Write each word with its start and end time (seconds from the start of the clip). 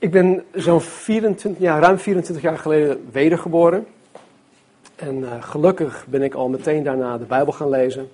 Ik 0.00 0.10
ben 0.10 0.44
zo'n 0.54 0.80
24, 0.80 1.62
ja, 1.62 1.78
ruim 1.78 1.98
24 1.98 2.44
jaar 2.44 2.58
geleden 2.58 3.08
wedergeboren. 3.12 3.86
En 4.96 5.18
uh, 5.18 5.42
gelukkig 5.42 6.06
ben 6.08 6.22
ik 6.22 6.34
al 6.34 6.48
meteen 6.48 6.82
daarna 6.82 7.18
de 7.18 7.24
Bijbel 7.24 7.52
gaan 7.52 7.68
lezen. 7.68 8.08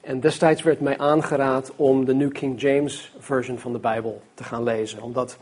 En 0.00 0.20
destijds 0.20 0.62
werd 0.62 0.80
mij 0.80 0.98
aangeraad 0.98 1.72
om 1.76 2.04
de 2.04 2.14
New 2.14 2.32
King 2.32 2.60
James 2.60 3.14
Version 3.18 3.58
van 3.58 3.72
de 3.72 3.78
Bijbel 3.78 4.22
te 4.34 4.44
gaan 4.44 4.62
lezen. 4.62 5.02
Omdat 5.02 5.38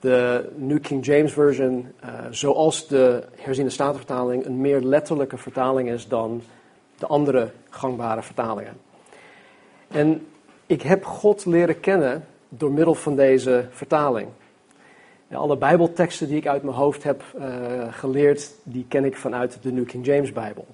de 0.00 0.48
New 0.56 0.80
King 0.80 1.04
James 1.04 1.32
Version, 1.32 1.92
uh, 2.04 2.10
zoals 2.30 2.86
de 2.86 3.22
herziende 3.36 3.70
statenvertaling, 3.70 4.44
een 4.44 4.60
meer 4.60 4.80
letterlijke 4.80 5.38
vertaling 5.38 5.90
is 5.90 6.08
dan 6.08 6.42
de 6.98 7.06
andere 7.06 7.50
gangbare 7.70 8.22
vertalingen. 8.22 8.76
En 9.88 10.26
ik 10.66 10.82
heb 10.82 11.04
God 11.04 11.44
leren 11.44 11.80
kennen 11.80 12.24
door 12.48 12.72
middel 12.72 12.94
van 12.94 13.16
deze 13.16 13.66
vertaling. 13.70 14.28
Alle 15.36 15.56
Bijbelteksten 15.56 16.28
die 16.28 16.36
ik 16.36 16.46
uit 16.46 16.62
mijn 16.62 16.76
hoofd 16.76 17.02
heb 17.02 17.22
uh, 17.38 17.92
geleerd, 17.92 18.54
die 18.62 18.84
ken 18.88 19.04
ik 19.04 19.16
vanuit 19.16 19.58
de 19.62 19.72
New 19.72 19.86
King 19.86 20.06
James 20.06 20.32
Bijbel. 20.32 20.66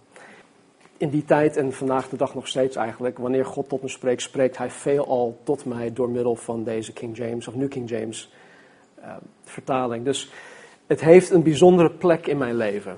In 0.96 1.08
die 1.08 1.24
tijd 1.24 1.56
en 1.56 1.72
vandaag 1.72 2.08
de 2.08 2.16
dag 2.16 2.34
nog 2.34 2.48
steeds 2.48 2.76
eigenlijk, 2.76 3.18
wanneer 3.18 3.44
God 3.44 3.68
tot 3.68 3.82
me 3.82 3.88
spreekt, 3.88 4.22
spreekt 4.22 4.58
Hij 4.58 4.70
veelal 4.70 5.38
tot 5.42 5.64
mij 5.64 5.92
door 5.92 6.10
middel 6.10 6.36
van 6.36 6.64
deze 6.64 6.92
King 6.92 7.16
James 7.16 7.48
of 7.48 7.54
New 7.54 7.68
King 7.68 7.88
James 7.88 8.32
uh, 8.98 9.16
vertaling. 9.44 10.04
Dus 10.04 10.30
het 10.86 11.00
heeft 11.00 11.30
een 11.30 11.42
bijzondere 11.42 11.90
plek 11.90 12.26
in 12.26 12.38
mijn 12.38 12.56
leven. 12.56 12.96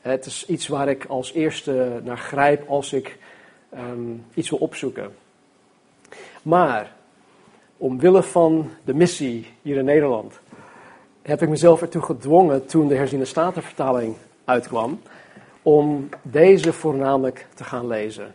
Het 0.00 0.26
is 0.26 0.46
iets 0.46 0.68
waar 0.68 0.88
ik 0.88 1.04
als 1.04 1.32
eerste 1.32 2.00
naar 2.04 2.18
grijp 2.18 2.68
als 2.68 2.92
ik 2.92 3.18
um, 3.74 4.24
iets 4.34 4.50
wil 4.50 4.58
opzoeken. 4.58 5.14
Maar 6.42 6.92
omwille 7.76 8.22
van 8.22 8.70
de 8.84 8.94
missie 8.94 9.46
hier 9.62 9.76
in 9.76 9.84
Nederland 9.84 10.40
heb 11.22 11.42
ik 11.42 11.48
mezelf 11.48 11.80
ertoe 11.80 12.02
gedwongen 12.02 12.66
toen 12.66 12.88
de 12.88 12.94
herziene 12.94 13.24
statenvertaling 13.24 14.14
uitkwam 14.44 15.00
om 15.62 16.08
deze 16.22 16.72
voornamelijk 16.72 17.46
te 17.54 17.64
gaan 17.64 17.86
lezen. 17.86 18.34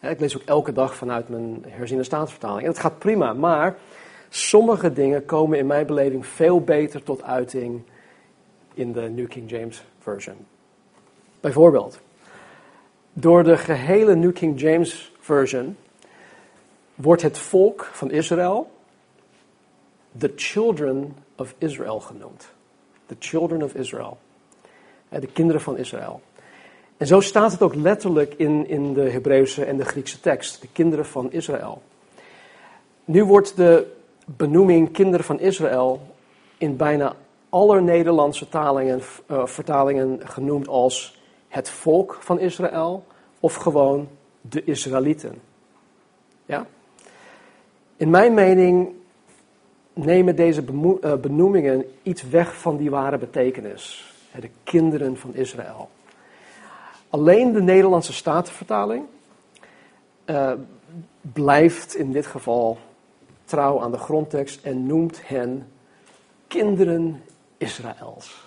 Ik 0.00 0.20
lees 0.20 0.36
ook 0.36 0.42
elke 0.44 0.72
dag 0.72 0.94
vanuit 0.94 1.28
mijn 1.28 1.64
herziene 1.68 2.02
statenvertaling. 2.02 2.62
En 2.62 2.68
het 2.68 2.78
gaat 2.78 2.98
prima, 2.98 3.32
maar 3.32 3.76
sommige 4.28 4.92
dingen 4.92 5.24
komen 5.24 5.58
in 5.58 5.66
mijn 5.66 5.86
beleving 5.86 6.26
veel 6.26 6.60
beter 6.60 7.02
tot 7.02 7.22
uiting 7.22 7.82
in 8.74 8.92
de 8.92 9.00
New 9.00 9.28
King 9.28 9.50
James 9.50 9.84
Version. 9.98 10.36
Bijvoorbeeld, 11.40 12.00
door 13.12 13.44
de 13.44 13.56
gehele 13.56 14.14
New 14.14 14.32
King 14.32 14.60
James 14.60 15.12
Version 15.20 15.76
wordt 16.94 17.22
het 17.22 17.38
volk 17.38 17.84
van 17.92 18.10
Israël 18.10 18.70
the 20.18 20.32
children 20.36 21.16
of 21.36 21.54
Israel 21.58 22.00
genoemd. 22.00 22.48
The 23.06 23.16
children 23.18 23.62
of 23.62 23.74
Israel. 23.74 24.18
De 25.08 25.26
kinderen 25.26 25.60
van 25.60 25.78
Israël. 25.78 26.20
En 26.96 27.06
zo 27.06 27.20
staat 27.20 27.52
het 27.52 27.62
ook 27.62 27.74
letterlijk 27.74 28.34
in, 28.34 28.68
in 28.68 28.94
de 28.94 29.10
Hebreeuwse 29.10 29.64
en 29.64 29.76
de 29.76 29.84
Griekse 29.84 30.20
tekst. 30.20 30.60
De 30.60 30.68
kinderen 30.72 31.06
van 31.06 31.32
Israël. 31.32 31.82
Nu 33.04 33.24
wordt 33.24 33.56
de 33.56 33.92
benoeming 34.24 34.92
kinderen 34.92 35.26
van 35.26 35.40
Israël 35.40 36.00
in 36.58 36.76
bijna 36.76 37.16
alle 37.48 37.80
Nederlandse 37.80 38.48
talingen, 38.48 39.00
uh, 39.30 39.46
vertalingen 39.46 40.20
genoemd 40.24 40.68
als 40.68 41.20
het 41.48 41.70
volk 41.70 42.18
van 42.20 42.38
Israël 42.38 43.04
of 43.40 43.54
gewoon 43.54 44.08
de 44.40 44.64
Israëlieten. 44.64 45.40
Ja? 46.46 46.66
In 47.96 48.10
mijn 48.10 48.34
mening 48.34 48.92
nemen 49.96 50.36
deze 50.36 50.64
eh, 51.00 51.14
benoemingen 51.14 51.84
iets 52.02 52.22
weg 52.22 52.56
van 52.56 52.76
die 52.76 52.90
ware 52.90 53.18
betekenis. 53.18 54.14
De 54.40 54.50
kinderen 54.64 55.16
van 55.16 55.34
Israël. 55.34 55.88
Alleen 57.10 57.52
de 57.52 57.62
Nederlandse 57.62 58.12
Statenvertaling 58.12 59.04
uh, 60.26 60.52
blijft 61.20 61.94
in 61.94 62.12
dit 62.12 62.26
geval 62.26 62.78
trouw 63.44 63.80
aan 63.80 63.90
de 63.90 63.98
grondtekst 63.98 64.64
en 64.64 64.86
noemt 64.86 65.20
hen 65.26 65.68
kinderen 66.46 67.22
Israëls. 67.56 68.44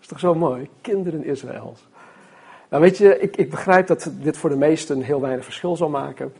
Is 0.00 0.06
toch 0.06 0.18
zo 0.18 0.34
mooi? 0.34 0.68
Kinderen 0.80 1.24
Israëls. 1.24 1.88
Nou 2.68 2.82
weet 2.82 2.98
je, 2.98 3.18
ik, 3.18 3.36
ik 3.36 3.50
begrijp 3.50 3.86
dat 3.86 4.10
dit 4.12 4.36
voor 4.36 4.50
de 4.50 4.56
meesten 4.56 5.02
heel 5.02 5.20
weinig 5.20 5.44
verschil 5.44 5.76
zal 5.76 5.88
maken. 5.88 6.32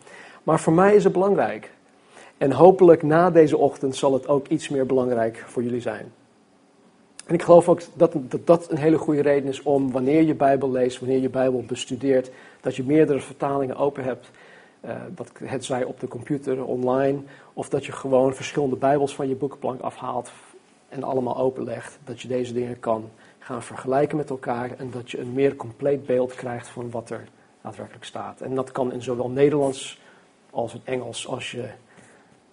Maar 0.42 0.60
voor 0.60 0.72
mij 0.72 0.94
is 0.94 1.04
het 1.04 1.12
belangrijk. 1.12 1.73
En 2.44 2.52
hopelijk 2.52 3.02
na 3.02 3.30
deze 3.30 3.56
ochtend 3.56 3.96
zal 3.96 4.12
het 4.12 4.28
ook 4.28 4.48
iets 4.48 4.68
meer 4.68 4.86
belangrijk 4.86 5.44
voor 5.46 5.62
jullie 5.62 5.80
zijn. 5.80 6.12
En 7.26 7.34
ik 7.34 7.42
geloof 7.42 7.68
ook 7.68 7.80
dat, 7.94 8.12
dat 8.28 8.46
dat 8.46 8.70
een 8.70 8.78
hele 8.78 8.98
goede 8.98 9.22
reden 9.22 9.48
is 9.48 9.62
om 9.62 9.92
wanneer 9.92 10.22
je 10.22 10.34
Bijbel 10.34 10.70
leest, 10.70 10.98
wanneer 10.98 11.18
je 11.18 11.28
Bijbel 11.28 11.64
bestudeert, 11.66 12.30
dat 12.60 12.76
je 12.76 12.84
meerdere 12.84 13.20
vertalingen 13.20 13.76
open 13.76 14.04
hebt. 14.04 14.30
Uh, 14.84 14.96
dat 15.14 15.32
het 15.44 15.64
zij 15.64 15.84
op 15.84 16.00
de 16.00 16.08
computer, 16.08 16.64
online, 16.64 17.18
of 17.52 17.68
dat 17.68 17.86
je 17.86 17.92
gewoon 17.92 18.34
verschillende 18.34 18.76
Bijbels 18.76 19.14
van 19.14 19.28
je 19.28 19.34
boekenplank 19.34 19.80
afhaalt 19.80 20.32
en 20.88 21.02
allemaal 21.02 21.36
openlegt. 21.36 21.98
Dat 22.04 22.20
je 22.20 22.28
deze 22.28 22.52
dingen 22.52 22.80
kan 22.80 23.10
gaan 23.38 23.62
vergelijken 23.62 24.16
met 24.16 24.30
elkaar 24.30 24.70
en 24.78 24.90
dat 24.90 25.10
je 25.10 25.20
een 25.20 25.32
meer 25.32 25.56
compleet 25.56 26.06
beeld 26.06 26.34
krijgt 26.34 26.68
van 26.68 26.90
wat 26.90 27.10
er 27.10 27.24
daadwerkelijk 27.62 28.04
staat. 28.04 28.40
En 28.40 28.54
dat 28.54 28.72
kan 28.72 28.92
in 28.92 29.02
zowel 29.02 29.28
Nederlands 29.28 30.00
als 30.50 30.72
het 30.72 30.82
Engels, 30.84 31.28
als 31.28 31.50
je 31.50 31.68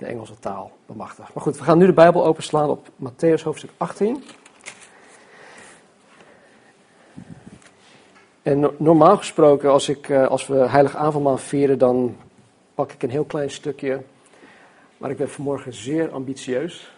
de 0.01 0.07
Engelse 0.07 0.39
taal 0.39 0.71
bemachtigt. 0.85 1.33
Maar 1.33 1.43
goed, 1.43 1.57
we 1.57 1.63
gaan 1.63 1.77
nu 1.77 1.85
de 1.85 1.93
Bijbel 1.93 2.25
openslaan 2.25 2.69
op 2.69 2.87
Matthäus 2.87 3.43
hoofdstuk 3.43 3.69
18. 3.77 4.23
En 8.41 8.71
normaal 8.77 9.17
gesproken, 9.17 9.71
als, 9.71 9.89
ik, 9.89 10.09
eh, 10.09 10.27
als 10.27 10.47
we 10.47 10.55
heilig 10.55 10.95
avondmaal 10.95 11.37
vieren, 11.37 11.77
dan 11.77 12.17
pak 12.75 12.91
ik 12.91 13.03
een 13.03 13.09
heel 13.09 13.23
klein 13.23 13.51
stukje. 13.51 14.01
Maar 14.97 15.09
ik 15.09 15.17
ben 15.17 15.29
vanmorgen 15.29 15.73
zeer 15.73 16.11
ambitieus. 16.11 16.91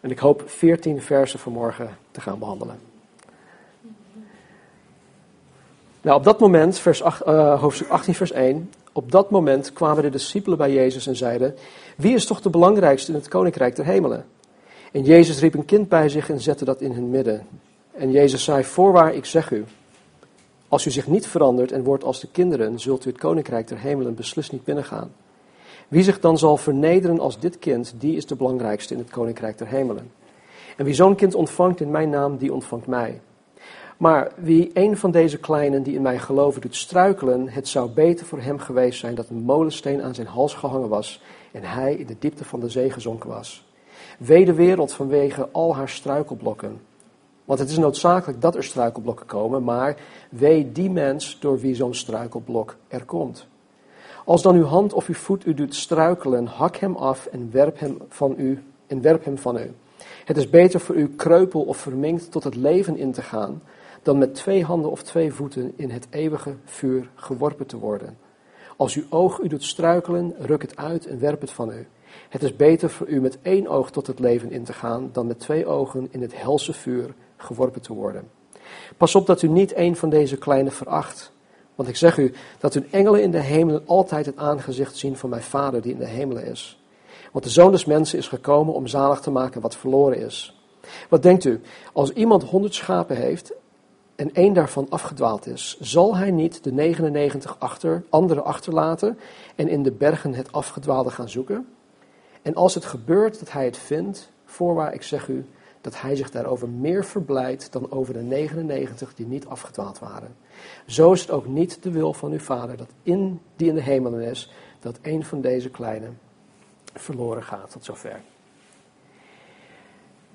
En 0.00 0.10
ik 0.10 0.18
hoop 0.18 0.42
14 0.46 1.02
versen 1.02 1.38
vanmorgen 1.38 1.96
te 2.10 2.20
gaan 2.20 2.38
behandelen. 2.38 2.80
Nou, 6.02 6.16
op 6.16 6.24
dat 6.24 6.40
moment, 6.40 6.78
vers 6.78 7.02
8, 7.02 7.26
uh, 7.26 7.60
hoofdstuk 7.60 7.88
18, 7.88 8.14
vers 8.14 8.32
1. 8.32 8.70
Op 8.98 9.12
dat 9.12 9.30
moment 9.30 9.72
kwamen 9.72 10.02
de 10.02 10.10
discipelen 10.10 10.58
bij 10.58 10.72
Jezus 10.72 11.06
en 11.06 11.16
zeiden: 11.16 11.54
Wie 11.96 12.14
is 12.14 12.26
toch 12.26 12.40
de 12.40 12.50
belangrijkste 12.50 13.12
in 13.12 13.18
het 13.18 13.28
koninkrijk 13.28 13.76
der 13.76 13.84
hemelen? 13.84 14.24
En 14.92 15.02
Jezus 15.02 15.40
riep 15.40 15.54
een 15.54 15.64
kind 15.64 15.88
bij 15.88 16.08
zich 16.08 16.30
en 16.30 16.40
zette 16.40 16.64
dat 16.64 16.80
in 16.80 16.92
hun 16.92 17.10
midden. 17.10 17.46
En 17.92 18.10
Jezus 18.10 18.44
zei: 18.44 18.64
Voorwaar, 18.64 19.14
ik 19.14 19.24
zeg 19.24 19.50
u. 19.50 19.64
Als 20.68 20.86
u 20.86 20.90
zich 20.90 21.06
niet 21.06 21.26
verandert 21.26 21.72
en 21.72 21.82
wordt 21.82 22.04
als 22.04 22.20
de 22.20 22.28
kinderen, 22.30 22.80
zult 22.80 23.04
u 23.04 23.10
het 23.10 23.18
koninkrijk 23.18 23.68
der 23.68 23.78
hemelen 23.78 24.14
beslist 24.14 24.52
niet 24.52 24.64
binnengaan. 24.64 25.12
Wie 25.88 26.02
zich 26.02 26.20
dan 26.20 26.38
zal 26.38 26.56
vernederen 26.56 27.20
als 27.20 27.40
dit 27.40 27.58
kind, 27.58 27.94
die 27.98 28.16
is 28.16 28.26
de 28.26 28.36
belangrijkste 28.36 28.94
in 28.94 29.00
het 29.00 29.10
koninkrijk 29.10 29.58
der 29.58 29.66
hemelen. 29.66 30.10
En 30.76 30.84
wie 30.84 30.94
zo'n 30.94 31.14
kind 31.14 31.34
ontvangt 31.34 31.80
in 31.80 31.90
mijn 31.90 32.10
naam, 32.10 32.36
die 32.36 32.52
ontvangt 32.52 32.86
mij. 32.86 33.20
Maar 33.98 34.32
wie 34.36 34.70
een 34.74 34.96
van 34.96 35.10
deze 35.10 35.38
kleinen 35.38 35.82
die 35.82 35.94
in 35.94 36.02
mij 36.02 36.18
geloven 36.18 36.60
doet 36.60 36.76
struikelen, 36.76 37.48
het 37.48 37.68
zou 37.68 37.90
beter 37.90 38.26
voor 38.26 38.40
hem 38.40 38.58
geweest 38.58 39.00
zijn 39.00 39.14
dat 39.14 39.28
een 39.28 39.42
molensteen 39.42 40.02
aan 40.02 40.14
zijn 40.14 40.26
hals 40.26 40.54
gehangen 40.54 40.88
was 40.88 41.22
en 41.52 41.62
hij 41.62 41.94
in 41.94 42.06
de 42.06 42.16
diepte 42.18 42.44
van 42.44 42.60
de 42.60 42.68
zee 42.68 42.90
gezonken 42.90 43.28
was. 43.28 43.66
Wee 44.18 44.44
de 44.44 44.52
wereld 44.52 44.92
vanwege 44.92 45.48
al 45.52 45.74
haar 45.74 45.88
struikelblokken. 45.88 46.80
Want 47.44 47.58
het 47.58 47.70
is 47.70 47.78
noodzakelijk 47.78 48.40
dat 48.40 48.56
er 48.56 48.64
struikelblokken 48.64 49.26
komen, 49.26 49.64
maar 49.64 49.96
wee 50.30 50.72
die 50.72 50.90
mens 50.90 51.36
door 51.40 51.60
wie 51.60 51.74
zo'n 51.74 51.94
struikelblok 51.94 52.76
er 52.88 53.04
komt. 53.04 53.46
Als 54.24 54.42
dan 54.42 54.54
uw 54.54 54.64
hand 54.64 54.92
of 54.92 55.06
uw 55.06 55.14
voet 55.14 55.46
u 55.46 55.54
doet 55.54 55.74
struikelen, 55.74 56.46
hak 56.46 56.76
hem 56.76 56.96
af 56.96 57.26
en 57.26 57.48
werp 57.52 57.78
hem 57.78 57.98
van 58.08 58.34
u 58.36 58.62
en 58.86 59.00
werp 59.00 59.24
hem 59.24 59.38
van 59.38 59.56
u. 59.56 59.70
Het 60.24 60.36
is 60.36 60.50
beter 60.50 60.80
voor 60.80 60.94
u 60.94 61.08
kreupel 61.16 61.60
of 61.60 61.76
verminkt 61.76 62.30
tot 62.30 62.44
het 62.44 62.54
leven 62.54 62.96
in 62.96 63.12
te 63.12 63.22
gaan, 63.22 63.62
dan 64.02 64.18
met 64.18 64.34
twee 64.34 64.64
handen 64.64 64.90
of 64.90 65.02
twee 65.02 65.32
voeten 65.32 65.72
in 65.76 65.90
het 65.90 66.06
eeuwige 66.10 66.54
vuur 66.64 67.10
geworpen 67.14 67.66
te 67.66 67.78
worden. 67.78 68.18
Als 68.76 68.94
uw 68.94 69.04
oog 69.08 69.38
u 69.38 69.48
doet 69.48 69.64
struikelen, 69.64 70.34
ruk 70.38 70.62
het 70.62 70.76
uit 70.76 71.06
en 71.06 71.20
werp 71.20 71.40
het 71.40 71.50
van 71.50 71.70
u. 71.70 71.86
Het 72.28 72.42
is 72.42 72.56
beter 72.56 72.90
voor 72.90 73.06
u 73.06 73.20
met 73.20 73.38
één 73.42 73.68
oog 73.68 73.90
tot 73.90 74.06
het 74.06 74.18
leven 74.18 74.50
in 74.50 74.64
te 74.64 74.72
gaan, 74.72 75.08
dan 75.12 75.26
met 75.26 75.38
twee 75.38 75.66
ogen 75.66 76.08
in 76.10 76.22
het 76.22 76.40
helse 76.40 76.72
vuur 76.72 77.14
geworpen 77.36 77.80
te 77.80 77.92
worden. 77.92 78.30
Pas 78.96 79.14
op 79.14 79.26
dat 79.26 79.42
u 79.42 79.48
niet 79.48 79.76
een 79.76 79.96
van 79.96 80.10
deze 80.10 80.36
kleine 80.36 80.70
veracht. 80.70 81.32
Want 81.74 81.88
ik 81.88 81.96
zeg 81.96 82.18
u 82.18 82.32
dat 82.58 82.74
hun 82.74 82.86
engelen 82.90 83.22
in 83.22 83.30
de 83.30 83.40
hemelen 83.40 83.82
altijd 83.86 84.26
het 84.26 84.36
aangezicht 84.36 84.96
zien 84.96 85.16
van 85.16 85.30
mijn 85.30 85.42
Vader 85.42 85.82
die 85.82 85.92
in 85.92 85.98
de 85.98 86.06
hemelen 86.06 86.44
is. 86.44 86.82
Want 87.32 87.44
de 87.44 87.50
Zoon 87.50 87.70
des 87.70 87.84
Mensen 87.84 88.18
is 88.18 88.28
gekomen 88.28 88.74
om 88.74 88.86
zalig 88.86 89.20
te 89.20 89.30
maken 89.30 89.60
wat 89.60 89.76
verloren 89.76 90.18
is. 90.18 90.62
Wat 91.08 91.22
denkt 91.22 91.44
u, 91.44 91.60
als 91.92 92.12
iemand 92.12 92.42
honderd 92.42 92.74
schapen 92.74 93.16
heeft 93.16 93.52
en 94.18 94.34
één 94.34 94.52
daarvan 94.52 94.86
afgedwaald 94.88 95.46
is, 95.46 95.76
zal 95.80 96.16
hij 96.16 96.30
niet 96.30 96.64
de 96.64 96.72
99 96.72 97.56
achter, 97.58 98.04
andere 98.08 98.42
achterlaten 98.42 99.18
en 99.54 99.68
in 99.68 99.82
de 99.82 99.92
bergen 99.92 100.34
het 100.34 100.52
afgedwaalde 100.52 101.10
gaan 101.10 101.28
zoeken? 101.28 101.66
En 102.42 102.54
als 102.54 102.74
het 102.74 102.84
gebeurt 102.84 103.38
dat 103.38 103.52
hij 103.52 103.64
het 103.64 103.78
vindt, 103.78 104.30
Voorwaar, 104.44 104.94
ik 104.94 105.02
zeg 105.02 105.28
u 105.28 105.46
dat 105.80 106.00
hij 106.00 106.16
zich 106.16 106.30
daarover 106.30 106.68
meer 106.68 107.04
verblijdt 107.04 107.72
dan 107.72 107.90
over 107.90 108.14
de 108.14 108.22
99 108.22 109.14
die 109.14 109.26
niet 109.26 109.46
afgedwaald 109.46 109.98
waren. 109.98 110.36
Zo 110.86 111.12
is 111.12 111.20
het 111.20 111.30
ook 111.30 111.46
niet 111.46 111.82
de 111.82 111.90
wil 111.90 112.12
van 112.12 112.32
uw 112.32 112.38
Vader 112.38 112.76
dat 112.76 112.90
in, 113.02 113.40
die 113.56 113.68
in 113.68 113.74
de 113.74 113.82
hemelen 113.82 114.20
is, 114.20 114.52
dat 114.80 114.98
een 115.02 115.24
van 115.24 115.40
deze 115.40 115.70
kleinen 115.70 116.18
verloren 116.94 117.42
gaat. 117.42 117.70
Tot 117.70 117.84
zover. 117.84 118.20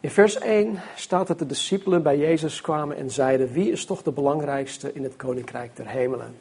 In 0.03 0.09
vers 0.09 0.37
1 0.37 0.79
staat 0.95 1.27
dat 1.27 1.39
de 1.39 1.45
discipelen 1.45 2.03
bij 2.03 2.17
Jezus 2.17 2.61
kwamen 2.61 2.97
en 2.97 3.11
zeiden: 3.11 3.51
Wie 3.51 3.71
is 3.71 3.85
toch 3.85 4.01
de 4.01 4.11
belangrijkste 4.11 4.93
in 4.93 5.03
het 5.03 5.15
koninkrijk 5.15 5.75
der 5.75 5.87
hemelen? 5.87 6.35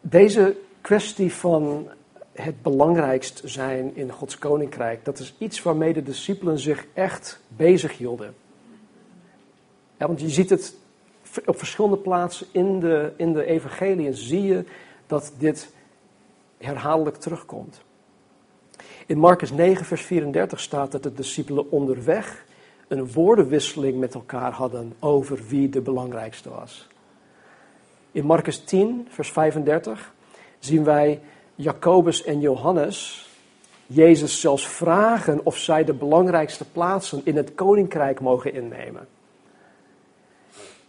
Deze 0.00 0.56
kwestie 0.80 1.32
van 1.32 1.88
het 2.32 2.62
belangrijkst 2.62 3.42
zijn 3.44 3.96
in 3.96 4.12
Gods 4.12 4.38
koninkrijk, 4.38 5.04
dat 5.04 5.18
is 5.18 5.34
iets 5.38 5.62
waarmee 5.62 5.92
de 5.92 6.02
discipelen 6.02 6.58
zich 6.58 6.86
echt 6.94 7.40
bezig 7.48 7.96
hielden. 7.96 8.34
Want 9.96 10.20
je 10.20 10.28
ziet 10.28 10.50
het 10.50 10.74
op 11.46 11.58
verschillende 11.58 11.98
plaatsen 11.98 12.46
in 12.50 12.80
de, 12.80 13.12
in 13.16 13.32
de 13.32 13.44
evangeliën, 13.44 14.14
zie 14.14 14.42
je 14.42 14.64
dat 15.06 15.32
dit 15.38 15.72
herhaaldelijk 16.58 17.16
terugkomt. 17.16 17.86
In 19.08 19.18
Marcus 19.18 19.50
9, 19.50 19.84
vers 19.84 20.02
34 20.02 20.60
staat 20.60 20.92
dat 20.92 21.02
de 21.02 21.12
discipelen 21.12 21.70
onderweg 21.70 22.44
een 22.88 23.12
woordenwisseling 23.12 23.98
met 23.98 24.14
elkaar 24.14 24.52
hadden 24.52 24.92
over 24.98 25.38
wie 25.48 25.68
de 25.68 25.80
belangrijkste 25.80 26.50
was. 26.50 26.86
In 28.12 28.24
Marcus 28.24 28.58
10, 28.58 29.06
vers 29.10 29.30
35 29.30 30.12
zien 30.58 30.84
wij 30.84 31.20
Jacobus 31.54 32.24
en 32.24 32.40
Johannes 32.40 33.28
Jezus 33.86 34.40
zelfs 34.40 34.68
vragen 34.68 35.40
of 35.44 35.56
zij 35.56 35.84
de 35.84 35.94
belangrijkste 35.94 36.64
plaatsen 36.64 37.20
in 37.24 37.36
het 37.36 37.54
koninkrijk 37.54 38.20
mogen 38.20 38.52
innemen. 38.52 39.08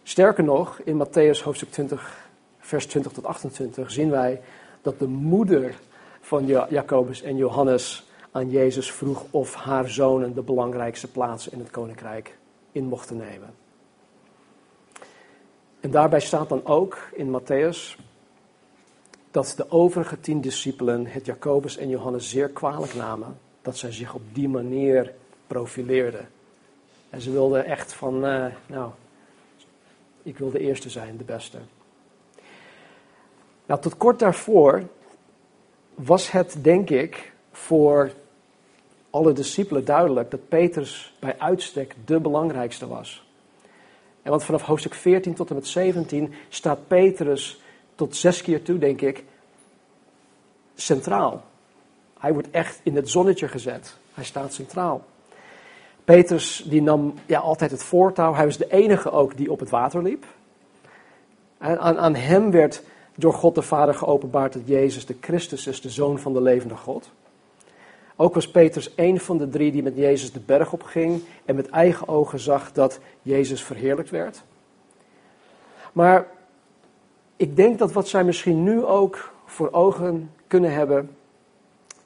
Sterker 0.04 0.44
nog, 0.44 0.80
in 0.84 1.06
Matthäus 1.06 1.44
hoofdstuk 1.44 1.72
20, 1.72 2.30
vers 2.60 2.86
20 2.86 3.12
tot 3.12 3.26
28 3.26 3.92
zien 3.92 4.10
wij 4.10 4.42
dat 4.82 5.00
de 5.00 5.08
moeder 5.08 5.76
van 6.22 6.46
Jacobus 6.46 7.22
en 7.22 7.38
Johannes 7.38 8.08
aan 8.32 8.50
Jezus 8.50 8.92
vroeg 8.92 9.26
of 9.30 9.54
haar 9.54 9.90
zonen 9.90 10.34
de 10.34 10.42
belangrijkste 10.42 11.12
plaatsen 11.12 11.52
in 11.52 11.60
het 11.60 11.70
koninkrijk 11.70 12.38
in 12.72 12.86
mochten 12.86 13.18
nemen. 13.18 13.54
En 15.80 15.92
daarbij 15.92 16.20
staat 16.20 16.50
dan 16.50 16.66
ook 16.66 17.10
in 17.14 17.40
Matthäus 17.40 18.00
dat 19.32 19.54
de 19.58 19.72
overige 19.72 20.20
tien 20.20 20.42
discipelen 20.42 21.06
het 21.06 21.26
Jacobus 21.26 21.78
en 21.78 21.90
Johannes 21.90 22.30
zeer 22.30 22.50
kwalijk 22.50 22.94
namen 22.94 23.40
dat 23.62 23.78
zij 23.78 23.92
zich 23.92 24.14
op 24.14 24.22
die 24.34 24.50
manier 24.50 25.14
profileerden. 25.48 26.30
En 27.10 27.22
ze 27.22 27.32
wilden 27.32 27.66
echt 27.66 27.94
van, 27.94 28.26
uh, 28.26 28.46
nou, 28.66 28.92
ik 30.24 30.38
wil 30.38 30.52
de 30.52 30.60
eerste 30.60 30.90
zijn, 30.90 31.18
de 31.18 31.24
beste. 31.24 31.58
Nou, 33.66 33.82
tot 33.82 33.98
kort 33.98 34.20
daarvoor 34.20 34.84
was 35.96 36.32
het, 36.32 36.58
denk 36.62 36.90
ik, 36.90 37.32
voor 37.52 38.12
alle 39.10 39.34
discipelen 39.34 39.86
duidelijk 39.86 40.32
dat 40.32 40.48
Petrus 40.48 41.14
bij 41.20 41.36
uitstek 41.40 41.96
de 42.06 42.20
belangrijkste 42.20 42.88
was. 42.88 43.28
En 44.22 44.30
want 44.30 44.44
vanaf 44.44 44.62
hoofdstuk 44.62 44.94
14 44.94 45.34
tot 45.34 45.50
en 45.50 45.56
met 45.56 45.68
17 45.68 46.34
staat 46.50 46.88
Petrus 46.88 47.62
tot 47.96 48.16
zes 48.16 48.42
keer 48.42 48.62
toe, 48.62 48.78
denk 48.78 49.02
ik, 49.02 49.24
centraal. 50.76 51.44
Hij 52.20 52.34
wordt 52.34 52.52
echt 52.52 52.80
in 52.84 52.96
het 52.96 53.10
zonnetje 53.10 53.48
gezet. 53.48 53.96
Hij 54.14 54.24
staat 54.24 54.54
centraal. 54.54 55.04
Petrus 56.04 56.64
die 56.66 56.82
nam 56.82 57.14
ja, 57.26 57.40
altijd 57.40 57.72
het 57.72 57.84
voortouw. 57.84 58.34
Hij 58.34 58.46
was 58.46 58.58
de 58.58 58.72
enige 58.72 59.12
ook 59.12 59.38
die 59.38 59.52
op 59.52 59.60
het 59.60 59.70
water 59.70 60.04
liep. 60.04 60.26
En 61.58 61.80
aan, 61.80 61.98
aan 61.98 62.16
hem 62.16 62.52
werd 62.52 62.84
door 63.16 63.34
God 63.34 63.56
de 63.56 63.62
Vader 63.62 63.94
geopenbaard 63.94 64.54
dat 64.54 64.62
Jezus 64.66 65.06
de 65.06 65.16
Christus 65.22 65.68
is, 65.68 65.82
de 65.82 65.90
Zoon 65.90 66.20
van 66.20 66.34
de 66.34 66.42
levende 66.42 66.76
God. 66.76 67.12
Ook 68.22 68.34
was 68.34 68.52
Petrus 68.52 68.94
een 68.96 69.20
van 69.20 69.38
de 69.38 69.50
drie 69.50 69.72
die 69.72 69.84
met 69.84 69.96
Jezus 69.96 70.32
de 70.32 70.40
berg 70.40 70.74
op 70.74 70.84
ging 70.84 71.22
en 71.46 71.56
met 71.56 71.70
eigen 71.70 72.08
ogen 72.08 72.40
zag 72.40 72.72
dat 72.72 73.00
Jezus 73.22 73.64
verheerlijkt 73.64 74.10
werd. 74.10 74.44
Maar 75.94 76.28
ik 77.36 77.56
denk 77.56 77.80
dat 77.80 77.92
wat 77.92 78.08
zij 78.08 78.24
misschien 78.24 78.64
nu 78.64 78.84
ook 78.84 79.34
voor 79.46 79.72
ogen 79.72 80.32
kunnen 80.48 80.74
hebben, 80.74 81.16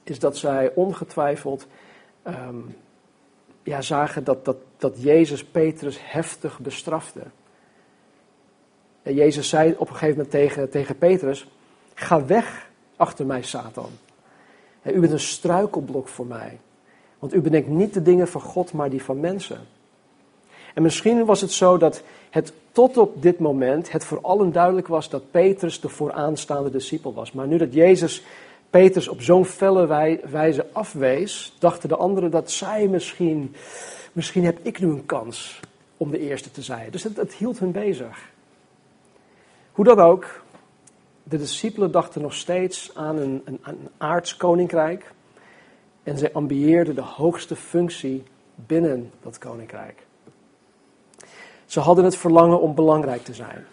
is 0.02 0.18
dat 0.18 0.36
zij 0.36 0.72
ongetwijfeld 0.74 1.66
ehm, 2.22 2.60
ja, 3.62 3.80
zagen 3.80 4.24
dat, 4.24 4.44
dat, 4.44 4.56
dat 4.76 5.02
Jezus 5.02 5.44
Petrus 5.44 5.98
heftig 6.00 6.58
bestrafte. 6.60 7.20
En 9.02 9.14
Jezus 9.14 9.48
zei 9.48 9.72
op 9.72 9.88
een 9.88 9.94
gegeven 9.94 10.16
moment 10.16 10.30
tegen, 10.30 10.70
tegen 10.70 10.98
Petrus: 10.98 11.48
Ga 11.94 12.26
weg 12.26 12.70
achter 12.96 13.26
mij, 13.26 13.42
Satan. 13.42 13.90
U 14.92 15.00
bent 15.00 15.12
een 15.12 15.20
struikelblok 15.20 16.08
voor 16.08 16.26
mij. 16.26 16.58
Want 17.18 17.34
u 17.34 17.40
bedenkt 17.40 17.68
niet 17.68 17.94
de 17.94 18.02
dingen 18.02 18.28
van 18.28 18.40
God, 18.40 18.72
maar 18.72 18.90
die 18.90 19.02
van 19.02 19.20
mensen. 19.20 19.58
En 20.74 20.82
misschien 20.82 21.24
was 21.24 21.40
het 21.40 21.52
zo 21.52 21.76
dat 21.76 22.02
het 22.30 22.52
tot 22.72 22.96
op 22.96 23.22
dit 23.22 23.38
moment 23.38 23.92
het 23.92 24.04
voor 24.04 24.20
allen 24.20 24.52
duidelijk 24.52 24.86
was 24.86 25.08
dat 25.08 25.30
Petrus 25.30 25.80
de 25.80 25.88
vooraanstaande 25.88 26.70
discipel 26.70 27.14
was. 27.14 27.32
Maar 27.32 27.46
nu 27.46 27.58
dat 27.58 27.72
Jezus 27.72 28.22
Petrus 28.70 29.08
op 29.08 29.22
zo'n 29.22 29.44
felle 29.44 29.86
wijze 30.30 30.66
afwees, 30.72 31.54
dachten 31.58 31.88
de 31.88 31.96
anderen 31.96 32.30
dat 32.30 32.50
zij 32.50 32.88
misschien, 32.88 33.54
misschien 34.12 34.44
heb 34.44 34.58
ik 34.62 34.80
nu 34.80 34.86
een 34.86 35.06
kans 35.06 35.60
om 35.96 36.10
de 36.10 36.18
eerste 36.18 36.50
te 36.50 36.62
zijn. 36.62 36.90
Dus 36.90 37.02
het 37.02 37.34
hield 37.34 37.58
hen 37.58 37.72
bezig. 37.72 38.32
Hoe 39.72 39.84
dan 39.84 40.00
ook, 40.00 40.43
de 41.24 41.38
discipelen 41.38 41.90
dachten 41.90 42.22
nog 42.22 42.34
steeds 42.34 42.90
aan 42.94 43.16
een, 43.16 43.42
een, 43.44 43.58
een 43.62 43.88
aards 43.96 44.36
koninkrijk. 44.36 45.12
En 46.02 46.18
zij 46.18 46.32
ambieerden 46.32 46.94
de 46.94 47.02
hoogste 47.02 47.56
functie 47.56 48.22
binnen 48.54 49.10
dat 49.22 49.38
koninkrijk. 49.38 50.06
Ze 51.66 51.80
hadden 51.80 52.04
het 52.04 52.16
verlangen 52.16 52.60
om 52.60 52.74
belangrijk 52.74 53.24
te 53.24 53.34
zijn. 53.34 53.64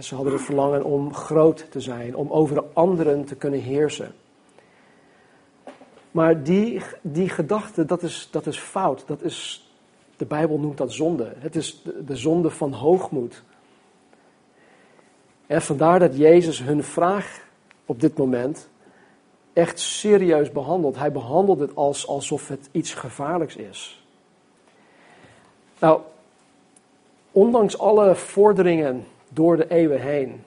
Ze 0.00 0.14
hadden 0.14 0.32
het 0.32 0.42
verlangen 0.42 0.84
om 0.84 1.14
groot 1.14 1.66
te 1.70 1.80
zijn, 1.80 2.16
om 2.16 2.30
over 2.30 2.64
anderen 2.72 3.24
te 3.24 3.34
kunnen 3.34 3.60
heersen. 3.60 4.14
Maar 6.10 6.42
die, 6.42 6.82
die 7.00 7.28
gedachte, 7.28 7.84
dat 7.84 8.02
is, 8.02 8.28
dat 8.30 8.46
is 8.46 8.58
fout. 8.58 9.04
Dat 9.06 9.22
is, 9.22 9.70
de 10.16 10.24
Bijbel 10.24 10.58
noemt 10.58 10.76
dat 10.76 10.92
zonde. 10.92 11.32
Het 11.38 11.56
is 11.56 11.82
de, 11.82 12.04
de 12.04 12.16
zonde 12.16 12.50
van 12.50 12.72
hoogmoed. 12.72 13.42
En 15.46 15.62
vandaar 15.62 15.98
dat 15.98 16.16
Jezus 16.16 16.62
hun 16.62 16.84
vraag 16.84 17.40
op 17.86 18.00
dit 18.00 18.18
moment 18.18 18.68
echt 19.52 19.78
serieus 19.78 20.52
behandelt. 20.52 20.96
Hij 20.96 21.12
behandelt 21.12 21.60
het 21.60 21.76
als, 21.76 22.06
alsof 22.06 22.48
het 22.48 22.68
iets 22.72 22.94
gevaarlijks 22.94 23.56
is. 23.56 24.04
Nou, 25.78 26.00
ondanks 27.32 27.78
alle 27.78 28.14
vorderingen 28.14 29.06
door 29.28 29.56
de 29.56 29.68
eeuwen 29.70 30.00
heen, 30.00 30.44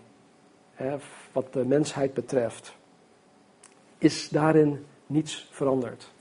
hè, 0.74 0.96
wat 1.32 1.54
de 1.54 1.66
mensheid 1.66 2.14
betreft, 2.14 2.76
is 3.98 4.30
daarin 4.30 4.86
niets 5.06 5.48
veranderd. 5.52 6.12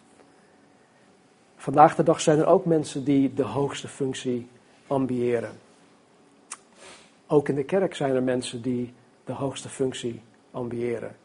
Vandaag 1.56 1.94
de 1.94 2.02
dag 2.02 2.20
zijn 2.20 2.38
er 2.38 2.46
ook 2.46 2.64
mensen 2.64 3.04
die 3.04 3.34
de 3.34 3.42
hoogste 3.42 3.88
functie 3.88 4.48
ambiëren. 4.86 5.63
Ook 7.34 7.48
in 7.48 7.54
de 7.54 7.64
kerk 7.64 7.94
zijn 7.94 8.14
er 8.14 8.22
mensen 8.22 8.62
die 8.62 8.92
de 9.24 9.32
hoogste 9.32 9.68
functie 9.68 10.20
ambiëren. 10.50 11.16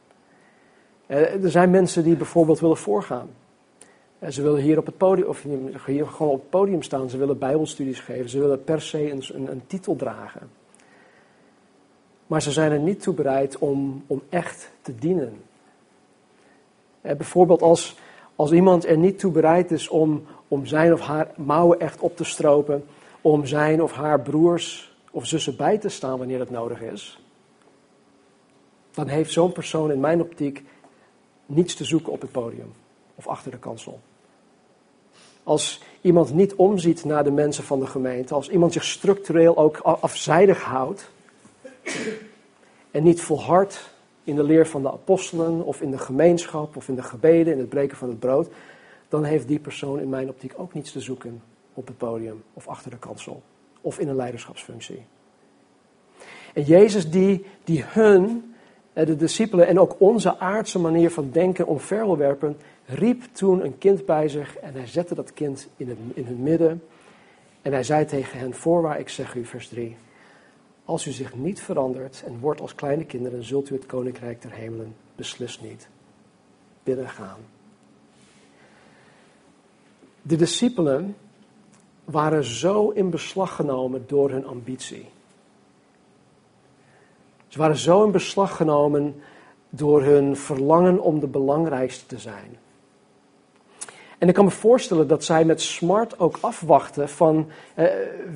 Eh, 1.06 1.44
er 1.44 1.52
zijn 1.52 1.70
mensen 1.70 2.04
die 2.04 2.16
bijvoorbeeld 2.16 2.60
willen 2.60 2.78
voorgaan. 2.78 3.30
Eh, 4.20 4.30
ze 4.30 4.42
willen 4.42 4.62
hier 4.62 4.78
op 4.78 4.86
het 4.86 4.98
podium, 4.98 5.28
of 5.28 5.44
hier 5.86 6.08
gewoon 6.08 6.32
op 6.32 6.40
het 6.40 6.50
podium 6.50 6.82
staan. 6.82 7.10
Ze 7.10 7.18
willen 7.18 7.38
bijbelstudies 7.38 8.00
geven. 8.00 8.30
Ze 8.30 8.40
willen 8.40 8.64
per 8.64 8.82
se 8.82 9.12
een, 9.12 9.24
een, 9.34 9.52
een 9.52 9.62
titel 9.68 9.96
dragen. 9.96 10.50
Maar 12.28 12.42
ze 12.42 12.52
zijn 12.52 12.72
er 12.72 12.80
niet 12.80 13.02
toe 13.02 13.14
bereid 13.14 13.58
om, 13.58 14.04
om 14.08 14.22
echt 14.30 14.72
te 14.82 14.96
dienen. 14.96 15.42
Eh, 17.02 17.16
bijvoorbeeld 17.16 17.62
als, 17.62 17.98
als 18.36 18.52
iemand 18.52 18.86
er 18.86 18.98
niet 18.98 19.20
toe 19.20 19.32
bereid 19.32 19.72
is 19.72 19.88
om, 19.88 20.26
om 20.48 20.66
zijn 20.66 20.94
of 20.94 21.02
haar 21.02 21.32
mouwen 21.36 21.80
echt 21.80 22.00
op 22.00 22.16
te 22.16 22.24
stropen. 22.24 22.86
Om 23.22 23.46
zijn 23.46 23.84
of 23.84 23.92
haar 23.92 24.22
broers 24.22 24.90
of 25.12 25.26
zussen 25.26 25.56
bij 25.56 25.78
te 25.78 25.90
staan 25.90 26.18
wanneer 26.18 26.38
dat 26.38 26.50
nodig 26.50 26.82
is, 26.82 27.20
dan 28.92 29.08
heeft 29.08 29.32
zo'n 29.32 29.52
persoon 29.52 29.92
in 29.92 30.00
mijn 30.00 30.22
optiek 30.22 30.64
niets 31.46 31.76
te 31.76 31.84
zoeken 31.84 32.12
op 32.12 32.22
het 32.22 32.32
podium 32.32 32.74
of 33.16 33.28
achter 33.28 33.52
de 33.52 33.58
kansel. 33.58 34.00
Als 35.44 35.82
iemand 36.02 36.34
niet 36.34 36.56
omziet 36.56 37.06
naar 37.06 37.24
de 37.24 37.32
mensen 37.32 37.64
van 37.64 37.80
de 37.80 37.88
gemeente, 37.88 38.34
als 38.34 38.50
iemand 38.50 38.74
zich 38.74 38.84
structureel 38.84 39.58
ook 39.58 39.78
afzijdig 39.78 40.62
houdt 40.62 41.10
en 42.92 43.04
niet 43.04 43.22
volhardt 43.22 43.90
in 44.24 44.36
de 44.36 44.44
leer 44.44 44.68
van 44.68 44.82
de 44.82 44.92
apostelen 44.92 45.66
of 45.66 45.82
in 45.82 45.92
de 45.92 45.98
gemeenschap 45.98 46.76
of 46.76 46.88
in 46.88 46.96
de 46.96 47.04
gebeden, 47.04 47.54
in 47.54 47.60
het 47.60 47.70
breken 47.70 47.98
van 47.98 48.10
het 48.10 48.20
brood, 48.20 48.50
dan 49.10 49.24
heeft 49.24 49.48
die 49.48 49.60
persoon 49.60 50.00
in 50.00 50.10
mijn 50.10 50.30
optiek 50.30 50.54
ook 50.58 50.74
niets 50.74 50.92
te 50.92 51.00
zoeken 51.00 51.42
op 51.74 51.88
het 51.88 51.98
podium 51.98 52.44
of 52.54 52.68
achter 52.68 52.92
de 52.92 52.98
kansel 52.98 53.42
of 53.82 54.00
in 54.00 54.08
een 54.08 54.16
leiderschapsfunctie. 54.16 55.06
En 56.54 56.64
Jezus 56.64 57.10
die, 57.10 57.46
die 57.64 57.84
hun, 57.88 58.54
eh, 58.94 59.06
de 59.06 59.16
discipelen 59.16 59.68
en 59.68 59.80
ook 59.80 59.96
onze 60.00 60.40
aardse 60.40 60.80
manier 60.80 61.12
van 61.12 61.30
denken 61.32 61.68
omver 61.68 62.06
wil 62.06 62.18
werpen, 62.18 62.58
riep 62.86 63.24
toen 63.32 63.64
een 63.64 63.78
kind 63.78 64.06
bij 64.06 64.28
zich 64.28 64.58
en 64.58 64.74
hij 64.74 64.88
zette 64.88 65.16
dat 65.16 65.34
kind 65.34 65.68
in, 65.78 65.90
het, 65.90 65.98
in 66.14 66.26
hun 66.26 66.44
midden. 66.44 66.84
En 67.62 67.72
hij 67.72 67.84
zei 67.84 68.06
tegen 68.06 68.40
hen, 68.40 68.54
voorwaar 68.54 69.00
ik 69.00 69.10
zeg 69.10 69.36
u, 69.36 69.46
vers 69.46 69.68
3, 69.68 69.96
als 70.86 71.06
u 71.08 71.12
zich 71.12 71.36
niet 71.36 71.62
verandert 71.62 72.24
en 72.26 72.40
wordt 72.40 72.62
als 72.62 72.76
kleine 72.76 73.06
kinderen, 73.06 73.44
zult 73.44 73.70
u 73.70 73.76
het 73.76 73.86
koninkrijk 73.86 74.42
der 74.42 74.52
hemelen 74.52 74.96
beslist 75.16 75.62
niet 75.62 75.88
binnengaan. 76.84 77.40
De 80.22 80.36
discipelen 80.36 81.16
waren 82.12 82.44
zo 82.44 82.90
in 82.90 83.10
beslag 83.10 83.56
genomen 83.56 84.04
door 84.08 84.30
hun 84.30 84.46
ambitie. 84.46 85.06
Ze 87.48 87.58
waren 87.58 87.78
zo 87.78 88.04
in 88.04 88.12
beslag 88.12 88.56
genomen 88.56 89.22
door 89.70 90.04
hun 90.04 90.38
verlangen 90.38 91.00
om 91.02 91.20
de 91.20 91.28
belangrijkste 91.28 92.06
te 92.06 92.18
zijn. 92.18 92.58
En 94.18 94.28
ik 94.28 94.34
kan 94.34 94.46
me 94.46 94.52
voorstellen 94.52 95.08
dat 95.08 95.24
zij 95.24 95.46
met 95.46 95.62
smart 95.62 96.20
ook 96.20 96.38
afwachten 96.42 97.10
van 97.10 97.52
eh, 97.74 97.86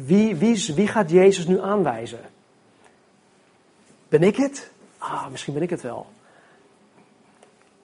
wie, 0.06 0.36
wie, 0.36 0.74
wie 0.76 0.88
gaat 0.88 1.10
Jezus 1.10 1.48
nu 1.48 1.60
aanwijzen? 1.60 2.20
Ben 4.08 4.24
ik 4.24 4.36
het? 4.36 4.72
Ah, 4.98 5.28
misschien 5.30 5.54
ben 5.54 5.64
ik 5.64 5.70
het 5.70 5.82
wel. 5.82 6.06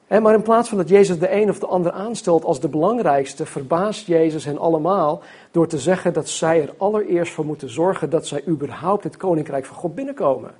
Maar 0.09 0.33
in 0.33 0.41
plaats 0.41 0.69
van 0.69 0.77
dat 0.77 0.89
Jezus 0.89 1.19
de 1.19 1.31
een 1.31 1.49
of 1.49 1.59
de 1.59 1.65
ander 1.65 1.91
aanstelt 1.91 2.43
als 2.43 2.59
de 2.59 2.67
belangrijkste, 2.67 3.45
verbaast 3.45 4.07
Jezus 4.07 4.45
hen 4.45 4.57
allemaal 4.57 5.21
door 5.51 5.67
te 5.67 5.77
zeggen 5.77 6.13
dat 6.13 6.29
zij 6.29 6.61
er 6.61 6.73
allereerst 6.77 7.33
voor 7.33 7.45
moeten 7.45 7.69
zorgen 7.69 8.09
dat 8.09 8.27
zij 8.27 8.43
überhaupt 8.47 9.03
het 9.03 9.17
koninkrijk 9.17 9.65
van 9.65 9.75
God 9.75 9.95
binnenkomen. 9.95 10.51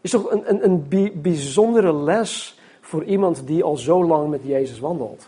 Is 0.00 0.10
toch 0.10 0.30
een, 0.30 0.50
een, 0.50 0.64
een 0.64 1.12
bijzondere 1.22 1.92
les 1.92 2.58
voor 2.80 3.04
iemand 3.04 3.46
die 3.46 3.64
al 3.64 3.76
zo 3.76 4.04
lang 4.04 4.30
met 4.30 4.40
Jezus 4.44 4.78
wandelt. 4.80 5.26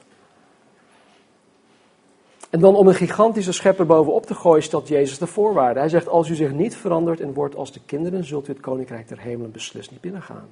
En 2.51 2.61
dan 2.61 2.77
om 2.77 2.87
een 2.87 2.95
gigantische 2.95 3.53
schepper 3.53 3.87
bovenop 3.87 4.27
te 4.27 4.35
gooien, 4.35 4.63
stelt 4.63 4.89
Jezus 4.89 5.19
de 5.19 5.27
voorwaarden. 5.27 5.83
Hij 5.83 5.91
zegt, 5.91 6.09
als 6.09 6.29
u 6.29 6.35
zich 6.35 6.53
niet 6.53 6.77
verandert 6.77 7.21
en 7.21 7.33
wordt 7.33 7.57
als 7.57 7.73
de 7.73 7.81
kinderen, 7.87 8.25
zult 8.25 8.49
u 8.49 8.53
het 8.53 8.61
koninkrijk 8.61 9.09
der 9.09 9.19
hemelen 9.19 9.53
beslist 9.53 9.91
niet 9.91 10.01
binnengaan. 10.01 10.49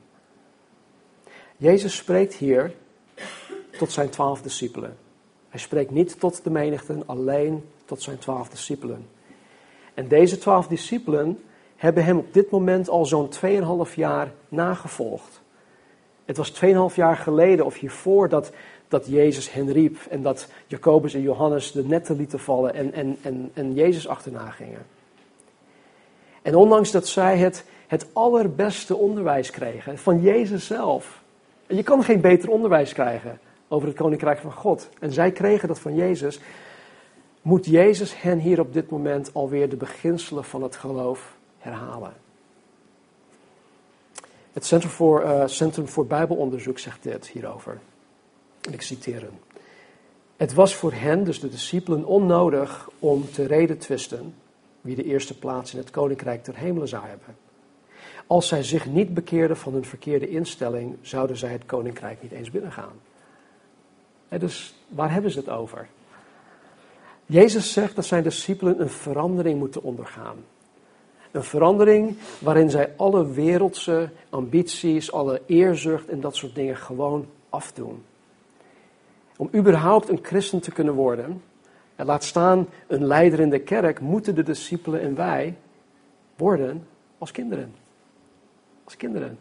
Jezus 1.62 1.96
spreekt 1.96 2.34
hier 2.34 2.72
tot 3.78 3.92
zijn 3.92 4.08
twaalf 4.08 4.42
discipelen. 4.42 4.96
Hij 5.48 5.60
spreekt 5.60 5.90
niet 5.90 6.20
tot 6.20 6.44
de 6.44 6.50
menigte, 6.50 7.02
alleen 7.06 7.64
tot 7.84 8.02
zijn 8.02 8.18
twaalf 8.18 8.48
discipelen. 8.48 9.06
En 9.94 10.08
deze 10.08 10.38
twaalf 10.38 10.66
discipelen 10.66 11.42
hebben 11.76 12.04
hem 12.04 12.18
op 12.18 12.34
dit 12.34 12.50
moment 12.50 12.88
al 12.88 13.06
zo'n 13.06 13.30
2,5 13.88 13.94
jaar 13.94 14.32
nagevolgd. 14.48 15.40
Het 16.24 16.36
was 16.36 16.52
2,5 16.64 16.94
jaar 16.94 17.16
geleden 17.16 17.64
of 17.64 17.78
hiervoor 17.78 18.28
dat, 18.28 18.52
dat 18.88 19.06
Jezus 19.06 19.52
hen 19.52 19.72
riep 19.72 19.96
en 20.10 20.22
dat 20.22 20.48
Jacobus 20.66 21.14
en 21.14 21.22
Johannes 21.22 21.72
de 21.72 21.84
netten 21.84 22.16
lieten 22.16 22.40
vallen 22.40 22.74
en, 22.74 22.92
en, 22.92 23.18
en, 23.22 23.50
en 23.54 23.74
Jezus 23.74 24.08
achterna 24.08 24.50
gingen. 24.50 24.86
En 26.42 26.54
ondanks 26.54 26.90
dat 26.90 27.08
zij 27.08 27.38
het, 27.38 27.64
het 27.86 28.06
allerbeste 28.12 28.96
onderwijs 28.96 29.50
kregen 29.50 29.98
van 29.98 30.20
Jezus 30.20 30.66
zelf. 30.66 31.21
Je 31.76 31.82
kan 31.82 32.04
geen 32.04 32.20
beter 32.20 32.50
onderwijs 32.50 32.92
krijgen 32.92 33.40
over 33.68 33.88
het 33.88 33.96
koninkrijk 33.96 34.38
van 34.38 34.52
God. 34.52 34.88
En 35.00 35.12
zij 35.12 35.32
kregen 35.32 35.68
dat 35.68 35.78
van 35.78 35.94
Jezus. 35.94 36.40
Moet 37.42 37.66
Jezus 37.66 38.22
hen 38.22 38.38
hier 38.38 38.60
op 38.60 38.72
dit 38.72 38.90
moment 38.90 39.34
alweer 39.34 39.68
de 39.68 39.76
beginselen 39.76 40.44
van 40.44 40.62
het 40.62 40.76
geloof 40.76 41.36
herhalen. 41.58 42.12
Het 44.52 44.64
Centrum 44.64 44.90
voor, 44.90 45.22
uh, 45.22 45.46
Centrum 45.46 45.88
voor 45.88 46.06
Bijbelonderzoek 46.06 46.78
zegt 46.78 47.02
dit 47.02 47.26
hierover. 47.26 47.80
En 48.60 48.72
ik 48.72 48.82
citeer 48.82 49.20
hem. 49.20 49.38
Het 50.36 50.54
was 50.54 50.74
voor 50.74 50.92
hen, 50.92 51.24
dus 51.24 51.40
de 51.40 51.48
discipelen, 51.48 52.04
onnodig 52.04 52.90
om 52.98 53.30
te 53.30 53.46
reden 53.46 53.78
twisten 53.78 54.34
wie 54.80 54.96
de 54.96 55.04
eerste 55.04 55.38
plaats 55.38 55.72
in 55.72 55.78
het 55.78 55.90
koninkrijk 55.90 56.44
ter 56.44 56.56
hemelen 56.56 56.88
zou 56.88 57.06
hebben. 57.06 57.36
Als 58.32 58.48
zij 58.48 58.62
zich 58.62 58.86
niet 58.86 59.14
bekeerden 59.14 59.56
van 59.56 59.72
hun 59.72 59.84
verkeerde 59.84 60.28
instelling, 60.28 60.96
zouden 61.00 61.36
zij 61.36 61.52
het 61.52 61.66
koninkrijk 61.66 62.22
niet 62.22 62.32
eens 62.32 62.50
binnengaan. 62.50 62.92
dus 64.28 64.74
waar 64.88 65.12
hebben 65.12 65.30
ze 65.30 65.38
het 65.38 65.48
over? 65.48 65.88
Jezus 67.26 67.72
zegt 67.72 67.96
dat 67.96 68.04
zijn 68.04 68.22
discipelen 68.22 68.80
een 68.80 68.90
verandering 68.90 69.58
moeten 69.58 69.82
ondergaan. 69.82 70.36
Een 71.30 71.42
verandering 71.42 72.16
waarin 72.38 72.70
zij 72.70 72.92
alle 72.96 73.30
wereldse 73.30 74.10
ambities, 74.30 75.12
alle 75.12 75.42
eerzucht 75.46 76.08
en 76.08 76.20
dat 76.20 76.36
soort 76.36 76.54
dingen 76.54 76.76
gewoon 76.76 77.26
afdoen. 77.48 78.04
Om 79.36 79.48
überhaupt 79.54 80.08
een 80.08 80.20
christen 80.22 80.60
te 80.60 80.72
kunnen 80.72 80.94
worden, 80.94 81.42
en 81.96 82.06
laat 82.06 82.24
staan 82.24 82.68
een 82.86 83.04
leider 83.04 83.40
in 83.40 83.50
de 83.50 83.60
kerk, 83.60 84.00
moeten 84.00 84.34
de 84.34 84.42
discipelen 84.42 85.00
en 85.00 85.14
wij 85.14 85.56
worden 86.36 86.86
als 87.18 87.30
kinderen. 87.30 87.81
Als 88.84 88.96
kinderen. 88.96 89.38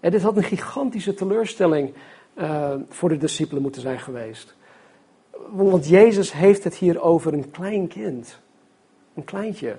En 0.00 0.10
dit 0.10 0.22
had 0.22 0.36
een 0.36 0.42
gigantische 0.42 1.14
teleurstelling 1.14 1.94
uh, 2.34 2.74
voor 2.88 3.08
de 3.08 3.16
discipelen 3.16 3.62
moeten 3.62 3.82
zijn 3.82 3.98
geweest. 3.98 4.56
Want 5.50 5.88
Jezus 5.88 6.32
heeft 6.32 6.64
het 6.64 6.74
hier 6.74 7.00
over 7.00 7.32
een 7.32 7.50
klein 7.50 7.88
kind. 7.88 8.38
Een 9.14 9.24
kleintje. 9.24 9.76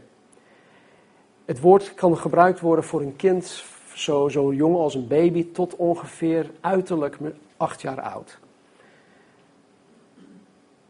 Het 1.45 1.59
woord 1.59 1.93
kan 1.93 2.17
gebruikt 2.17 2.59
worden 2.59 2.85
voor 2.85 3.01
een 3.01 3.15
kind 3.15 3.63
zo, 3.93 4.29
zo 4.29 4.53
jong 4.53 4.75
als 4.75 4.95
een 4.95 5.07
baby 5.07 5.51
tot 5.51 5.75
ongeveer 5.75 6.51
uiterlijk 6.61 7.17
acht 7.57 7.81
jaar 7.81 8.01
oud. 8.01 8.39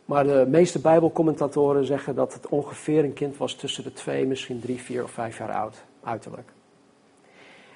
Maar 0.06 0.24
de 0.24 0.46
meeste 0.50 0.80
Bijbelcommentatoren 0.80 1.86
zeggen 1.86 2.16
dat 2.16 2.34
het 2.34 2.48
ongeveer 2.48 3.04
een 3.04 3.14
kind 3.14 3.38
was 3.38 3.56
tussen 3.56 3.84
de 3.84 3.94
twee, 3.94 4.26
misschien 4.26 4.60
drie, 4.60 4.82
vier 4.82 5.04
of 5.04 5.12
vijf 5.12 5.38
jaar 5.38 5.52
oud, 5.52 5.84
uiterlijk. 6.04 6.52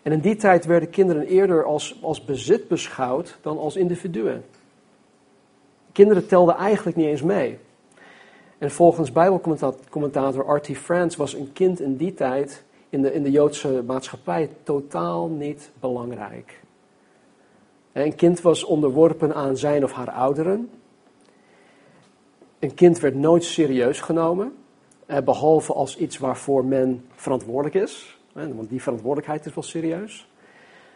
En 0.03 0.11
in 0.11 0.19
die 0.19 0.35
tijd 0.35 0.65
werden 0.65 0.89
kinderen 0.89 1.27
eerder 1.27 1.65
als, 1.65 1.99
als 2.01 2.25
bezit 2.25 2.67
beschouwd 2.67 3.37
dan 3.41 3.57
als 3.57 3.75
individuen. 3.75 4.43
Kinderen 5.91 6.27
telden 6.27 6.55
eigenlijk 6.55 6.97
niet 6.97 7.07
eens 7.07 7.21
mee. 7.21 7.57
En 8.57 8.71
volgens 8.71 9.11
Bijbelcommentator 9.11 10.55
R.T. 10.55 10.77
France 10.77 11.17
was 11.17 11.33
een 11.33 11.53
kind 11.53 11.79
in 11.79 11.95
die 11.95 12.13
tijd 12.13 12.63
in 12.89 13.01
de, 13.01 13.13
in 13.13 13.23
de 13.23 13.31
Joodse 13.31 13.83
maatschappij 13.85 14.49
totaal 14.63 15.27
niet 15.27 15.71
belangrijk. 15.79 16.61
Een 17.91 18.15
kind 18.15 18.41
was 18.41 18.63
onderworpen 18.63 19.35
aan 19.35 19.57
zijn 19.57 19.83
of 19.83 19.91
haar 19.91 20.11
ouderen. 20.11 20.69
Een 22.59 22.73
kind 22.73 22.99
werd 22.99 23.15
nooit 23.15 23.43
serieus 23.43 24.01
genomen, 24.01 24.53
eh, 25.05 25.17
behalve 25.21 25.73
als 25.73 25.97
iets 25.97 26.17
waarvoor 26.17 26.65
men 26.65 27.05
verantwoordelijk 27.15 27.75
is. 27.75 28.22
Want 28.33 28.69
die 28.69 28.81
verantwoordelijkheid 28.81 29.45
is 29.45 29.53
wel 29.53 29.63
serieus. 29.63 30.27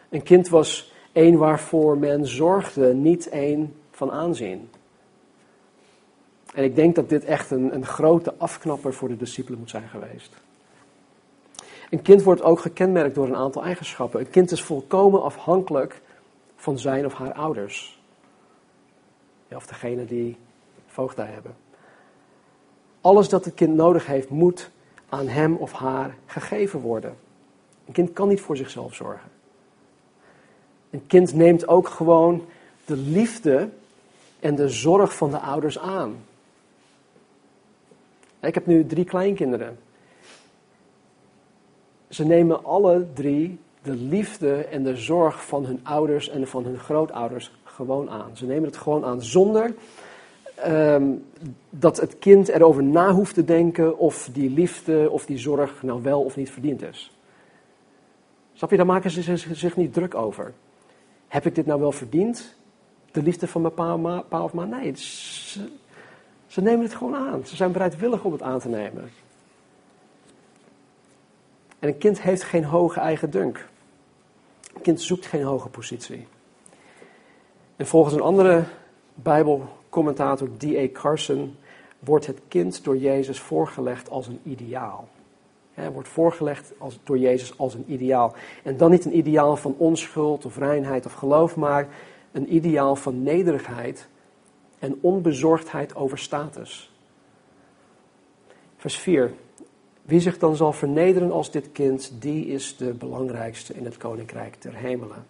Een 0.08 0.22
kind 0.22 0.48
was 0.48 0.92
één 1.12 1.38
waarvoor 1.38 1.98
men 1.98 2.26
zorgde, 2.26 2.94
niet 2.94 3.28
één 3.28 3.74
van 3.90 4.10
aanzien. 4.10 4.70
En 6.54 6.64
ik 6.64 6.74
denk 6.74 6.94
dat 6.94 7.08
dit 7.08 7.24
echt 7.24 7.50
een, 7.50 7.74
een 7.74 7.86
grote 7.86 8.34
afknapper 8.38 8.94
voor 8.94 9.08
de 9.08 9.16
discipelen 9.16 9.58
moet 9.58 9.70
zijn 9.70 9.88
geweest. 9.88 10.36
Een 11.90 12.02
kind 12.02 12.22
wordt 12.22 12.42
ook 12.42 12.60
gekenmerkt 12.60 13.14
door 13.14 13.26
een 13.26 13.36
aantal 13.36 13.64
eigenschappen. 13.64 14.20
Een 14.20 14.30
kind 14.30 14.50
is 14.50 14.62
volkomen 14.62 15.22
afhankelijk 15.22 16.00
van 16.56 16.78
zijn 16.78 17.04
of 17.06 17.12
haar 17.12 17.32
ouders. 17.32 18.02
Of 19.52 19.66
degene 19.66 20.04
die 20.04 20.36
voogdij 20.86 21.26
hebben. 21.26 21.56
Alles 23.00 23.28
dat 23.28 23.44
het 23.44 23.54
kind 23.54 23.74
nodig 23.74 24.06
heeft, 24.06 24.28
moet 24.28 24.70
aan 25.08 25.28
hem 25.28 25.56
of 25.56 25.72
haar 25.72 26.16
gegeven 26.26 26.80
worden. 26.80 27.16
Een 27.88 27.94
kind 27.94 28.12
kan 28.12 28.28
niet 28.28 28.40
voor 28.40 28.56
zichzelf 28.56 28.94
zorgen. 28.94 29.30
Een 30.90 31.06
kind 31.06 31.34
neemt 31.34 31.68
ook 31.68 31.88
gewoon 31.88 32.44
de 32.84 32.96
liefde 32.96 33.68
en 34.40 34.54
de 34.54 34.68
zorg 34.68 35.16
van 35.16 35.30
de 35.30 35.38
ouders 35.38 35.78
aan. 35.78 36.16
Ik 38.40 38.54
heb 38.54 38.66
nu 38.66 38.86
drie 38.86 39.04
kleinkinderen. 39.04 39.78
Ze 42.08 42.24
nemen 42.24 42.64
alle 42.64 43.06
drie 43.14 43.58
de 43.82 43.94
liefde 43.94 44.54
en 44.54 44.82
de 44.82 44.96
zorg 44.96 45.46
van 45.46 45.64
hun 45.64 45.80
ouders 45.82 46.28
en 46.28 46.48
van 46.48 46.64
hun 46.64 46.78
grootouders 46.78 47.52
gewoon 47.64 48.10
aan. 48.10 48.30
Ze 48.32 48.46
nemen 48.46 48.64
het 48.64 48.76
gewoon 48.76 49.04
aan 49.04 49.22
zonder 49.22 49.74
ehm, 50.54 51.12
dat 51.70 52.00
het 52.00 52.18
kind 52.18 52.48
erover 52.48 52.82
na 52.82 53.12
hoeft 53.12 53.34
te 53.34 53.44
denken 53.44 53.98
of 53.98 54.28
die 54.32 54.50
liefde 54.50 55.10
of 55.10 55.26
die 55.26 55.38
zorg 55.38 55.82
nou 55.82 56.02
wel 56.02 56.22
of 56.22 56.36
niet 56.36 56.50
verdiend 56.50 56.82
is. 56.82 57.17
Snap 58.58 58.70
je, 58.70 58.76
daar 58.76 58.86
maken 58.86 59.10
ze 59.10 59.36
zich 59.36 59.76
niet 59.76 59.92
druk 59.92 60.14
over. 60.14 60.52
Heb 61.28 61.46
ik 61.46 61.54
dit 61.54 61.66
nou 61.66 61.80
wel 61.80 61.92
verdiend? 61.92 62.56
de 63.10 63.22
liefde 63.22 63.46
van 63.46 63.62
mijn 63.62 63.74
pa, 64.28 64.42
of 64.42 64.52
ma. 64.52 64.64
Nee, 64.64 64.96
ze, 64.96 65.68
ze 66.46 66.60
nemen 66.60 66.82
het 66.82 66.94
gewoon 66.94 67.14
aan. 67.14 67.46
Ze 67.46 67.56
zijn 67.56 67.72
bereidwillig 67.72 68.24
om 68.24 68.32
het 68.32 68.42
aan 68.42 68.58
te 68.58 68.68
nemen. 68.68 69.10
En 71.78 71.88
een 71.88 71.98
kind 71.98 72.20
heeft 72.20 72.42
geen 72.42 72.64
hoge 72.64 73.00
eigen 73.00 73.30
dunk. 73.30 73.68
Een 74.74 74.80
kind 74.80 75.00
zoekt 75.00 75.26
geen 75.26 75.42
hoge 75.42 75.68
positie. 75.68 76.26
En 77.76 77.86
volgens 77.86 78.14
een 78.14 78.20
andere 78.20 78.64
Bijbelcommentator, 79.14 80.48
D.A. 80.56 80.88
Carson, 80.92 81.56
wordt 81.98 82.26
het 82.26 82.40
kind 82.48 82.84
door 82.84 82.96
Jezus 82.96 83.40
voorgelegd 83.40 84.10
als 84.10 84.26
een 84.26 84.40
ideaal. 84.42 85.08
Wordt 85.92 86.08
voorgelegd 86.08 86.72
als, 86.78 86.98
door 87.04 87.18
Jezus 87.18 87.58
als 87.58 87.74
een 87.74 87.84
ideaal. 87.86 88.34
En 88.62 88.76
dan 88.76 88.90
niet 88.90 89.04
een 89.04 89.16
ideaal 89.16 89.56
van 89.56 89.74
onschuld 89.76 90.44
of 90.44 90.56
reinheid 90.56 91.06
of 91.06 91.12
geloof, 91.12 91.56
maar 91.56 91.88
een 92.32 92.54
ideaal 92.54 92.96
van 92.96 93.22
nederigheid 93.22 94.08
en 94.78 94.98
onbezorgdheid 95.00 95.94
over 95.94 96.18
status. 96.18 96.92
Vers 98.76 98.98
4. 98.98 99.32
Wie 100.02 100.20
zich 100.20 100.38
dan 100.38 100.56
zal 100.56 100.72
vernederen 100.72 101.32
als 101.32 101.50
dit 101.50 101.72
kind, 101.72 102.12
die 102.18 102.46
is 102.46 102.76
de 102.76 102.92
belangrijkste 102.92 103.74
in 103.74 103.84
het 103.84 103.96
koninkrijk 103.96 104.62
der 104.62 104.74
hemelen. 104.74 105.26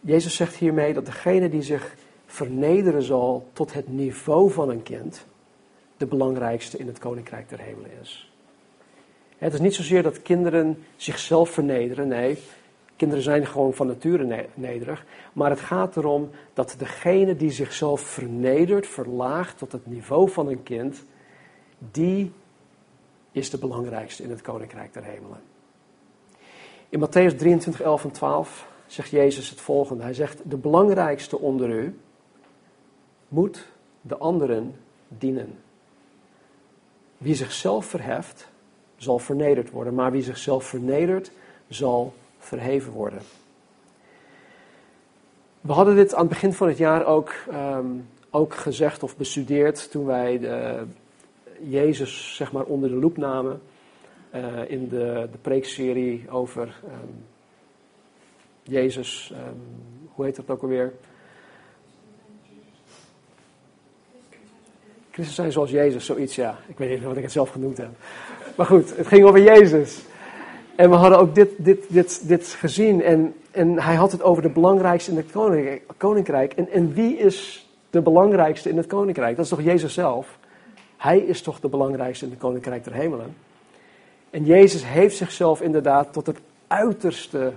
Jezus 0.00 0.36
zegt 0.36 0.56
hiermee 0.56 0.92
dat 0.94 1.06
degene 1.06 1.48
die 1.48 1.62
zich 1.62 1.94
vernederen 2.26 3.02
zal 3.02 3.48
tot 3.52 3.72
het 3.72 3.88
niveau 3.88 4.50
van 4.50 4.70
een 4.70 4.82
kind, 4.82 5.26
de 5.96 6.06
belangrijkste 6.06 6.78
in 6.78 6.86
het 6.86 6.98
koninkrijk 6.98 7.48
der 7.48 7.58
hemelen 7.58 7.90
is. 8.00 8.33
Het 9.38 9.52
is 9.52 9.60
niet 9.60 9.74
zozeer 9.74 10.02
dat 10.02 10.22
kinderen 10.22 10.84
zichzelf 10.96 11.50
vernederen, 11.50 12.08
nee, 12.08 12.38
kinderen 12.96 13.24
zijn 13.24 13.46
gewoon 13.46 13.74
van 13.74 13.86
nature 13.86 14.46
nederig, 14.54 15.04
maar 15.32 15.50
het 15.50 15.60
gaat 15.60 15.96
erom 15.96 16.30
dat 16.52 16.74
degene 16.78 17.36
die 17.36 17.50
zichzelf 17.50 18.00
vernedert, 18.00 18.86
verlaagt 18.86 19.58
tot 19.58 19.72
het 19.72 19.86
niveau 19.86 20.30
van 20.30 20.48
een 20.48 20.62
kind, 20.62 21.04
die 21.78 22.32
is 23.32 23.50
de 23.50 23.58
belangrijkste 23.58 24.22
in 24.22 24.30
het 24.30 24.42
koninkrijk 24.42 24.92
der 24.92 25.04
hemelen. 25.04 25.40
In 26.88 27.00
Matthäus 27.00 27.36
23, 27.36 27.80
11 27.80 28.04
en 28.04 28.10
12 28.10 28.68
zegt 28.86 29.10
Jezus 29.10 29.50
het 29.50 29.60
volgende. 29.60 30.02
Hij 30.02 30.14
zegt, 30.14 30.40
de 30.50 30.56
belangrijkste 30.56 31.38
onder 31.38 31.70
u 31.70 31.98
moet 33.28 33.66
de 34.00 34.16
anderen 34.16 34.74
dienen. 35.08 35.58
Wie 37.18 37.34
zichzelf 37.34 37.86
verheft, 37.86 38.48
zal 38.96 39.18
vernederd 39.18 39.70
worden, 39.70 39.94
maar 39.94 40.12
wie 40.12 40.22
zichzelf 40.22 40.64
vernedert, 40.64 41.30
zal 41.68 42.14
verheven 42.38 42.92
worden. 42.92 43.18
We 45.60 45.72
hadden 45.72 45.94
dit 45.94 46.14
aan 46.14 46.20
het 46.20 46.28
begin 46.28 46.52
van 46.52 46.68
het 46.68 46.78
jaar 46.78 47.06
ook, 47.06 47.34
ehm, 47.50 47.86
ook 48.30 48.54
gezegd 48.54 49.02
of 49.02 49.16
bestudeerd 49.16 49.90
toen 49.90 50.06
wij 50.06 50.38
de, 50.38 50.84
Jezus 51.60 52.36
zeg 52.36 52.52
maar, 52.52 52.64
onder 52.64 52.88
de 52.88 52.94
loep 52.94 53.16
namen 53.16 53.60
uh, 54.34 54.70
in 54.70 54.88
de, 54.88 55.28
de 55.32 55.38
preekserie 55.40 56.30
over 56.30 56.80
um, 56.84 57.24
Jezus, 58.62 59.32
um, 59.32 59.60
hoe 60.14 60.24
heet 60.24 60.36
dat 60.36 60.50
ook 60.50 60.62
alweer? 60.62 60.92
Christen 65.10 65.34
zijn 65.34 65.52
zoals 65.52 65.70
Jezus, 65.70 66.06
zoiets 66.06 66.34
ja. 66.34 66.58
Ik 66.66 66.78
weet 66.78 66.90
niet 66.90 67.02
wat 67.02 67.16
ik 67.16 67.22
het 67.22 67.32
zelf 67.32 67.50
genoemd 67.50 67.76
heb. 67.76 67.90
Maar 68.54 68.66
goed, 68.66 68.96
het 68.96 69.06
ging 69.06 69.24
over 69.24 69.42
Jezus. 69.42 70.04
En 70.76 70.90
we 70.90 70.96
hadden 70.96 71.18
ook 71.18 71.34
dit, 71.34 71.50
dit, 71.56 71.86
dit, 71.88 72.28
dit 72.28 72.48
gezien. 72.48 73.02
En, 73.02 73.34
en 73.50 73.80
hij 73.80 73.94
had 73.94 74.12
het 74.12 74.22
over 74.22 74.42
de 74.42 74.48
belangrijkste 74.48 75.10
in 75.10 75.16
het 75.16 75.30
koninkrijk. 75.96 76.52
En, 76.52 76.70
en 76.70 76.92
wie 76.92 77.16
is 77.16 77.68
de 77.90 78.00
belangrijkste 78.00 78.68
in 78.68 78.76
het 78.76 78.86
koninkrijk? 78.86 79.36
Dat 79.36 79.44
is 79.44 79.50
toch 79.50 79.62
Jezus 79.62 79.94
zelf? 79.94 80.38
Hij 80.96 81.18
is 81.18 81.42
toch 81.42 81.60
de 81.60 81.68
belangrijkste 81.68 82.24
in 82.24 82.30
het 82.30 82.40
koninkrijk 82.40 82.84
der 82.84 82.92
hemelen? 82.92 83.36
En 84.30 84.44
Jezus 84.44 84.84
heeft 84.84 85.16
zichzelf 85.16 85.60
inderdaad 85.60 86.12
tot 86.12 86.26
het 86.26 86.38
uiterste 86.66 87.52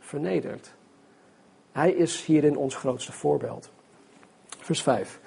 vernederd. 0.00 0.72
Hij 1.72 1.90
is 1.90 2.24
hierin 2.24 2.56
ons 2.56 2.74
grootste 2.74 3.12
voorbeeld. 3.12 3.70
Vers 4.58 4.82
5. 4.82 5.20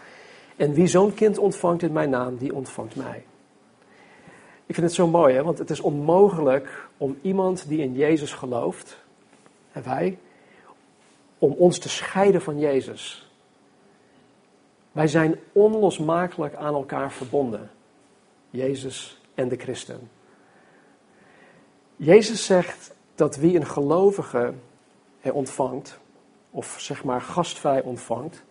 En 0.56 0.74
wie 0.74 0.88
zo'n 0.88 1.13
kind 1.13 1.38
ontvangt 1.38 1.82
in 1.82 1.92
mijn 1.92 2.10
naam, 2.10 2.38
die 2.38 2.56
ontvangt 2.56 2.96
mij. 2.96 3.24
Ik 4.65 4.76
vind 4.76 4.88
het 4.88 4.95
zo 4.95 5.08
mooi, 5.08 5.36
hè? 5.36 5.43
want 5.43 5.58
het 5.58 5.69
is 5.69 5.80
onmogelijk 5.80 6.89
om 6.97 7.17
iemand 7.21 7.67
die 7.67 7.80
in 7.80 7.93
Jezus 7.93 8.34
gelooft, 8.34 8.97
en 9.71 9.84
wij, 9.84 10.17
om 11.38 11.52
ons 11.52 11.80
te 11.80 11.89
scheiden 11.89 12.41
van 12.41 12.60
Jezus. 12.60 13.32
Wij 14.91 15.08
zijn 15.08 15.39
onlosmakelijk 15.52 16.56
aan 16.56 16.73
elkaar 16.73 17.12
verbonden, 17.12 17.71
Jezus 18.49 19.21
en 19.36 19.47
de 19.47 19.58
christen. 19.58 20.10
Jezus 21.95 22.45
zegt 22.45 22.93
dat 23.15 23.36
wie 23.36 23.56
een 23.56 23.65
gelovige 23.65 24.54
ontvangt, 25.21 25.99
of 26.52 26.76
zeg 26.80 27.04
maar 27.04 27.21
gastvrij 27.21 27.82
ontvangt, 27.82 28.43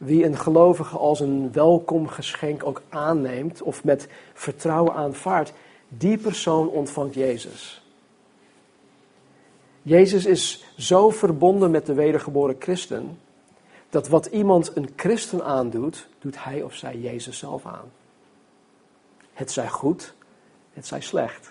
wie 0.00 0.24
een 0.24 0.36
gelovige 0.36 0.96
als 0.96 1.20
een 1.20 1.52
welkom 1.52 2.08
geschenk 2.08 2.64
ook 2.64 2.82
aanneemt 2.88 3.62
of 3.62 3.84
met 3.84 4.08
vertrouwen 4.34 4.94
aanvaardt, 4.94 5.52
die 5.88 6.18
persoon 6.18 6.68
ontvangt 6.68 7.14
Jezus. 7.14 7.82
Jezus 9.82 10.26
is 10.26 10.64
zo 10.76 11.10
verbonden 11.10 11.70
met 11.70 11.86
de 11.86 11.94
wedergeboren 11.94 12.56
christen, 12.58 13.18
dat 13.90 14.08
wat 14.08 14.26
iemand 14.26 14.76
een 14.76 14.90
christen 14.96 15.44
aandoet, 15.44 16.08
doet 16.18 16.44
hij 16.44 16.62
of 16.62 16.74
zij 16.74 16.98
Jezus 16.98 17.38
zelf 17.38 17.66
aan. 17.66 17.92
Het 19.32 19.50
zij 19.50 19.68
goed, 19.68 20.14
het 20.72 20.86
zij 20.86 21.00
slecht. 21.00 21.50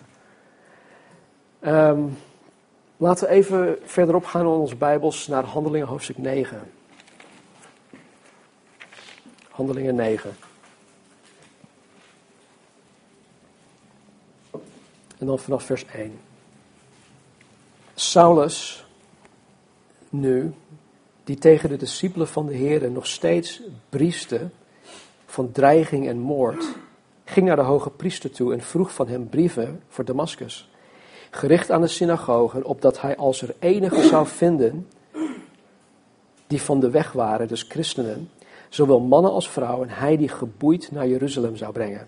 Um, 1.62 2.18
laten 2.98 3.28
we 3.28 3.34
even 3.34 3.78
verderop 3.84 4.26
gaan 4.26 4.42
in 4.42 4.48
onze 4.48 4.76
Bijbels 4.76 5.28
naar 5.28 5.44
Handelingen 5.44 5.88
hoofdstuk 5.88 6.18
9. 6.18 6.78
Handelingen 9.60 9.96
9. 9.96 10.36
En 15.18 15.26
dan 15.26 15.40
vanaf 15.40 15.64
vers 15.64 15.86
1. 15.86 16.20
Saulus, 17.96 18.86
nu, 20.10 20.54
die 21.24 21.38
tegen 21.38 21.70
de 21.70 21.78
discipelen 21.78 22.28
van 22.28 22.46
de 22.46 22.54
Heer 22.54 22.92
nog 22.92 23.08
steeds 23.08 23.62
brieste 23.90 24.50
van 25.26 25.52
dreiging 25.52 26.08
en 26.08 26.18
moord, 26.18 26.66
ging 27.26 27.48
naar 27.48 27.56
de 27.56 27.62
hoge 27.62 27.90
priester 27.90 28.32
toe 28.32 28.54
en 28.54 28.62
vroeg 28.62 28.94
van 28.94 29.08
hem 29.08 29.30
brieven 29.30 29.82
voor 29.88 30.06
Damascus, 30.06 30.70
gericht 31.30 31.72
aan 31.72 31.82
de 31.82 31.88
synagogen, 31.88 32.64
opdat 32.64 33.02
hij 33.02 33.18
als 33.18 33.42
er 33.42 33.56
enige 33.60 34.08
zou 34.08 34.28
vinden 34.28 34.88
die 36.48 36.62
van 36.62 36.80
de 36.80 36.90
weg 36.90 37.12
waren, 37.12 37.48
dus 37.48 37.64
christenen, 37.64 38.30
zowel 38.70 39.00
mannen 39.00 39.32
als 39.32 39.50
vrouwen, 39.50 39.90
hij 39.90 40.18
die 40.18 40.30
geboeid 40.30 40.92
naar 40.92 41.08
Jeruzalem 41.08 41.56
zou 41.56 41.72
brengen. 41.72 42.08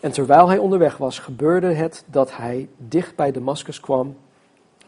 En 0.00 0.12
terwijl 0.12 0.48
hij 0.48 0.58
onderweg 0.58 0.96
was, 0.96 1.18
gebeurde 1.18 1.72
het 1.72 2.04
dat 2.06 2.36
hij 2.36 2.68
dicht 2.76 3.16
bij 3.16 3.32
Damascus 3.32 3.80
kwam 3.80 4.16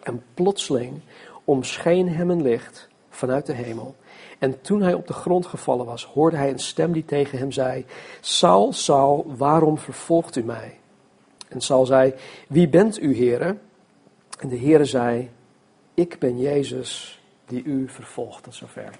en 0.02 0.22
plotseling 0.34 1.00
omscheen 1.44 2.08
hem 2.08 2.30
een 2.30 2.42
licht 2.42 2.88
vanuit 3.08 3.46
de 3.46 3.52
hemel. 3.52 3.94
En 4.38 4.60
toen 4.60 4.82
hij 4.82 4.94
op 4.94 5.06
de 5.06 5.12
grond 5.12 5.46
gevallen 5.46 5.86
was, 5.86 6.04
hoorde 6.04 6.36
hij 6.36 6.50
een 6.50 6.58
stem 6.58 6.92
die 6.92 7.04
tegen 7.04 7.38
hem 7.38 7.52
zei: 7.52 7.84
Saul, 8.20 8.72
Saul, 8.72 9.32
waarom 9.36 9.78
vervolgt 9.78 10.36
u 10.36 10.42
mij? 10.42 10.78
En 11.48 11.60
Saul 11.60 11.86
zei: 11.86 12.14
Wie 12.48 12.68
bent 12.68 13.00
u, 13.00 13.16
Heere? 13.16 13.56
En 14.38 14.48
de 14.48 14.58
Heere 14.58 14.84
zei: 14.84 15.30
Ik 15.94 16.18
ben 16.18 16.38
Jezus 16.38 17.22
die 17.46 17.64
u 17.64 17.88
vervolgt. 17.88 18.42
Tot 18.42 18.54
zover 18.54 18.90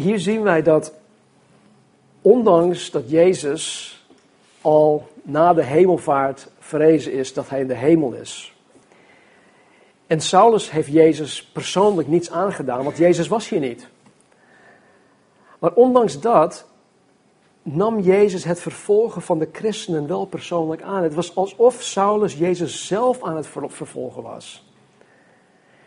hier 0.00 0.20
zien 0.20 0.42
wij 0.42 0.62
dat 0.62 0.94
ondanks 2.22 2.90
dat 2.90 3.10
Jezus 3.10 3.94
al 4.60 5.08
na 5.22 5.54
de 5.54 5.64
hemelvaart 5.64 6.48
vrezen 6.58 7.12
is 7.12 7.32
dat 7.32 7.48
hij 7.48 7.60
in 7.60 7.68
de 7.68 7.74
hemel 7.74 8.12
is. 8.12 8.54
En 10.06 10.20
Saulus 10.20 10.70
heeft 10.70 10.92
Jezus 10.92 11.44
persoonlijk 11.44 12.08
niets 12.08 12.30
aangedaan, 12.30 12.84
want 12.84 12.96
Jezus 12.96 13.28
was 13.28 13.48
hier 13.48 13.60
niet. 13.60 13.88
Maar 15.58 15.72
ondanks 15.72 16.20
dat 16.20 16.66
nam 17.62 18.00
Jezus 18.00 18.44
het 18.44 18.60
vervolgen 18.60 19.22
van 19.22 19.38
de 19.38 19.48
christenen 19.52 20.06
wel 20.06 20.24
persoonlijk 20.24 20.82
aan. 20.82 21.02
Het 21.02 21.14
was 21.14 21.36
alsof 21.36 21.82
Saulus 21.82 22.34
Jezus 22.34 22.86
zelf 22.86 23.22
aan 23.22 23.36
het 23.36 23.48
vervolgen 23.66 24.22
was. 24.22 24.68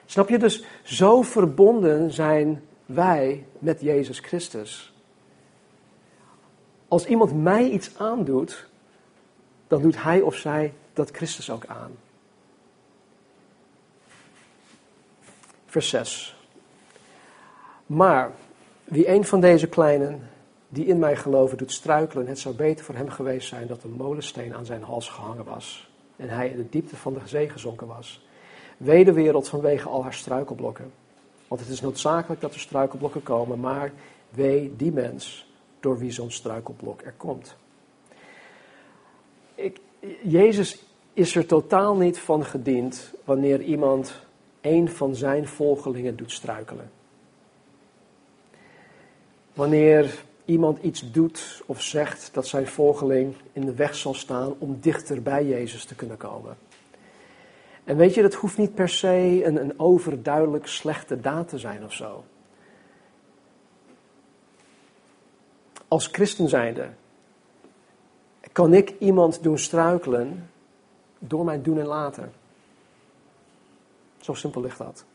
Snap 0.05 0.29
je 0.29 0.37
dus, 0.37 0.63
zo 0.83 1.21
verbonden 1.21 2.11
zijn 2.11 2.63
wij 2.85 3.45
met 3.59 3.81
Jezus 3.81 4.19
Christus. 4.19 4.93
Als 6.87 7.05
iemand 7.05 7.41
mij 7.41 7.69
iets 7.69 7.97
aandoet, 7.97 8.67
dan 9.67 9.81
doet 9.81 10.03
hij 10.03 10.21
of 10.21 10.35
zij 10.35 10.73
dat 10.93 11.11
Christus 11.11 11.49
ook 11.49 11.65
aan. 11.65 11.91
Vers 15.65 15.89
6. 15.89 16.35
Maar 17.85 18.31
wie 18.83 19.09
een 19.09 19.25
van 19.25 19.41
deze 19.41 19.67
kleinen 19.67 20.29
die 20.69 20.85
in 20.85 20.99
mij 20.99 21.15
geloven 21.15 21.57
doet 21.57 21.71
struikelen, 21.71 22.27
het 22.27 22.39
zou 22.39 22.55
beter 22.55 22.85
voor 22.85 22.95
hem 22.95 23.09
geweest 23.09 23.47
zijn 23.47 23.67
dat 23.67 23.83
een 23.83 23.91
molensteen 23.91 24.55
aan 24.55 24.65
zijn 24.65 24.83
hals 24.83 25.09
gehangen 25.09 25.45
was 25.45 25.91
en 26.15 26.29
hij 26.29 26.49
in 26.49 26.57
de 26.57 26.69
diepte 26.69 26.95
van 26.95 27.13
de 27.13 27.19
zee 27.25 27.49
gezonken 27.49 27.87
was. 27.87 28.25
Wee 28.77 29.05
de 29.05 29.13
wereld 29.13 29.49
vanwege 29.49 29.89
al 29.89 30.03
haar 30.03 30.13
struikelblokken. 30.13 30.91
Want 31.47 31.61
het 31.61 31.69
is 31.69 31.81
noodzakelijk 31.81 32.41
dat 32.41 32.53
er 32.53 32.59
struikelblokken 32.59 33.23
komen, 33.23 33.59
maar 33.59 33.91
wee 34.29 34.73
die 34.75 34.91
mens 34.91 35.51
door 35.79 35.97
wie 35.97 36.11
zo'n 36.11 36.31
struikelblok 36.31 37.01
er 37.01 37.13
komt. 37.17 37.55
Ik, 39.55 39.79
Jezus 40.23 40.83
is 41.13 41.35
er 41.35 41.45
totaal 41.45 41.95
niet 41.95 42.19
van 42.19 42.45
gediend 42.45 43.13
wanneer 43.23 43.61
iemand 43.61 44.13
een 44.61 44.89
van 44.89 45.15
zijn 45.15 45.47
volgelingen 45.47 46.15
doet 46.15 46.31
struikelen. 46.31 46.91
Wanneer 49.53 50.23
iemand 50.45 50.83
iets 50.83 51.11
doet 51.11 51.61
of 51.65 51.81
zegt 51.81 52.29
dat 52.33 52.47
zijn 52.47 52.67
volgeling 52.67 53.35
in 53.53 53.65
de 53.65 53.73
weg 53.73 53.95
zal 53.95 54.13
staan 54.13 54.55
om 54.57 54.77
dichter 54.79 55.21
bij 55.21 55.45
Jezus 55.45 55.85
te 55.85 55.95
kunnen 55.95 56.17
komen. 56.17 56.57
En 57.83 57.97
weet 57.97 58.13
je, 58.13 58.21
dat 58.21 58.33
hoeft 58.33 58.57
niet 58.57 58.75
per 58.75 58.89
se 58.89 59.41
een, 59.45 59.59
een 59.59 59.79
overduidelijk 59.79 60.67
slechte 60.67 61.19
daad 61.19 61.49
te 61.49 61.57
zijn 61.57 61.83
of 61.83 61.93
zo. 61.93 62.23
Als 65.87 66.07
christen 66.07 66.49
zijnde 66.49 66.89
kan 68.51 68.73
ik 68.73 68.93
iemand 68.99 69.43
doen 69.43 69.57
struikelen 69.57 70.49
door 71.19 71.45
mijn 71.45 71.61
doen 71.61 71.79
en 71.79 71.85
laten. 71.85 72.31
Zo 74.21 74.33
simpel 74.33 74.61
ligt 74.61 74.77
dat. 74.77 75.05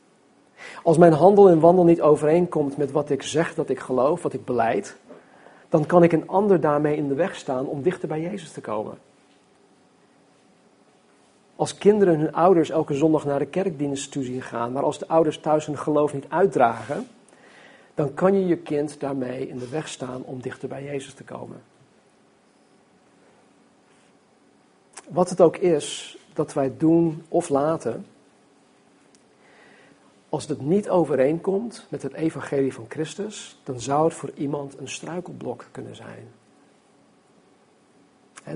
Als 0.82 0.96
mijn 0.96 1.12
handel 1.12 1.48
en 1.48 1.60
wandel 1.60 1.84
niet 1.84 2.00
overeenkomt 2.00 2.76
met 2.76 2.90
wat 2.90 3.10
ik 3.10 3.22
zeg 3.22 3.54
dat 3.54 3.68
ik 3.68 3.78
geloof, 3.78 4.22
wat 4.22 4.32
ik 4.32 4.44
beleid, 4.44 4.96
dan 5.68 5.86
kan 5.86 6.02
ik 6.02 6.12
een 6.12 6.28
ander 6.28 6.60
daarmee 6.60 6.96
in 6.96 7.08
de 7.08 7.14
weg 7.14 7.36
staan 7.36 7.66
om 7.66 7.82
dichter 7.82 8.08
bij 8.08 8.20
Jezus 8.20 8.52
te 8.52 8.60
komen. 8.60 8.98
Als 11.58 11.78
kinderen 11.78 12.18
hun 12.18 12.32
ouders 12.32 12.70
elke 12.70 12.94
zondag 12.94 13.24
naar 13.24 13.38
de 13.38 13.46
kerkdienst 13.46 14.12
toe 14.12 14.24
zien 14.24 14.42
gaan, 14.42 14.72
maar 14.72 14.82
als 14.82 14.98
de 14.98 15.08
ouders 15.08 15.38
thuis 15.38 15.66
hun 15.66 15.78
geloof 15.78 16.14
niet 16.14 16.28
uitdragen, 16.28 17.08
dan 17.94 18.14
kan 18.14 18.34
je 18.34 18.46
je 18.46 18.56
kind 18.56 19.00
daarmee 19.00 19.48
in 19.48 19.58
de 19.58 19.68
weg 19.68 19.88
staan 19.88 20.22
om 20.22 20.42
dichter 20.42 20.68
bij 20.68 20.84
Jezus 20.84 21.14
te 21.14 21.24
komen. 21.24 21.62
Wat 25.08 25.30
het 25.30 25.40
ook 25.40 25.56
is 25.56 26.18
dat 26.32 26.52
wij 26.52 26.72
doen 26.76 27.24
of 27.28 27.48
laten, 27.48 28.06
als 30.28 30.48
het 30.48 30.60
niet 30.60 30.88
overeenkomt 30.88 31.86
met 31.88 32.02
het 32.02 32.12
evangelie 32.12 32.72
van 32.72 32.86
Christus, 32.88 33.60
dan 33.62 33.80
zou 33.80 34.04
het 34.04 34.14
voor 34.14 34.30
iemand 34.34 34.78
een 34.78 34.88
struikelblok 34.88 35.66
kunnen 35.70 35.96
zijn. 35.96 36.28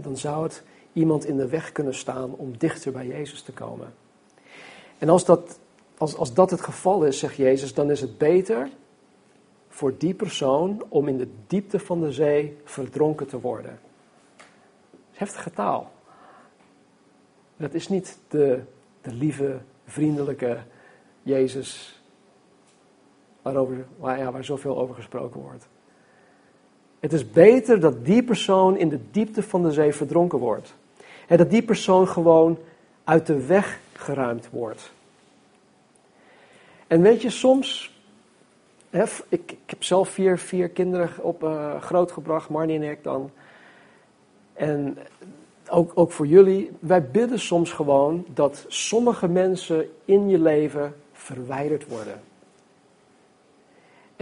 dan 0.02 0.16
zou 0.16 0.42
het 0.42 0.62
iemand 0.92 1.24
in 1.24 1.36
de 1.36 1.48
weg 1.48 1.72
kunnen 1.72 1.94
staan 1.94 2.34
om 2.34 2.58
dichter 2.58 2.92
bij 2.92 3.06
Jezus 3.06 3.42
te 3.42 3.52
komen. 3.52 3.94
En 4.98 5.08
als 5.08 5.24
dat, 5.24 5.58
als, 5.98 6.16
als 6.16 6.34
dat 6.34 6.50
het 6.50 6.60
geval 6.60 7.04
is, 7.04 7.18
zegt 7.18 7.36
Jezus, 7.36 7.74
dan 7.74 7.90
is 7.90 8.00
het 8.00 8.18
beter 8.18 8.68
voor 9.68 9.98
die 9.98 10.14
persoon 10.14 10.82
om 10.88 11.08
in 11.08 11.18
de 11.18 11.28
diepte 11.46 11.78
van 11.78 12.00
de 12.00 12.12
zee 12.12 12.56
verdronken 12.64 13.26
te 13.26 13.40
worden. 13.40 13.78
Heftige 15.12 15.50
taal. 15.50 15.90
Dat 17.56 17.74
is 17.74 17.88
niet 17.88 18.18
de, 18.28 18.60
de 19.00 19.12
lieve, 19.12 19.60
vriendelijke 19.84 20.58
Jezus 21.22 22.00
waarover, 23.42 23.86
waar, 23.96 24.18
ja, 24.18 24.32
waar 24.32 24.44
zoveel 24.44 24.78
over 24.78 24.94
gesproken 24.94 25.40
wordt. 25.40 25.68
Het 27.00 27.12
is 27.12 27.30
beter 27.30 27.80
dat 27.80 28.04
die 28.04 28.22
persoon 28.22 28.76
in 28.76 28.88
de 28.88 29.00
diepte 29.10 29.42
van 29.42 29.62
de 29.62 29.72
zee 29.72 29.92
verdronken 29.92 30.38
wordt. 30.38 30.74
En 31.32 31.38
dat 31.38 31.50
die 31.50 31.62
persoon 31.62 32.08
gewoon 32.08 32.58
uit 33.04 33.26
de 33.26 33.46
weg 33.46 33.80
geruimd 33.92 34.50
wordt. 34.50 34.92
En 36.86 37.02
weet 37.02 37.22
je, 37.22 37.30
soms. 37.30 37.96
Hè, 38.90 39.02
ik, 39.28 39.52
ik, 39.52 39.58
heb 39.66 39.82
zelf 39.82 40.08
vier, 40.08 40.38
vier 40.38 40.68
kinderen 40.68 41.08
op, 41.20 41.42
uh, 41.42 41.80
grootgebracht, 41.80 42.48
Marnie 42.48 42.76
en 42.76 42.90
ik 42.90 43.02
dan. 43.02 43.30
En 44.52 44.98
ook, 45.68 45.92
ook 45.94 46.12
voor 46.12 46.26
jullie. 46.26 46.70
Wij 46.78 47.10
bidden 47.10 47.38
soms 47.38 47.72
gewoon 47.72 48.24
dat 48.34 48.64
sommige 48.68 49.28
mensen 49.28 49.90
in 50.04 50.28
je 50.28 50.38
leven 50.38 50.94
verwijderd 51.12 51.88
worden. 51.88 52.20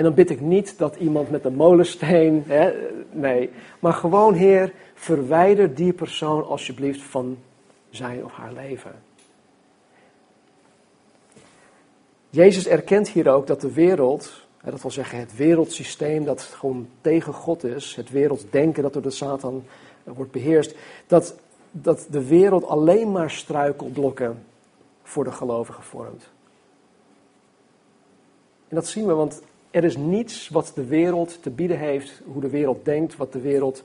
En 0.01 0.07
dan 0.07 0.15
bid 0.15 0.31
ik 0.31 0.41
niet 0.41 0.79
dat 0.79 0.97
iemand 0.97 1.31
met 1.31 1.45
een 1.45 1.55
molensteen, 1.55 2.45
hè, 2.47 2.73
nee, 3.11 3.51
maar 3.79 3.93
gewoon 3.93 4.35
Heer, 4.35 4.73
verwijder 4.95 5.75
die 5.75 5.93
persoon 5.93 6.47
alsjeblieft 6.47 7.03
van 7.03 7.39
zijn 7.91 8.25
of 8.25 8.33
haar 8.33 8.53
leven. 8.53 8.93
Jezus 12.31 12.67
erkent 12.67 13.09
hier 13.09 13.29
ook 13.29 13.47
dat 13.47 13.61
de 13.61 13.73
wereld, 13.73 14.47
dat 14.65 14.83
wil 14.83 14.91
zeggen 14.91 15.19
het 15.19 15.37
wereldsysteem 15.37 16.25
dat 16.25 16.43
gewoon 16.43 16.89
tegen 17.01 17.33
God 17.33 17.65
is, 17.65 17.97
het 17.97 18.11
werelddenken 18.11 18.83
dat 18.83 18.93
door 18.93 19.03
de 19.03 19.11
Satan 19.11 19.65
wordt 20.05 20.33
beheerst, 20.33 20.75
dat, 21.07 21.35
dat 21.71 22.07
de 22.11 22.27
wereld 22.27 22.65
alleen 22.65 23.13
maar 23.13 23.31
struikelblokken 23.31 24.45
voor 25.03 25.25
de 25.25 25.33
gelovigen 25.33 25.85
vormt. 25.85 26.29
En 28.69 28.77
dat 28.77 28.87
zien 28.87 29.07
we, 29.07 29.13
want 29.13 29.43
er 29.71 29.85
is 29.85 29.97
niets 29.97 30.49
wat 30.49 30.73
de 30.75 30.85
wereld 30.85 31.43
te 31.43 31.51
bieden 31.51 31.79
heeft, 31.79 32.23
hoe 32.25 32.41
de 32.41 32.51
wereld 32.51 32.85
denkt, 32.85 33.17
wat 33.17 33.33
de 33.33 33.41
wereld 33.41 33.85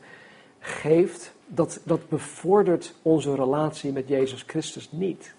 geeft, 0.59 1.33
dat, 1.47 1.79
dat 1.83 2.09
bevordert 2.09 2.93
onze 3.01 3.35
relatie 3.35 3.91
met 3.91 4.07
Jezus 4.07 4.43
Christus 4.47 4.91
niet. 4.91 5.33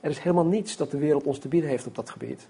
Er 0.00 0.10
is 0.10 0.18
helemaal 0.18 0.46
niets 0.46 0.76
dat 0.76 0.90
de 0.90 0.98
wereld 0.98 1.24
ons 1.24 1.38
te 1.38 1.48
bieden 1.48 1.70
heeft 1.70 1.86
op 1.86 1.94
dat 1.94 2.10
gebied. 2.10 2.48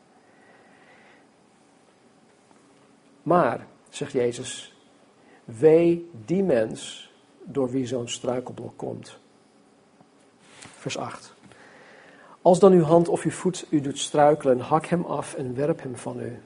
Maar, 3.23 3.67
zegt 3.89 4.13
Jezus, 4.13 4.75
wee 5.45 6.11
die 6.25 6.43
mens 6.43 7.11
door 7.43 7.71
wie 7.71 7.87
zo'n 7.87 8.09
struikelblok 8.09 8.77
komt. 8.77 9.19
Vers 10.59 10.99
8. 10.99 11.35
Als 12.43 12.59
dan 12.59 12.73
uw 12.73 12.83
hand 12.83 13.09
of 13.09 13.23
uw 13.23 13.31
voet 13.31 13.67
u 13.71 13.81
doet 13.81 13.99
struikelen, 13.99 14.61
hak 14.61 14.87
hem 14.87 15.05
af 15.05 15.35
en 15.35 15.55
werp 15.55 15.83
hem 15.83 15.97
van 15.97 16.21
u. 16.21 16.39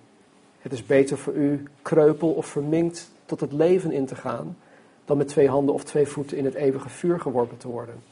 Het 0.64 0.72
is 0.72 0.86
beter 0.86 1.18
voor 1.18 1.34
u 1.34 1.62
kreupel 1.82 2.30
of 2.30 2.46
verminkt 2.46 3.10
tot 3.24 3.40
het 3.40 3.52
leven 3.52 3.92
in 3.92 4.06
te 4.06 4.14
gaan, 4.14 4.56
dan 5.04 5.16
met 5.16 5.28
twee 5.28 5.48
handen 5.48 5.74
of 5.74 5.84
twee 5.84 6.06
voeten 6.06 6.36
in 6.36 6.44
het 6.44 6.54
eeuwige 6.54 6.88
vuur 6.88 7.20
geworpen 7.20 7.56
te 7.56 7.68
worden. 7.68 8.02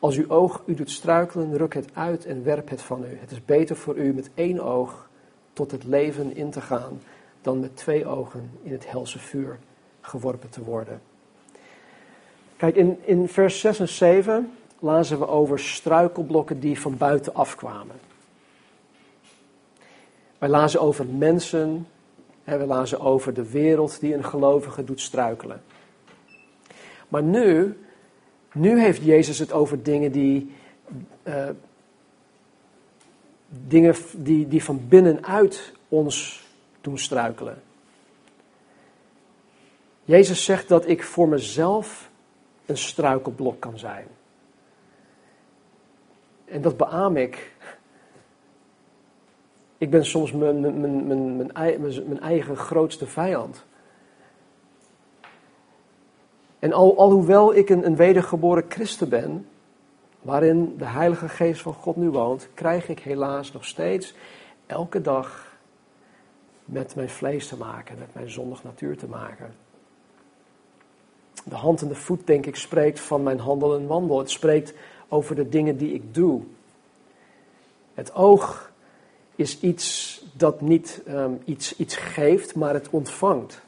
Als 0.00 0.16
uw 0.16 0.28
oog 0.28 0.62
u 0.66 0.74
doet 0.74 0.90
struikelen, 0.90 1.56
ruk 1.56 1.74
het 1.74 1.88
uit 1.92 2.26
en 2.26 2.44
werp 2.44 2.68
het 2.68 2.82
van 2.82 3.04
u. 3.04 3.18
Het 3.20 3.30
is 3.30 3.44
beter 3.44 3.76
voor 3.76 3.96
u 3.96 4.12
met 4.12 4.30
één 4.34 4.60
oog 4.60 5.08
tot 5.52 5.70
het 5.70 5.84
leven 5.84 6.36
in 6.36 6.50
te 6.50 6.60
gaan, 6.60 7.00
dan 7.40 7.60
met 7.60 7.76
twee 7.76 8.06
ogen 8.06 8.50
in 8.62 8.72
het 8.72 8.90
helse 8.90 9.18
vuur 9.18 9.58
geworpen 10.00 10.50
te 10.50 10.64
worden. 10.64 11.00
Kijk, 12.56 12.76
in, 12.76 12.98
in 13.04 13.28
vers 13.28 13.60
6 13.60 13.80
en 13.80 13.88
7 13.88 14.52
lazen 14.78 15.18
we 15.18 15.28
over 15.28 15.58
struikelblokken 15.58 16.60
die 16.60 16.80
van 16.80 16.96
buiten 16.96 17.34
afkwamen. 17.34 18.07
Wij 20.38 20.48
lazen 20.48 20.80
over 20.80 21.06
mensen, 21.06 21.86
we 22.44 22.66
lazen 22.66 23.00
over 23.00 23.34
de 23.34 23.50
wereld 23.50 24.00
die 24.00 24.14
een 24.14 24.24
gelovige 24.24 24.84
doet 24.84 25.00
struikelen. 25.00 25.62
Maar 27.08 27.22
nu, 27.22 27.78
nu 28.52 28.80
heeft 28.80 29.02
Jezus 29.02 29.38
het 29.38 29.52
over 29.52 29.82
dingen 29.82 30.12
die, 30.12 30.54
uh, 31.24 31.48
dingen 33.48 33.94
die, 34.16 34.48
die 34.48 34.64
van 34.64 34.88
binnenuit 34.88 35.72
ons 35.88 36.46
doen 36.80 36.98
struikelen. 36.98 37.62
Jezus 40.04 40.44
zegt 40.44 40.68
dat 40.68 40.88
ik 40.88 41.02
voor 41.02 41.28
mezelf 41.28 42.10
een 42.66 42.78
struikelblok 42.78 43.60
kan 43.60 43.78
zijn. 43.78 44.06
En 46.44 46.62
dat 46.62 46.76
beaam 46.76 47.16
ik. 47.16 47.52
Ik 49.78 49.90
ben 49.90 50.06
soms 50.06 50.32
mijn, 50.32 50.60
mijn, 50.60 51.06
mijn, 51.06 51.36
mijn, 51.36 52.20
eigen 52.20 52.56
grootste 52.56 53.06
vijand. 53.06 53.64
En 56.58 56.72
al, 56.72 56.98
alhoewel 56.98 57.54
ik 57.54 57.68
een, 57.68 57.86
een 57.86 57.96
wedergeboren 57.96 58.64
christen 58.68 59.08
ben, 59.08 59.46
waarin 60.22 60.74
de 60.78 60.84
Heilige 60.84 61.28
Geest 61.28 61.62
van 61.62 61.74
God 61.74 61.96
nu 61.96 62.10
woont, 62.10 62.48
krijg 62.54 62.88
ik 62.88 62.98
helaas 62.98 63.52
nog 63.52 63.64
steeds 63.64 64.14
elke 64.66 65.00
dag 65.00 65.56
met 66.64 66.94
mijn 66.94 67.08
vlees 67.08 67.48
te 67.48 67.56
maken, 67.56 67.98
met 67.98 68.14
mijn 68.14 68.30
zondig 68.30 68.64
natuur 68.64 68.96
te 68.96 69.06
maken. 69.06 69.54
De 71.44 71.54
hand 71.54 71.82
en 71.82 71.88
de 71.88 71.94
voet, 71.94 72.26
denk 72.26 72.46
ik, 72.46 72.56
spreekt 72.56 73.00
van 73.00 73.22
mijn 73.22 73.38
handel 73.38 73.74
en 73.74 73.86
wandel. 73.86 74.18
Het 74.18 74.30
spreekt 74.30 74.74
over 75.08 75.34
de 75.34 75.48
dingen 75.48 75.76
die 75.76 75.92
ik 75.92 76.14
doe. 76.14 76.42
Het 77.94 78.14
oog 78.14 78.72
is 79.38 79.60
iets 79.60 80.22
dat 80.32 80.60
niet 80.60 81.02
ehm, 81.06 81.32
iets, 81.44 81.76
iets 81.76 81.96
geeft, 81.96 82.54
maar 82.54 82.74
het 82.74 82.90
ontvangt. 82.90 83.60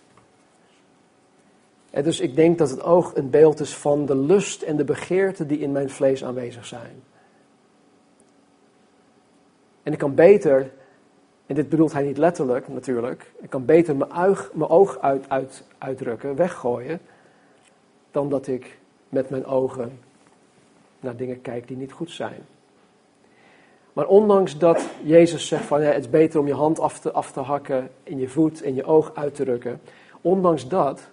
En 1.90 2.02
dus 2.02 2.20
ik 2.20 2.34
denk 2.34 2.58
dat 2.58 2.70
het 2.70 2.82
oog 2.82 3.14
een 3.14 3.30
beeld 3.30 3.60
is 3.60 3.76
van 3.76 4.06
de 4.06 4.16
lust 4.16 4.62
en 4.62 4.76
de 4.76 4.84
begeerte 4.84 5.46
die 5.46 5.58
in 5.58 5.72
mijn 5.72 5.90
vlees 5.90 6.24
aanwezig 6.24 6.66
zijn. 6.66 7.02
En 9.82 9.92
ik 9.92 9.98
kan 9.98 10.14
beter, 10.14 10.72
en 11.46 11.54
dit 11.54 11.68
bedoelt 11.68 11.92
hij 11.92 12.02
niet 12.02 12.18
letterlijk 12.18 12.68
natuurlijk, 12.68 13.32
ik 13.40 13.50
kan 13.50 13.64
beter 13.64 13.96
mijn, 13.96 14.12
uig, 14.12 14.50
mijn 14.54 14.70
oog 14.70 14.98
uit, 14.98 15.28
uit, 15.28 15.64
uitdrukken, 15.78 16.36
weggooien, 16.36 17.00
dan 18.10 18.28
dat 18.28 18.46
ik 18.46 18.78
met 19.08 19.30
mijn 19.30 19.44
ogen 19.46 19.98
naar 21.00 21.16
dingen 21.16 21.40
kijk 21.40 21.68
die 21.68 21.76
niet 21.76 21.92
goed 21.92 22.10
zijn. 22.10 22.40
Maar 23.92 24.06
ondanks 24.06 24.58
dat 24.58 24.88
Jezus 25.02 25.46
zegt 25.46 25.64
van 25.64 25.82
ja, 25.82 25.90
het 25.90 26.04
is 26.04 26.10
beter 26.10 26.40
om 26.40 26.46
je 26.46 26.54
hand 26.54 26.80
af 26.80 27.00
te, 27.00 27.10
af 27.12 27.32
te 27.32 27.40
hakken, 27.40 27.90
in 28.02 28.18
je 28.18 28.28
voet 28.28 28.62
en 28.62 28.74
je 28.74 28.84
oog 28.84 29.14
uit 29.14 29.34
te 29.34 29.44
rukken, 29.44 29.80
ondanks 30.20 30.68
dat 30.68 31.10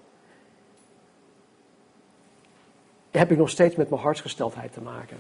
heb 3.12 3.32
ik 3.32 3.38
nog 3.38 3.50
steeds 3.50 3.76
met 3.76 3.90
mijn 3.90 4.02
hartsgesteldheid 4.02 4.74
te 4.74 4.82
maken. 4.82 5.18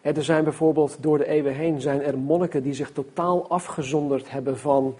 Er 0.00 0.24
zijn 0.24 0.44
bijvoorbeeld 0.44 0.96
door 1.00 1.18
de 1.18 1.26
eeuwen 1.26 1.54
heen 1.54 1.80
zijn 1.80 2.02
er 2.02 2.18
monniken 2.18 2.62
die 2.62 2.74
zich 2.74 2.90
totaal 2.90 3.48
afgezonderd 3.48 4.30
hebben 4.30 4.58
van, 4.58 4.94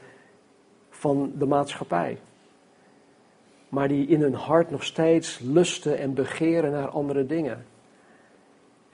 van 0.90 1.32
de 1.38 1.46
maatschappij. 1.46 2.18
Maar 3.68 3.88
die 3.88 4.06
in 4.06 4.20
hun 4.20 4.34
hart 4.34 4.70
nog 4.70 4.84
steeds 4.84 5.38
lusten 5.38 5.98
en 5.98 6.14
begeren 6.14 6.70
naar 6.70 6.88
andere 6.88 7.26
dingen. 7.26 7.64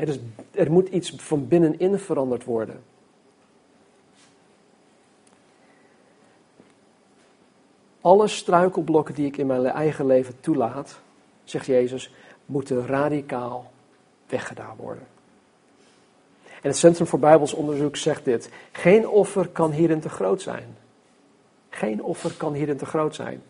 Dus 0.07 0.19
er 0.51 0.73
moet 0.73 0.89
iets 0.89 1.11
van 1.11 1.49
binnenin 1.49 1.99
veranderd 1.99 2.45
worden. 2.45 2.83
Alle 8.01 8.29
struikelblokken 8.29 9.15
die 9.15 9.27
ik 9.27 9.37
in 9.37 9.47
mijn 9.47 9.67
eigen 9.67 10.07
leven 10.07 10.41
toelaat, 10.41 11.01
zegt 11.45 11.67
Jezus, 11.67 12.15
moeten 12.47 12.87
radicaal 12.87 13.71
weggedaan 14.27 14.77
worden. 14.77 15.07
En 16.45 16.69
het 16.69 16.77
Centrum 16.77 17.07
voor 17.07 17.19
Bijbels 17.19 17.53
Onderzoek 17.53 17.97
zegt 17.97 18.25
dit: 18.25 18.51
geen 18.73 19.09
offer 19.09 19.49
kan 19.49 19.73
hierin 19.73 20.01
te 20.01 20.09
groot 20.09 20.43
zijn. 20.43 20.77
Geen 21.71 22.03
offer 22.03 22.33
kan 22.37 22.53
hierin 22.53 22.77
te 22.77 22.87
groot 22.87 23.15
zijn. 23.15 23.43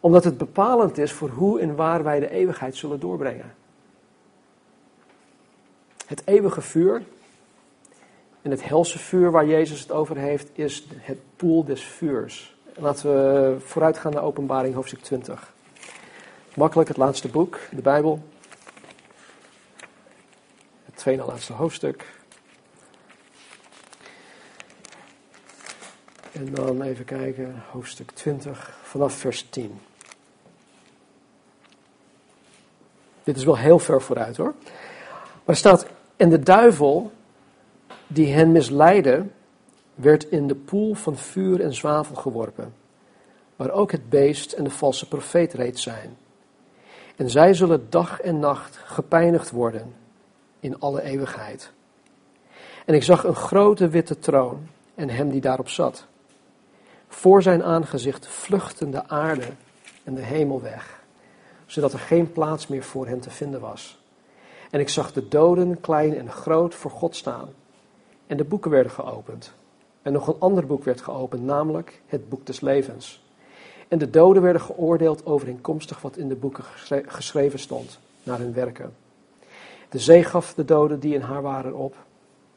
Omdat 0.00 0.24
het 0.24 0.38
bepalend 0.38 0.98
is 0.98 1.12
voor 1.12 1.28
hoe 1.28 1.60
en 1.60 1.76
waar 1.76 2.02
wij 2.02 2.20
de 2.20 2.30
eeuwigheid 2.30 2.76
zullen 2.76 3.00
doorbrengen. 3.00 3.54
Het 6.06 6.22
eeuwige 6.24 6.60
vuur 6.60 7.02
en 8.42 8.50
het 8.50 8.64
helse 8.64 8.98
vuur 8.98 9.30
waar 9.30 9.46
Jezus 9.46 9.80
het 9.80 9.90
over 9.92 10.16
heeft, 10.16 10.48
is 10.52 10.86
het 10.96 11.18
poel 11.36 11.64
des 11.64 11.84
vuurs. 11.84 12.56
Laten 12.74 13.10
we 13.10 13.56
vooruit 13.60 13.98
gaan 13.98 14.12
naar 14.12 14.22
Openbaring 14.22 14.74
hoofdstuk 14.74 15.00
20. 15.00 15.52
Makkelijk 16.54 16.88
het 16.88 16.96
laatste 16.96 17.28
boek, 17.28 17.58
de 17.70 17.82
Bijbel. 17.82 18.28
Het 20.84 20.96
tweede 20.96 21.24
laatste 21.24 21.52
hoofdstuk. 21.52 22.14
En 26.32 26.54
dan 26.54 26.82
even 26.82 27.04
kijken, 27.04 27.62
hoofdstuk 27.70 28.10
20, 28.10 28.78
vanaf 28.82 29.14
vers 29.14 29.46
10. 29.50 29.80
Dit 33.24 33.36
is 33.36 33.44
wel 33.44 33.56
heel 33.56 33.78
ver 33.78 34.02
vooruit 34.02 34.36
hoor. 34.36 34.54
Maar 35.44 35.54
er 35.54 35.56
staat, 35.56 35.86
en 36.16 36.28
de 36.28 36.38
duivel 36.38 37.12
die 38.06 38.32
hen 38.32 38.52
misleidde, 38.52 39.26
werd 39.94 40.24
in 40.24 40.46
de 40.46 40.54
poel 40.54 40.94
van 40.94 41.16
vuur 41.16 41.60
en 41.60 41.74
zwavel 41.74 42.16
geworpen, 42.16 42.74
waar 43.56 43.70
ook 43.70 43.92
het 43.92 44.08
beest 44.08 44.52
en 44.52 44.64
de 44.64 44.70
valse 44.70 45.08
profeet 45.08 45.52
reeds 45.52 45.82
zijn. 45.82 46.16
En 47.16 47.30
zij 47.30 47.54
zullen 47.54 47.90
dag 47.90 48.20
en 48.20 48.38
nacht 48.38 48.76
gepijnigd 48.76 49.50
worden 49.50 49.94
in 50.60 50.80
alle 50.80 51.02
eeuwigheid. 51.02 51.72
En 52.84 52.94
ik 52.94 53.02
zag 53.02 53.24
een 53.24 53.34
grote 53.34 53.88
witte 53.88 54.18
troon 54.18 54.66
en 54.94 55.08
hem 55.08 55.30
die 55.30 55.40
daarop 55.40 55.68
zat. 55.68 56.06
Voor 57.08 57.42
zijn 57.42 57.62
aangezicht 57.62 58.26
vluchtten 58.26 58.90
de 58.90 59.08
aarde 59.08 59.46
en 60.04 60.14
de 60.14 60.20
hemel 60.20 60.62
weg, 60.62 61.04
zodat 61.66 61.92
er 61.92 61.98
geen 61.98 62.32
plaats 62.32 62.66
meer 62.66 62.82
voor 62.82 63.06
hen 63.06 63.20
te 63.20 63.30
vinden 63.30 63.60
was. 63.60 63.98
En 64.70 64.80
ik 64.80 64.88
zag 64.88 65.12
de 65.12 65.28
doden, 65.28 65.80
klein 65.80 66.16
en 66.16 66.30
groot, 66.30 66.74
voor 66.74 66.90
God 66.90 67.16
staan. 67.16 67.48
En 68.26 68.36
de 68.36 68.44
boeken 68.44 68.70
werden 68.70 68.92
geopend. 68.92 69.52
En 70.02 70.12
nog 70.12 70.26
een 70.26 70.38
ander 70.38 70.66
boek 70.66 70.84
werd 70.84 71.00
geopend, 71.00 71.42
namelijk 71.42 72.02
het 72.06 72.28
boek 72.28 72.46
des 72.46 72.60
levens. 72.60 73.24
En 73.88 73.98
de 73.98 74.10
doden 74.10 74.42
werden 74.42 74.62
geoordeeld 74.62 75.26
overeenkomstig 75.26 76.00
wat 76.00 76.16
in 76.16 76.28
de 76.28 76.34
boeken 76.34 76.64
geschreven 77.06 77.58
stond, 77.58 77.98
naar 78.22 78.38
hun 78.38 78.52
werken. 78.52 78.94
De 79.88 79.98
zee 79.98 80.24
gaf 80.24 80.54
de 80.54 80.64
doden 80.64 81.00
die 81.00 81.14
in 81.14 81.20
haar 81.20 81.42
waren 81.42 81.74
op. 81.74 81.96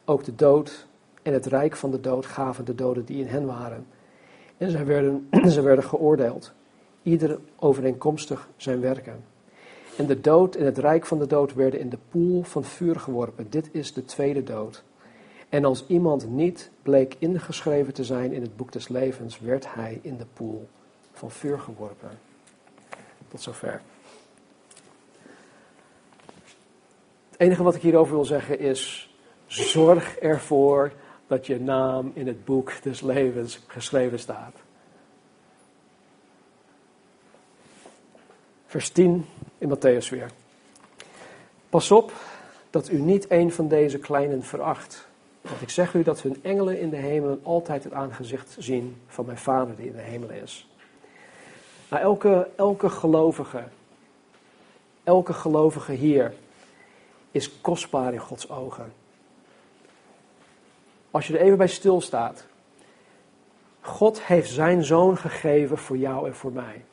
Ook 0.04 0.24
de 0.24 0.34
dood 0.34 0.86
en 1.22 1.32
het 1.32 1.46
rijk 1.46 1.76
van 1.76 1.90
de 1.90 2.00
dood 2.00 2.26
gaven 2.26 2.64
de 2.64 2.74
doden 2.74 3.04
die 3.04 3.20
in 3.20 3.26
hen 3.26 3.46
waren. 3.46 3.86
En 4.56 4.70
zij 4.70 4.86
werden, 4.86 5.28
werden 5.62 5.84
geoordeeld, 5.84 6.52
ieder 7.02 7.38
overeenkomstig 7.58 8.48
zijn 8.56 8.80
werken. 8.80 9.24
En 9.96 10.06
de 10.06 10.20
dood 10.20 10.54
en 10.54 10.64
het 10.64 10.78
rijk 10.78 11.06
van 11.06 11.18
de 11.18 11.26
dood 11.26 11.54
werden 11.54 11.80
in 11.80 11.88
de 11.88 11.98
poel 12.08 12.42
van 12.42 12.64
vuur 12.64 13.00
geworpen. 13.00 13.50
Dit 13.50 13.68
is 13.72 13.92
de 13.92 14.04
tweede 14.04 14.42
dood. 14.42 14.82
En 15.48 15.64
als 15.64 15.86
iemand 15.86 16.28
niet 16.28 16.70
bleek 16.82 17.16
ingeschreven 17.18 17.94
te 17.94 18.04
zijn 18.04 18.32
in 18.32 18.42
het 18.42 18.56
boek 18.56 18.72
des 18.72 18.88
levens, 18.88 19.38
werd 19.38 19.74
hij 19.74 19.98
in 20.02 20.16
de 20.16 20.26
poel 20.32 20.68
van 21.12 21.30
vuur 21.30 21.58
geworpen. 21.58 22.18
Tot 23.28 23.40
zover. 23.40 23.82
Het 27.30 27.40
enige 27.40 27.62
wat 27.62 27.74
ik 27.74 27.82
hierover 27.82 28.14
wil 28.14 28.24
zeggen 28.24 28.58
is: 28.58 29.14
zorg 29.46 30.16
ervoor 30.16 30.92
dat 31.26 31.46
je 31.46 31.60
naam 31.60 32.10
in 32.14 32.26
het 32.26 32.44
boek 32.44 32.82
des 32.82 33.00
levens 33.00 33.60
geschreven 33.66 34.18
staat. 34.18 34.54
Vers 38.66 38.90
10 38.90 39.24
in 39.60 39.68
Matthäus 39.68 40.08
weer. 40.08 40.30
Pas 41.68 41.90
op 41.90 42.12
dat 42.70 42.90
u 42.90 42.98
niet 42.98 43.30
een 43.30 43.52
van 43.52 43.68
deze 43.68 43.98
kleinen 43.98 44.42
veracht. 44.42 45.08
Want 45.40 45.60
ik 45.60 45.70
zeg 45.70 45.94
u 45.94 46.02
dat 46.02 46.22
hun 46.22 46.38
engelen 46.42 46.80
in 46.80 46.90
de 46.90 46.96
hemelen 46.96 47.40
altijd 47.42 47.84
het 47.84 47.92
aangezicht 47.92 48.56
zien 48.58 49.02
van 49.06 49.24
mijn 49.26 49.38
Vader 49.38 49.76
die 49.76 49.86
in 49.86 49.92
de 49.92 50.00
hemel 50.00 50.30
is. 50.30 50.68
Nou, 51.88 52.02
elke, 52.02 52.48
elke 52.56 52.90
gelovige, 52.90 53.64
elke 55.04 55.32
gelovige 55.32 55.92
hier 55.92 56.34
is 57.30 57.60
kostbaar 57.60 58.12
in 58.12 58.18
Gods 58.18 58.50
ogen. 58.50 58.92
Als 61.10 61.26
je 61.26 61.38
er 61.38 61.44
even 61.44 61.58
bij 61.58 61.68
stilstaat. 61.68 62.44
God 63.80 64.22
heeft 64.22 64.50
zijn 64.50 64.84
zoon 64.84 65.16
gegeven 65.16 65.78
voor 65.78 65.96
jou 65.96 66.26
en 66.26 66.34
voor 66.34 66.52
mij. 66.52 66.84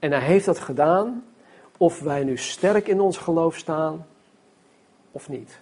En 0.00 0.10
hij 0.10 0.20
heeft 0.20 0.44
dat 0.44 0.58
gedaan 0.58 1.24
of 1.76 2.00
wij 2.00 2.24
nu 2.24 2.36
sterk 2.36 2.88
in 2.88 3.00
ons 3.00 3.18
geloof 3.18 3.56
staan 3.56 4.06
of 5.12 5.28
niet. 5.28 5.60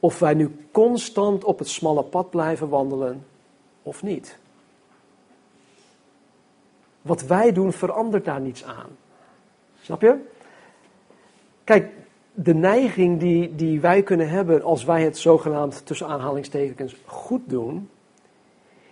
Of 0.00 0.18
wij 0.18 0.34
nu 0.34 0.66
constant 0.70 1.44
op 1.44 1.58
het 1.58 1.68
smalle 1.68 2.02
pad 2.02 2.30
blijven 2.30 2.68
wandelen 2.68 3.26
of 3.82 4.02
niet. 4.02 4.38
Wat 7.02 7.22
wij 7.22 7.52
doen 7.52 7.72
verandert 7.72 8.24
daar 8.24 8.40
niets 8.40 8.64
aan. 8.64 8.88
Snap 9.80 10.00
je? 10.00 10.16
Kijk, 11.64 11.92
de 12.34 12.54
neiging 12.54 13.20
die, 13.20 13.54
die 13.54 13.80
wij 13.80 14.02
kunnen 14.02 14.28
hebben 14.28 14.62
als 14.62 14.84
wij 14.84 15.02
het 15.02 15.18
zogenaamd 15.18 15.86
tussen 15.86 16.06
aanhalingstekens 16.06 16.96
goed 17.04 17.42
doen, 17.46 17.90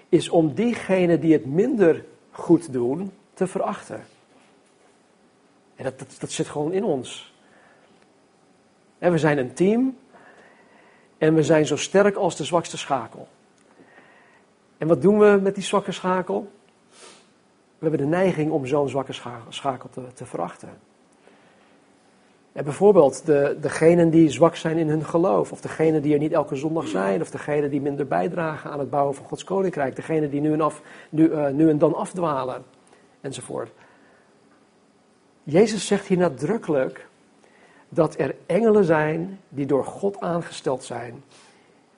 is 0.09 0.29
om 0.29 0.55
diegenen 0.55 1.20
die 1.20 1.33
het 1.33 1.46
minder 1.46 2.05
goed 2.31 2.72
doen 2.72 3.12
te 3.42 3.48
verachten. 3.48 4.05
En 5.74 5.85
dat, 5.85 5.98
dat, 5.98 6.16
dat 6.18 6.31
zit 6.31 6.48
gewoon 6.48 6.72
in 6.72 6.85
ons. 6.85 7.35
En 8.98 9.12
we 9.12 9.18
zijn 9.18 9.38
een 9.38 9.55
team 9.55 9.98
en 11.18 11.35
we 11.35 11.42
zijn 11.42 11.66
zo 11.66 11.76
sterk 11.76 12.16
als 12.16 12.37
de 12.37 12.44
zwakste 12.44 12.76
schakel. 12.76 13.28
En 14.78 14.88
wat 14.88 15.02
doen 15.02 15.18
we 15.18 15.38
met 15.42 15.55
die 15.55 15.64
zwakke 15.64 15.92
schakel? 15.92 16.52
We 17.78 17.88
hebben 17.88 18.00
de 18.00 18.16
neiging 18.16 18.50
om 18.50 18.66
zo'n 18.66 18.88
zwakke 18.88 19.12
schakel 19.48 19.88
te, 19.90 20.02
te 20.14 20.26
verachten. 20.26 20.78
En 22.52 22.64
bijvoorbeeld 22.64 23.26
de, 23.26 23.57
degenen 23.61 24.11
die 24.11 24.31
zwak 24.31 24.57
zijn 24.57 24.78
in 24.78 24.88
hun 24.88 25.05
geloof, 25.05 25.52
of 25.52 25.61
degenen 25.61 26.02
die 26.02 26.12
er 26.12 26.18
niet 26.18 26.33
elke 26.33 26.57
zondag 26.57 26.87
zijn, 26.87 27.20
of 27.20 27.31
degenen 27.31 27.70
die 27.70 27.81
minder 27.81 28.07
bijdragen 28.07 28.70
aan 28.70 28.78
het 28.78 28.90
bouwen 28.90 29.14
van 29.14 29.24
Gods 29.24 29.44
koninkrijk, 29.44 29.96
degenen 29.96 30.31
die 30.31 30.40
nu 30.40 30.52
en, 30.52 30.61
af, 30.61 30.83
nu, 31.11 31.28
uh, 31.28 31.48
nu 31.48 31.68
en 31.68 31.78
dan 31.78 31.94
afdwalen, 31.94 32.64
enzovoort. 33.22 33.70
Jezus 35.42 35.87
zegt 35.87 36.06
hier 36.06 36.18
nadrukkelijk 36.18 37.08
dat 37.88 38.18
er 38.18 38.35
engelen 38.46 38.85
zijn 38.85 39.40
die 39.48 39.66
door 39.66 39.85
God 39.85 40.20
aangesteld 40.20 40.85
zijn 40.85 41.22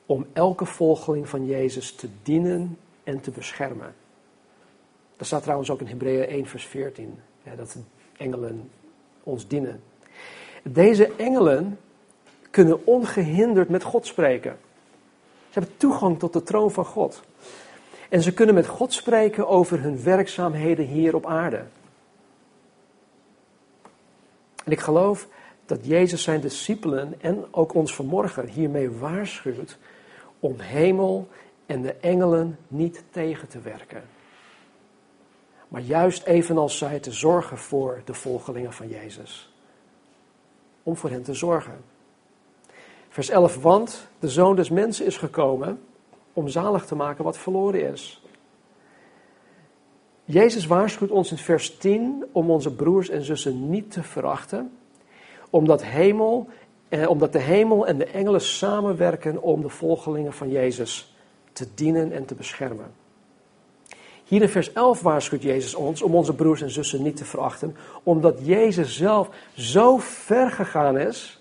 om 0.07 0.27
elke 0.33 0.65
volgeling 0.65 1.29
van 1.29 1.47
Jezus 1.47 1.95
te 1.95 2.09
dienen 2.23 2.79
en 3.05 3.21
te 3.21 3.31
beschermen. 3.31 3.95
Dat 5.17 5.27
staat 5.27 5.43
trouwens 5.43 5.71
ook 5.71 5.81
in 5.81 5.87
Hebreeën 5.87 6.29
1, 6.29 6.47
vers 6.47 6.67
14, 6.67 7.19
ja, 7.43 7.55
dat 7.55 7.77
engelen 8.17 8.71
ons 9.23 9.47
dienen. 9.47 9.83
Deze 10.63 11.13
engelen 11.17 11.79
kunnen 12.51 12.87
ongehinderd 12.87 13.69
met 13.69 13.83
God 13.83 14.07
spreken. 14.07 14.57
Ze 15.51 15.59
hebben 15.59 15.77
toegang 15.77 16.19
tot 16.19 16.33
de 16.33 16.43
troon 16.43 16.71
van 16.71 16.85
God. 16.85 17.23
En 18.15 18.23
ze 18.23 18.35
kunnen 18.35 18.55
met 18.55 18.67
God 18.67 18.93
spreken 18.93 19.49
over 19.49 19.81
hun 19.81 20.03
werkzaamheden 20.03 20.87
hier 20.87 21.15
op 21.15 21.27
aarde. 21.27 21.65
En 24.65 24.73
ik 24.73 24.81
geloof 24.81 25.29
dat 25.67 25.87
Jezus 25.87 26.23
zijn 26.23 26.41
discipelen 26.41 27.15
en 27.21 27.45
ook 27.51 27.75
ons 27.75 27.95
vanmorgen 27.95 28.49
hiermee 28.49 28.91
waarschuwt 28.91 29.79
om 30.41 30.61
hemel 30.61 31.29
en 31.67 31.83
de 31.83 31.93
engelen 31.93 32.59
niet 32.69 33.03
tegen 33.11 33.49
te 33.49 33.61
werken. 33.61 34.03
Maar 35.69 35.83
juist 35.83 36.25
evenals 36.25 36.79
zij 36.79 37.01
te 37.01 37.13
zorgen 37.13 37.59
voor 37.59 38.03
de 38.05 38.15
volgelingen 38.15 38.73
van 38.73 38.89
Jezus. 38.89 39.53
Om 40.83 40.97
voor 40.97 41.11
hen 41.11 41.23
te 41.23 41.35
zorgen. 41.35 41.85
Vers 43.09 43.29
11, 43.29 43.63
want 43.63 44.09
de 44.19 44.29
zoon 44.29 44.57
des 44.57 44.71
mensen 44.71 45.07
is 45.07 45.17
gekomen 45.17 45.81
om 46.35 46.49
zalig 46.49 46.87
te 46.87 46.95
maken 46.95 47.25
wat 47.25 47.39
verloren 47.39 47.93
is. 47.93 48.23
Jezus 50.25 50.67
waarschuwt 50.67 51.11
ons 51.11 51.31
in 51.31 51.37
vers 51.37 51.77
10 51.77 52.25
om 52.33 52.51
onze 52.51 52.75
broers 52.75 53.09
en 53.09 53.23
zussen 53.23 53.71
niet 53.71 53.93
te 53.93 54.03
verachten, 54.03 54.73
omdat, 55.51 55.85
hemel, 55.85 56.49
eh, 56.89 57.09
omdat 57.09 57.33
de 57.33 57.39
hemel 57.39 57.87
en 57.87 57.99
de 57.99 58.07
engelen 58.07 58.41
samenwerken 58.41 59.43
om 59.43 59.63
de 59.63 59.69
volgelingen 59.69 60.33
van 60.33 60.51
Jezus 60.51 61.15
te 61.53 61.67
dienen 61.75 62.13
en 62.13 62.25
te 62.25 62.35
beschermen. 62.35 62.93
Hier 64.25 64.43
in 64.43 64.49
vers 64.49 64.73
11 64.73 65.01
waarschuwt 65.01 65.43
Jezus 65.43 65.75
ons 65.75 66.03
om 66.03 66.15
onze 66.15 66.35
broers 66.35 66.63
en 66.63 66.71
zussen 66.71 67.03
niet 67.03 67.17
te 67.17 67.25
verachten, 67.25 67.77
omdat 68.03 68.39
Jezus 68.43 68.97
zelf 68.97 69.29
zo 69.55 69.99
ver 69.99 70.51
gegaan 70.51 70.99
is 70.99 71.41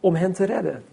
om 0.00 0.14
hen 0.14 0.32
te 0.32 0.44
redden. 0.44 0.84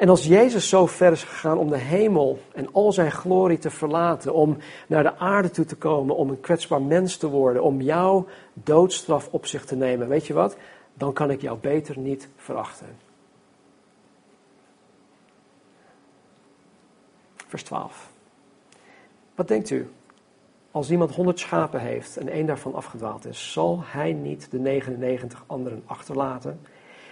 En 0.00 0.08
als 0.08 0.26
Jezus 0.26 0.68
zo 0.68 0.86
ver 0.86 1.12
is 1.12 1.24
gegaan 1.24 1.58
om 1.58 1.68
de 1.68 1.76
hemel 1.76 2.38
en 2.52 2.72
al 2.72 2.92
zijn 2.92 3.12
glorie 3.12 3.58
te 3.58 3.70
verlaten, 3.70 4.34
om 4.34 4.56
naar 4.86 5.02
de 5.02 5.16
aarde 5.16 5.50
toe 5.50 5.64
te 5.64 5.76
komen, 5.76 6.16
om 6.16 6.30
een 6.30 6.40
kwetsbaar 6.40 6.82
mens 6.82 7.16
te 7.16 7.28
worden, 7.28 7.62
om 7.62 7.80
jouw 7.80 8.26
doodstraf 8.52 9.28
op 9.30 9.46
zich 9.46 9.64
te 9.64 9.76
nemen, 9.76 10.08
weet 10.08 10.26
je 10.26 10.32
wat? 10.32 10.56
Dan 10.94 11.12
kan 11.12 11.30
ik 11.30 11.40
jou 11.40 11.58
beter 11.58 11.98
niet 11.98 12.28
verachten. 12.36 12.86
Vers 17.36 17.62
12. 17.62 18.10
Wat 19.34 19.48
denkt 19.48 19.70
u? 19.70 19.90
Als 20.70 20.90
iemand 20.90 21.14
honderd 21.14 21.38
schapen 21.38 21.80
heeft 21.80 22.16
en 22.16 22.28
één 22.28 22.46
daarvan 22.46 22.74
afgedwaald 22.74 23.26
is, 23.26 23.52
zal 23.52 23.80
hij 23.84 24.12
niet 24.12 24.50
de 24.50 24.58
99 24.58 25.44
anderen 25.46 25.82
achterlaten 25.86 26.60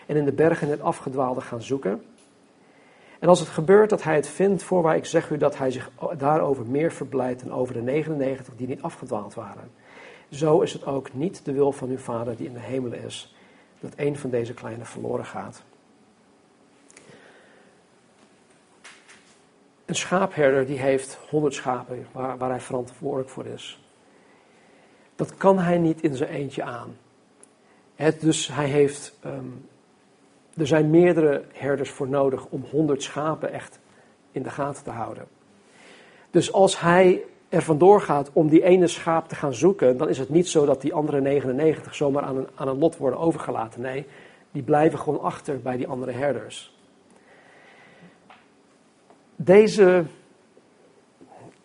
en 0.06 0.16
in 0.16 0.24
de 0.24 0.32
bergen 0.32 0.68
het 0.68 0.80
afgedwaalde 0.80 1.40
gaan 1.40 1.62
zoeken? 1.62 2.02
En 3.18 3.28
als 3.28 3.40
het 3.40 3.48
gebeurt 3.48 3.90
dat 3.90 4.02
hij 4.02 4.14
het 4.14 4.28
vindt, 4.28 4.62
voorwaar 4.62 4.96
ik 4.96 5.04
zeg 5.04 5.30
u 5.30 5.36
dat 5.36 5.58
hij 5.58 5.70
zich 5.70 5.90
daarover 6.18 6.66
meer 6.66 6.92
verblijdt 6.92 7.42
dan 7.44 7.52
over 7.52 7.74
de 7.74 7.82
99 7.82 8.54
die 8.56 8.66
niet 8.66 8.82
afgedwaald 8.82 9.34
waren. 9.34 9.70
Zo 10.30 10.60
is 10.60 10.72
het 10.72 10.86
ook 10.86 11.14
niet 11.14 11.44
de 11.44 11.52
wil 11.52 11.72
van 11.72 11.88
uw 11.88 11.98
Vader 11.98 12.36
die 12.36 12.46
in 12.46 12.52
de 12.52 12.60
hemel 12.60 12.92
is, 12.92 13.34
dat 13.80 13.92
een 13.96 14.16
van 14.16 14.30
deze 14.30 14.54
kleine 14.54 14.84
verloren 14.84 15.24
gaat. 15.24 15.62
Een 19.84 19.94
schaapherder 19.94 20.66
die 20.66 20.78
heeft 20.78 21.18
100 21.30 21.54
schapen 21.54 22.06
waar, 22.12 22.38
waar 22.38 22.50
hij 22.50 22.60
verantwoordelijk 22.60 23.30
voor 23.30 23.46
is. 23.46 23.82
Dat 25.16 25.36
kan 25.36 25.58
hij 25.58 25.78
niet 25.78 26.02
in 26.02 26.14
zijn 26.14 26.30
eentje 26.30 26.62
aan. 26.62 26.96
Het, 27.94 28.20
dus 28.20 28.48
hij 28.48 28.66
heeft 28.66 29.16
ehm, 29.20 29.46
er 30.58 30.66
zijn 30.66 30.90
meerdere 30.90 31.44
herders 31.52 31.90
voor 31.90 32.08
nodig 32.08 32.46
om 32.46 32.64
100 32.70 33.02
schapen 33.02 33.52
echt 33.52 33.78
in 34.32 34.42
de 34.42 34.50
gaten 34.50 34.84
te 34.84 34.90
houden. 34.90 35.26
Dus 36.30 36.52
als 36.52 36.80
hij 36.80 37.22
er 37.48 37.62
vandoor 37.62 38.00
gaat 38.00 38.30
om 38.32 38.48
die 38.48 38.62
ene 38.62 38.86
schaap 38.86 39.28
te 39.28 39.34
gaan 39.34 39.54
zoeken, 39.54 39.96
dan 39.96 40.08
is 40.08 40.18
het 40.18 40.28
niet 40.28 40.48
zo 40.48 40.66
dat 40.66 40.80
die 40.80 40.94
andere 40.94 41.20
99 41.20 41.94
zomaar 41.94 42.22
aan 42.22 42.36
een, 42.36 42.46
aan 42.54 42.68
een 42.68 42.78
lot 42.78 42.96
worden 42.96 43.18
overgelaten. 43.18 43.80
Nee, 43.80 44.06
die 44.50 44.62
blijven 44.62 44.98
gewoon 44.98 45.20
achter 45.20 45.60
bij 45.60 45.76
die 45.76 45.88
andere 45.88 46.12
herders. 46.12 46.76
Deze, 49.36 50.04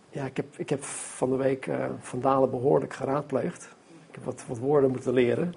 ja, 0.09 0.25
ik 0.25 0.37
heb, 0.37 0.45
ik 0.57 0.69
heb 0.69 0.83
van 0.83 1.29
de 1.29 1.35
week 1.35 1.67
uh, 1.67 1.85
Van 1.99 2.19
Dalen 2.19 2.49
behoorlijk 2.49 2.93
geraadpleegd. 2.93 3.75
Ik 4.09 4.15
heb 4.15 4.23
wat, 4.23 4.43
wat 4.47 4.57
woorden 4.57 4.91
moeten 4.91 5.13
leren. 5.13 5.53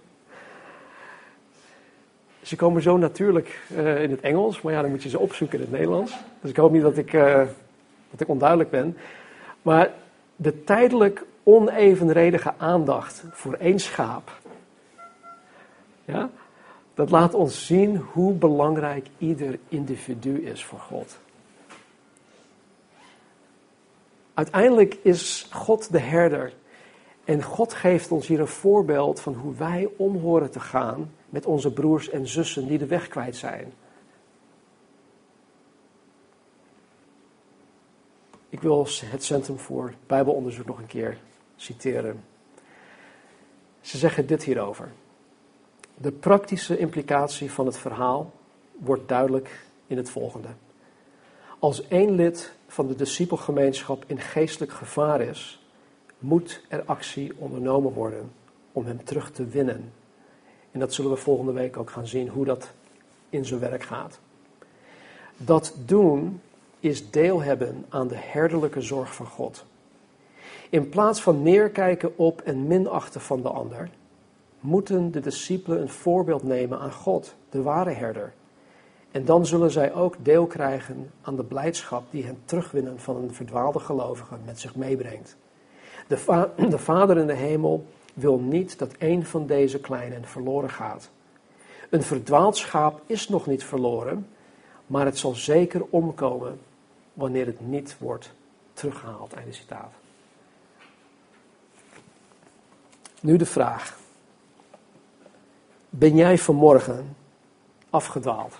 Ze 2.46 2.56
komen 2.56 2.82
zo 2.82 2.96
natuurlijk 2.96 3.60
uh, 3.72 4.02
in 4.02 4.10
het 4.10 4.20
Engels, 4.20 4.60
maar 4.60 4.72
ja, 4.72 4.82
dan 4.82 4.90
moet 4.90 5.02
je 5.02 5.08
ze 5.08 5.18
opzoeken 5.18 5.58
in 5.58 5.64
het 5.64 5.72
Nederlands. 5.72 6.16
Dus 6.40 6.50
ik 6.50 6.56
hoop 6.56 6.72
niet 6.72 6.82
dat 6.82 6.96
ik, 6.96 7.12
uh, 7.12 7.42
dat 8.10 8.20
ik 8.20 8.28
onduidelijk 8.28 8.70
ben. 8.70 8.96
Maar 9.62 9.90
de 10.36 10.64
tijdelijk 10.64 11.24
onevenredige 11.42 12.54
aandacht 12.56 13.24
voor 13.30 13.54
één 13.54 13.78
schaap, 13.78 14.40
ja, 16.04 16.30
dat 16.94 17.10
laat 17.10 17.34
ons 17.34 17.66
zien 17.66 17.96
hoe 17.96 18.32
belangrijk 18.32 19.06
ieder 19.18 19.58
individu 19.68 20.42
is 20.42 20.64
voor 20.64 20.78
God. 20.78 21.18
Uiteindelijk 24.34 24.98
is 25.02 25.48
God 25.52 25.92
de 25.92 26.00
herder. 26.00 26.52
En 27.24 27.42
God 27.42 27.72
geeft 27.72 28.10
ons 28.10 28.26
hier 28.26 28.40
een 28.40 28.46
voorbeeld 28.46 29.20
van 29.20 29.34
hoe 29.34 29.54
wij 29.54 29.88
om 29.96 30.16
horen 30.16 30.50
te 30.50 30.60
gaan 30.60 31.10
met 31.36 31.46
onze 31.46 31.72
broers 31.72 32.10
en 32.10 32.28
zussen 32.28 32.66
die 32.66 32.78
de 32.78 32.86
weg 32.86 33.08
kwijt 33.08 33.36
zijn. 33.36 33.72
Ik 38.48 38.60
wil 38.60 38.86
het 39.04 39.24
Centrum 39.24 39.58
voor 39.58 39.94
Bijbelonderzoek 40.06 40.66
nog 40.66 40.78
een 40.78 40.86
keer 40.86 41.18
citeren. 41.56 42.24
Ze 43.80 43.98
zeggen 43.98 44.26
dit 44.26 44.44
hierover. 44.44 44.92
De 45.94 46.12
praktische 46.12 46.78
implicatie 46.78 47.52
van 47.52 47.66
het 47.66 47.78
verhaal 47.78 48.32
wordt 48.72 49.08
duidelijk 49.08 49.66
in 49.86 49.96
het 49.96 50.10
volgende. 50.10 50.48
Als 51.58 51.88
één 51.88 52.14
lid 52.14 52.52
van 52.66 52.86
de 52.86 52.94
discipelgemeenschap 52.94 54.04
in 54.06 54.20
geestelijk 54.20 54.72
gevaar 54.72 55.20
is, 55.20 55.66
moet 56.18 56.64
er 56.68 56.84
actie 56.84 57.32
ondernomen 57.38 57.92
worden 57.92 58.32
om 58.72 58.86
hem 58.86 59.04
terug 59.04 59.30
te 59.30 59.46
winnen 59.46 59.92
en 60.76 60.82
dat 60.82 60.94
zullen 60.94 61.10
we 61.10 61.16
volgende 61.16 61.52
week 61.52 61.76
ook 61.76 61.90
gaan 61.90 62.06
zien 62.06 62.28
hoe 62.28 62.44
dat 62.44 62.70
in 63.30 63.44
zijn 63.44 63.60
werk 63.60 63.82
gaat. 63.82 64.18
Dat 65.36 65.74
doen 65.84 66.40
is 66.80 67.10
deel 67.10 67.42
hebben 67.42 67.84
aan 67.88 68.08
de 68.08 68.16
herderlijke 68.16 68.80
zorg 68.80 69.14
van 69.14 69.26
God. 69.26 69.64
In 70.70 70.88
plaats 70.88 71.22
van 71.22 71.42
neerkijken 71.42 72.18
op 72.18 72.40
en 72.40 72.66
minachten 72.66 73.20
van 73.20 73.42
de 73.42 73.48
ander, 73.48 73.90
moeten 74.60 75.10
de 75.10 75.20
discipelen 75.20 75.80
een 75.80 75.88
voorbeeld 75.88 76.42
nemen 76.42 76.78
aan 76.78 76.92
God, 76.92 77.34
de 77.50 77.62
ware 77.62 77.90
herder. 77.90 78.32
En 79.10 79.24
dan 79.24 79.46
zullen 79.46 79.70
zij 79.70 79.94
ook 79.94 80.16
deel 80.22 80.46
krijgen 80.46 81.10
aan 81.22 81.36
de 81.36 81.44
blijdschap 81.44 82.04
die 82.10 82.24
hen 82.24 82.38
terugwinnen 82.44 83.00
van 83.00 83.16
een 83.16 83.34
verdwaalde 83.34 83.78
gelovige 83.78 84.34
met 84.44 84.60
zich 84.60 84.74
meebrengt. 84.74 85.36
De, 86.06 86.48
de 86.70 86.78
Vader 86.78 87.18
in 87.18 87.26
de 87.26 87.34
hemel 87.34 87.86
wil 88.16 88.38
niet 88.38 88.78
dat 88.78 88.94
een 88.98 89.26
van 89.26 89.46
deze 89.46 89.80
kleinen 89.80 90.24
verloren 90.24 90.70
gaat. 90.70 91.10
Een 91.90 92.02
verdwaald 92.02 92.56
schaap 92.56 93.00
is 93.06 93.28
nog 93.28 93.46
niet 93.46 93.64
verloren, 93.64 94.28
maar 94.86 95.04
het 95.04 95.18
zal 95.18 95.34
zeker 95.34 95.84
omkomen 95.90 96.60
wanneer 97.12 97.46
het 97.46 97.60
niet 97.60 97.96
wordt 97.98 98.32
teruggehaald. 98.72 99.32
Einde 99.32 99.52
citaat. 99.52 99.92
Nu 103.20 103.36
de 103.36 103.46
vraag. 103.46 103.98
Ben 105.90 106.16
jij 106.16 106.38
vanmorgen 106.38 107.16
afgedwaald? 107.90 108.54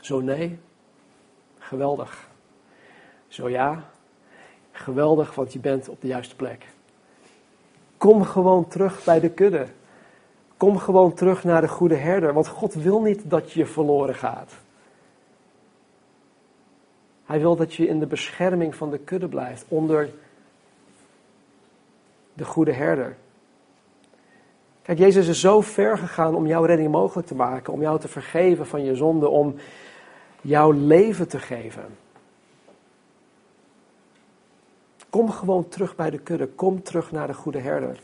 Zo 0.00 0.20
nee? 0.20 0.58
Geweldig. 1.58 2.28
Zo 3.28 3.48
ja? 3.48 3.92
Geweldig, 4.76 5.34
want 5.34 5.52
je 5.52 5.58
bent 5.58 5.88
op 5.88 6.00
de 6.00 6.06
juiste 6.06 6.36
plek. 6.36 6.66
Kom 7.96 8.24
gewoon 8.24 8.68
terug 8.68 9.04
bij 9.04 9.20
de 9.20 9.30
kudde. 9.30 9.66
Kom 10.56 10.78
gewoon 10.78 11.14
terug 11.14 11.44
naar 11.44 11.60
de 11.60 11.68
goede 11.68 11.94
herder, 11.94 12.32
want 12.32 12.48
God 12.48 12.74
wil 12.74 13.00
niet 13.00 13.30
dat 13.30 13.52
je 13.52 13.66
verloren 13.66 14.14
gaat. 14.14 14.52
Hij 17.24 17.40
wil 17.40 17.56
dat 17.56 17.74
je 17.74 17.86
in 17.86 17.98
de 17.98 18.06
bescherming 18.06 18.74
van 18.74 18.90
de 18.90 18.98
kudde 18.98 19.28
blijft, 19.28 19.64
onder 19.68 20.10
de 22.32 22.44
goede 22.44 22.72
herder. 22.72 23.16
Kijk, 24.82 24.98
Jezus 24.98 25.28
is 25.28 25.40
zo 25.40 25.60
ver 25.60 25.98
gegaan 25.98 26.34
om 26.34 26.46
jouw 26.46 26.64
redding 26.64 26.90
mogelijk 26.90 27.26
te 27.26 27.34
maken, 27.34 27.72
om 27.72 27.80
jou 27.80 28.00
te 28.00 28.08
vergeven 28.08 28.66
van 28.66 28.84
je 28.84 28.94
zonde, 28.94 29.28
om 29.28 29.54
jouw 30.40 30.70
leven 30.70 31.28
te 31.28 31.38
geven. 31.38 32.03
Kom 35.14 35.30
gewoon 35.30 35.68
terug 35.68 35.96
bij 35.96 36.10
de 36.10 36.18
kudde, 36.18 36.46
kom 36.46 36.82
terug 36.82 37.12
naar 37.12 37.26
de 37.26 37.34
goede 37.34 37.58
herder. 37.58 38.00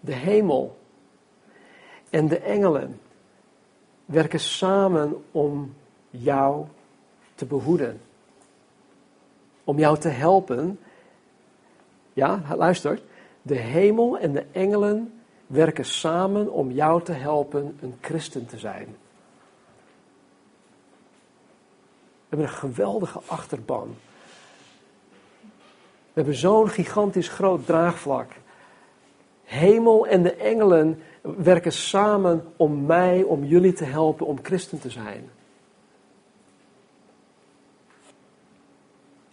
De 0.00 0.12
hemel 0.12 0.78
en 2.10 2.28
de 2.28 2.38
engelen 2.38 3.00
werken 4.04 4.40
samen 4.40 5.24
om 5.30 5.74
jou 6.10 6.66
te 7.34 7.46
behoeden. 7.46 8.00
Om 9.64 9.78
jou 9.78 9.98
te 9.98 10.08
helpen. 10.08 10.80
Ja, 12.12 12.42
luister. 12.56 13.02
De 13.42 13.56
hemel 13.56 14.18
en 14.18 14.32
de 14.32 14.46
engelen 14.52 15.22
werken 15.46 15.84
samen 15.84 16.52
om 16.52 16.70
jou 16.70 17.02
te 17.02 17.12
helpen 17.12 17.78
een 17.80 17.94
christen 18.00 18.46
te 18.46 18.58
zijn. 18.58 18.96
We 22.21 22.21
hebben 22.32 22.50
een 22.50 22.58
geweldige 22.58 23.20
achterban. 23.26 23.96
We 25.82 26.20
hebben 26.20 26.34
zo'n 26.34 26.68
gigantisch 26.68 27.28
groot 27.28 27.66
draagvlak. 27.66 28.30
Hemel 29.44 30.06
en 30.06 30.22
de 30.22 30.34
engelen 30.34 31.02
werken 31.22 31.72
samen 31.72 32.44
om 32.56 32.86
mij, 32.86 33.22
om 33.22 33.44
jullie 33.44 33.72
te 33.72 33.84
helpen 33.84 34.26
om 34.26 34.38
christen 34.42 34.80
te 34.80 34.90
zijn. 34.90 35.30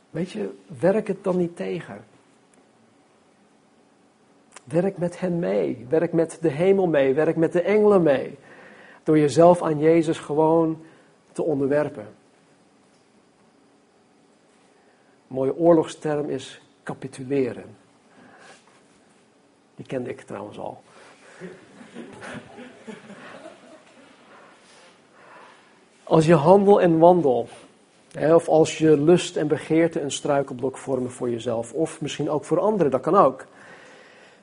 Weet 0.10 0.32
je, 0.32 0.50
werk 0.80 1.08
het 1.08 1.24
dan 1.24 1.38
niet 1.38 1.56
tegen. 1.56 2.06
Werk 4.64 4.98
met 4.98 5.20
hen 5.20 5.40
mee. 5.40 5.86
Werk 5.90 6.14
met 6.14 6.38
de 6.42 6.50
hemel 6.50 6.88
mee. 6.88 7.14
Werk 7.14 7.36
met 7.36 7.54
de 7.54 7.62
engelen 7.62 8.04
mee. 8.04 8.38
Door 9.04 9.20
jezelf 9.20 9.62
aan 9.62 9.80
Jezus 9.80 10.20
gewoon 10.20 10.82
te 11.32 11.44
onderwerpen. 11.44 12.04
Een 12.04 12.16
mooie 15.30 15.56
oorlogsterm 15.56 16.30
is 16.30 16.62
capituleren. 16.84 17.78
Die 19.76 19.86
kende 19.86 20.10
ik 20.10 20.22
trouwens 20.22 20.60
al. 20.60 20.82
Als 26.04 26.26
je 26.26 26.34
handel 26.34 26.82
en 26.82 26.98
wandel, 26.98 27.48
of 28.18 28.48
als 28.48 28.78
je 28.78 28.98
lust 28.98 29.36
en 29.36 29.48
begeerte 29.48 30.02
een 30.02 30.12
struikelblok 30.12 30.78
vormen 30.78 31.12
voor 31.12 31.30
jezelf, 31.30 31.74
of 31.74 32.02
misschien 32.02 32.30
ook 32.30 32.46
voor 32.46 32.60
anderen, 32.60 32.92
dat 32.92 33.02
kan 33.02 33.16
ook. 33.16 33.46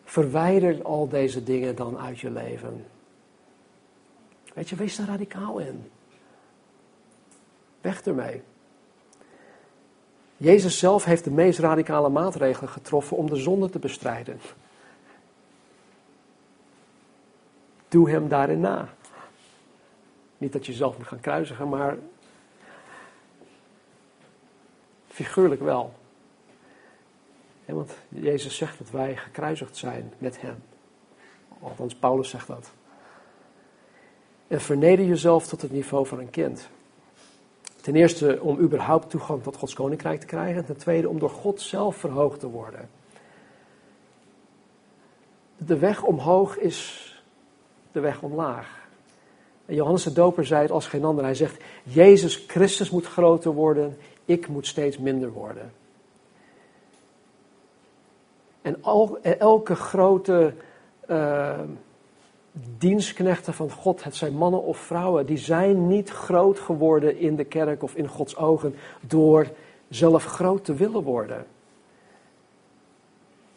Verwijder 0.05 0.83
al 0.83 1.09
deze 1.09 1.43
dingen 1.43 1.75
dan 1.75 1.99
uit 1.99 2.19
je 2.19 2.31
leven. 2.31 2.87
Weet 4.55 4.69
je, 4.69 4.77
wees 4.77 4.97
daar 4.97 5.07
radicaal 5.07 5.59
in. 5.59 5.91
Weg 7.81 8.03
ermee. 8.03 8.43
Jezus 10.37 10.79
zelf 10.79 11.05
heeft 11.05 11.25
de 11.25 11.31
meest 11.31 11.59
radicale 11.59 12.09
maatregelen 12.09 12.71
getroffen 12.71 13.17
om 13.17 13.31
de 13.31 13.37
zonde 13.37 13.71
te 13.71 13.79
bestrijden. 13.79 14.41
Doe 17.89 18.11
hem 18.11 18.29
daarin 18.29 18.61
na. 18.61 18.89
Niet 20.39 20.53
dat 20.53 20.67
je 20.67 20.73
zelf 20.73 20.99
moet 20.99 21.07
gaan 21.07 21.21
kruisigen, 21.21 21.69
maar 21.69 21.97
figuurlijk 25.09 25.61
wel. 25.61 25.93
want 27.65 27.97
Jezus 28.09 28.57
zegt 28.57 28.79
dat 28.79 28.91
wij 28.91 29.17
gekruisigd 29.17 29.77
zijn 29.77 30.13
met 30.19 30.41
hem. 30.41 30.63
Althans, 31.61 31.95
Paulus 31.95 32.31
zegt 32.31 32.47
dat. 32.47 32.71
En 34.49 34.61
verneder 34.61 35.05
jezelf 35.05 35.47
tot 35.47 35.63
het 35.63 35.73
niveau 35.73 36.07
van 36.07 36.19
een 36.19 36.31
kind. 36.31 36.69
Ten 37.87 37.95
eerste 37.95 38.39
om 38.41 38.59
überhaupt 38.59 39.11
toegang 39.11 39.43
tot 39.43 39.57
Gods 39.57 39.75
koninkrijk 39.75 40.21
te 40.21 40.27
krijgen. 40.27 40.57
En 40.57 40.65
ten 40.65 40.77
tweede 40.77 41.09
om 41.09 41.19
door 41.19 41.31
God 41.31 41.61
zelf 41.61 41.97
verhoogd 41.97 42.41
te 42.41 42.49
worden. 42.49 42.89
De 45.57 45.79
weg 45.79 46.03
omhoog 46.03 46.59
is 46.59 47.11
de 47.93 48.01
weg 48.01 48.23
omlaag. 48.23 48.89
Johannes 49.67 50.03
de 50.03 50.13
Doper 50.13 50.47
zei 50.47 50.63
het 50.63 50.71
als 50.71 50.87
geen 50.87 51.05
ander. 51.05 51.25
Hij 51.25 51.35
zegt, 51.35 51.63
Jezus 51.83 52.45
Christus 52.47 52.91
moet 52.91 53.07
groter 53.07 53.53
worden, 53.53 53.99
ik 54.25 54.49
moet 54.49 54.67
steeds 54.67 54.99
minder 54.99 55.33
worden. 55.33 55.73
En 58.63 58.83
elke 59.39 59.75
grote 59.75 60.55
uh, 61.09 61.61
dienstknechten 62.79 63.55
van 63.55 63.71
God, 63.71 64.05
het 64.05 64.17
zijn 64.17 64.35
mannen 64.35 64.63
of 64.63 64.79
vrouwen, 64.79 65.27
die 65.27 65.39
zijn 65.39 65.87
niet 65.87 66.11
groot 66.11 66.59
geworden 66.59 67.19
in 67.19 67.37
de 67.37 67.45
kerk 67.45 67.83
of 67.83 67.95
in 67.95 68.09
Gods 68.09 68.37
ogen 68.37 68.75
door 69.01 69.47
zelf 69.89 70.25
groot 70.25 70.65
te 70.65 70.75
willen 70.75 71.03
worden. 71.03 71.47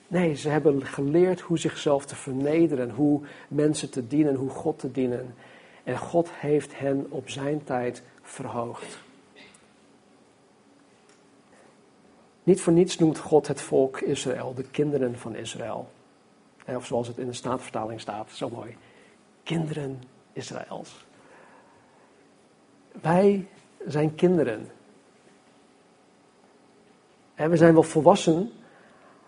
Nee, 0.08 0.36
ze 0.36 0.50
hebben 0.50 0.86
geleerd 0.86 1.40
hoe 1.40 1.60
zichzelf 1.60 2.06
te 2.06 2.16
vernederen, 2.16 2.90
hoe 2.90 3.22
mensen 3.48 3.90
te 3.90 4.08
dienen, 4.08 4.36
hoe 4.36 4.50
God 4.50 4.80
te 4.80 4.92
dienen. 4.92 5.36
En 5.84 5.98
God 5.98 6.30
heeft 6.32 6.80
hen 6.80 7.06
op 7.10 7.30
zijn 7.30 7.64
tijd 7.64 8.04
verhoogd. 8.22 9.00
Niet 12.44 12.62
voor 12.62 12.74
niets 12.74 12.98
noemt 12.98 13.18
God 13.18 13.48
het 13.48 13.62
volk 13.62 14.00
Israël, 14.02 14.54
de 14.54 14.64
kinderen 14.64 15.18
van 15.18 15.36
Israël. 15.36 15.90
Of 16.66 16.86
zoals 16.86 17.08
het 17.08 17.18
in 17.18 17.28
de 17.28 17.34
staatsvertaling 17.34 18.02
staat, 18.02 18.32
zo 18.32 18.50
mooi. 18.50 18.76
Kinderen 19.50 20.02
Israëls. 20.34 21.06
Wij 23.02 23.48
zijn 23.88 24.16
kinderen. 24.16 24.68
En 27.36 27.50
we 27.50 27.58
zijn 27.58 27.74
wel 27.74 27.84
volwassen, 27.84 28.52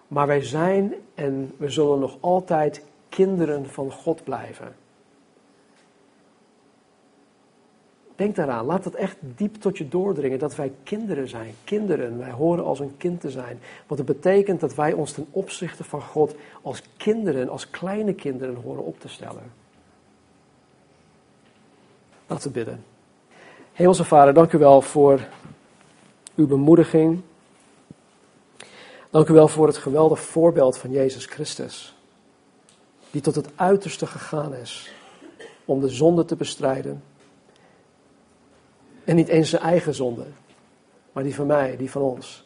maar 0.07 0.27
wij 0.27 0.43
zijn 0.43 0.93
en 1.15 1.51
we 1.57 1.69
zullen 1.69 1.99
nog 1.99 2.17
altijd 2.19 2.83
kinderen 3.09 3.69
van 3.69 3.91
God 3.91 4.23
blijven. 4.23 4.75
Denk 8.15 8.35
daaraan, 8.35 8.65
laat 8.65 8.85
het 8.85 8.95
echt 8.95 9.17
diep 9.21 9.55
tot 9.55 9.77
je 9.77 9.87
doordringen 9.87 10.39
dat 10.39 10.55
wij 10.55 10.71
kinderen 10.83 11.27
zijn. 11.27 11.53
Kinderen, 11.63 12.17
wij 12.17 12.31
horen 12.31 12.63
als 12.63 12.79
een 12.79 12.97
kind 12.97 13.21
te 13.21 13.29
zijn. 13.29 13.59
Want 13.87 13.99
het 13.99 14.09
betekent 14.09 14.59
dat 14.59 14.75
wij 14.75 14.93
ons 14.93 15.11
ten 15.11 15.27
opzichte 15.31 15.83
van 15.83 16.01
God 16.01 16.35
als 16.61 16.83
kinderen, 16.97 17.49
als 17.49 17.69
kleine 17.69 18.13
kinderen 18.13 18.55
horen 18.55 18.83
op 18.83 18.99
te 18.99 19.07
stellen. 19.07 19.60
Laten 22.31 22.47
we 22.47 22.53
bidden. 22.53 22.85
Hemelse 23.73 24.03
Vader, 24.03 24.33
dank 24.33 24.53
u 24.53 24.57
wel 24.57 24.81
voor 24.81 25.27
uw 26.35 26.47
bemoediging. 26.47 27.21
Dank 29.09 29.27
u 29.27 29.33
wel 29.33 29.47
voor 29.47 29.67
het 29.67 29.77
geweldig 29.77 30.19
voorbeeld 30.19 30.77
van 30.77 30.91
Jezus 30.91 31.25
Christus. 31.25 31.95
Die 33.09 33.21
tot 33.21 33.35
het 33.35 33.49
uiterste 33.55 34.05
gegaan 34.05 34.55
is 34.55 34.91
om 35.65 35.81
de 35.81 35.89
zonde 35.89 36.25
te 36.25 36.35
bestrijden. 36.35 37.03
En 39.03 39.15
niet 39.15 39.27
eens 39.27 39.49
zijn 39.49 39.61
eigen 39.61 39.93
zonde, 39.93 40.25
maar 41.11 41.23
die 41.23 41.35
van 41.35 41.47
mij, 41.47 41.77
die 41.77 41.91
van 41.91 42.01
ons. 42.01 42.45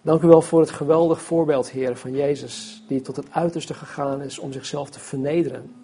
Dank 0.00 0.22
u 0.22 0.26
wel 0.26 0.42
voor 0.42 0.60
het 0.60 0.70
geweldig 0.70 1.22
voorbeeld, 1.22 1.70
Heer, 1.70 1.96
van 1.96 2.12
Jezus, 2.12 2.84
die 2.88 3.00
tot 3.00 3.16
het 3.16 3.26
uiterste 3.30 3.74
gegaan 3.74 4.22
is 4.22 4.38
om 4.38 4.52
zichzelf 4.52 4.90
te 4.90 5.00
vernederen. 5.00 5.81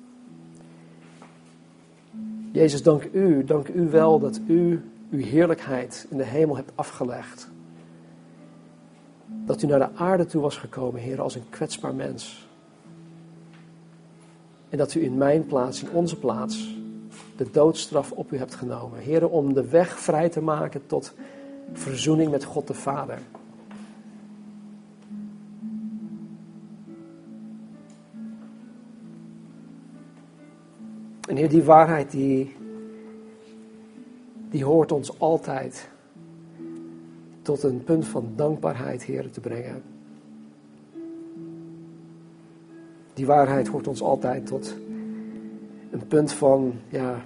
Jezus, 2.59 2.83
dank 2.83 3.09
u, 3.13 3.45
dank 3.45 3.69
u 3.69 3.89
wel 3.91 4.19
dat 4.19 4.41
u 4.47 4.83
uw 5.11 5.25
heerlijkheid 5.25 6.07
in 6.11 6.17
de 6.17 6.25
hemel 6.25 6.57
hebt 6.57 6.73
afgelegd 6.75 7.49
dat 9.27 9.63
u 9.63 9.67
naar 9.67 9.79
de 9.79 9.95
aarde 9.95 10.27
toe 10.27 10.43
was 10.43 10.57
gekomen, 10.57 11.01
Heer, 11.01 11.21
als 11.21 11.35
een 11.35 11.49
kwetsbaar 11.51 11.95
mens. 11.95 12.49
En 14.69 14.79
dat 14.79 14.95
u 14.95 15.03
in 15.05 15.17
mijn 15.17 15.47
plaats, 15.47 15.83
in 15.83 15.91
onze 15.91 16.19
plaats, 16.19 16.77
de 17.37 17.51
doodstraf 17.51 18.13
op 18.13 18.33
u 18.33 18.37
hebt 18.37 18.55
genomen. 18.55 18.99
Heer, 18.99 19.29
om 19.29 19.55
de 19.55 19.69
weg 19.69 19.99
vrij 19.99 20.29
te 20.29 20.41
maken 20.41 20.87
tot 20.87 21.15
verzoening 21.73 22.31
met 22.31 22.45
God 22.45 22.67
de 22.67 22.75
Vader. 22.75 23.19
Heer, 31.39 31.49
die 31.49 31.63
waarheid 31.63 32.11
die, 32.11 32.57
die 34.51 34.65
hoort 34.65 34.93
ons 34.93 35.21
altijd 35.21 35.89
tot 37.43 37.63
een 37.63 37.85
punt 37.85 38.07
van 38.07 38.33
dankbaarheid, 38.37 39.03
Heer, 39.03 39.31
te 39.31 39.41
brengen. 39.41 39.83
Die 43.15 43.27
waarheid 43.27 43.69
hoort 43.69 43.89
ons 43.89 44.03
altijd 44.03 44.47
tot 44.47 44.77
een 45.91 46.07
punt 46.07 46.33
van, 46.33 46.73
ja, 46.89 47.25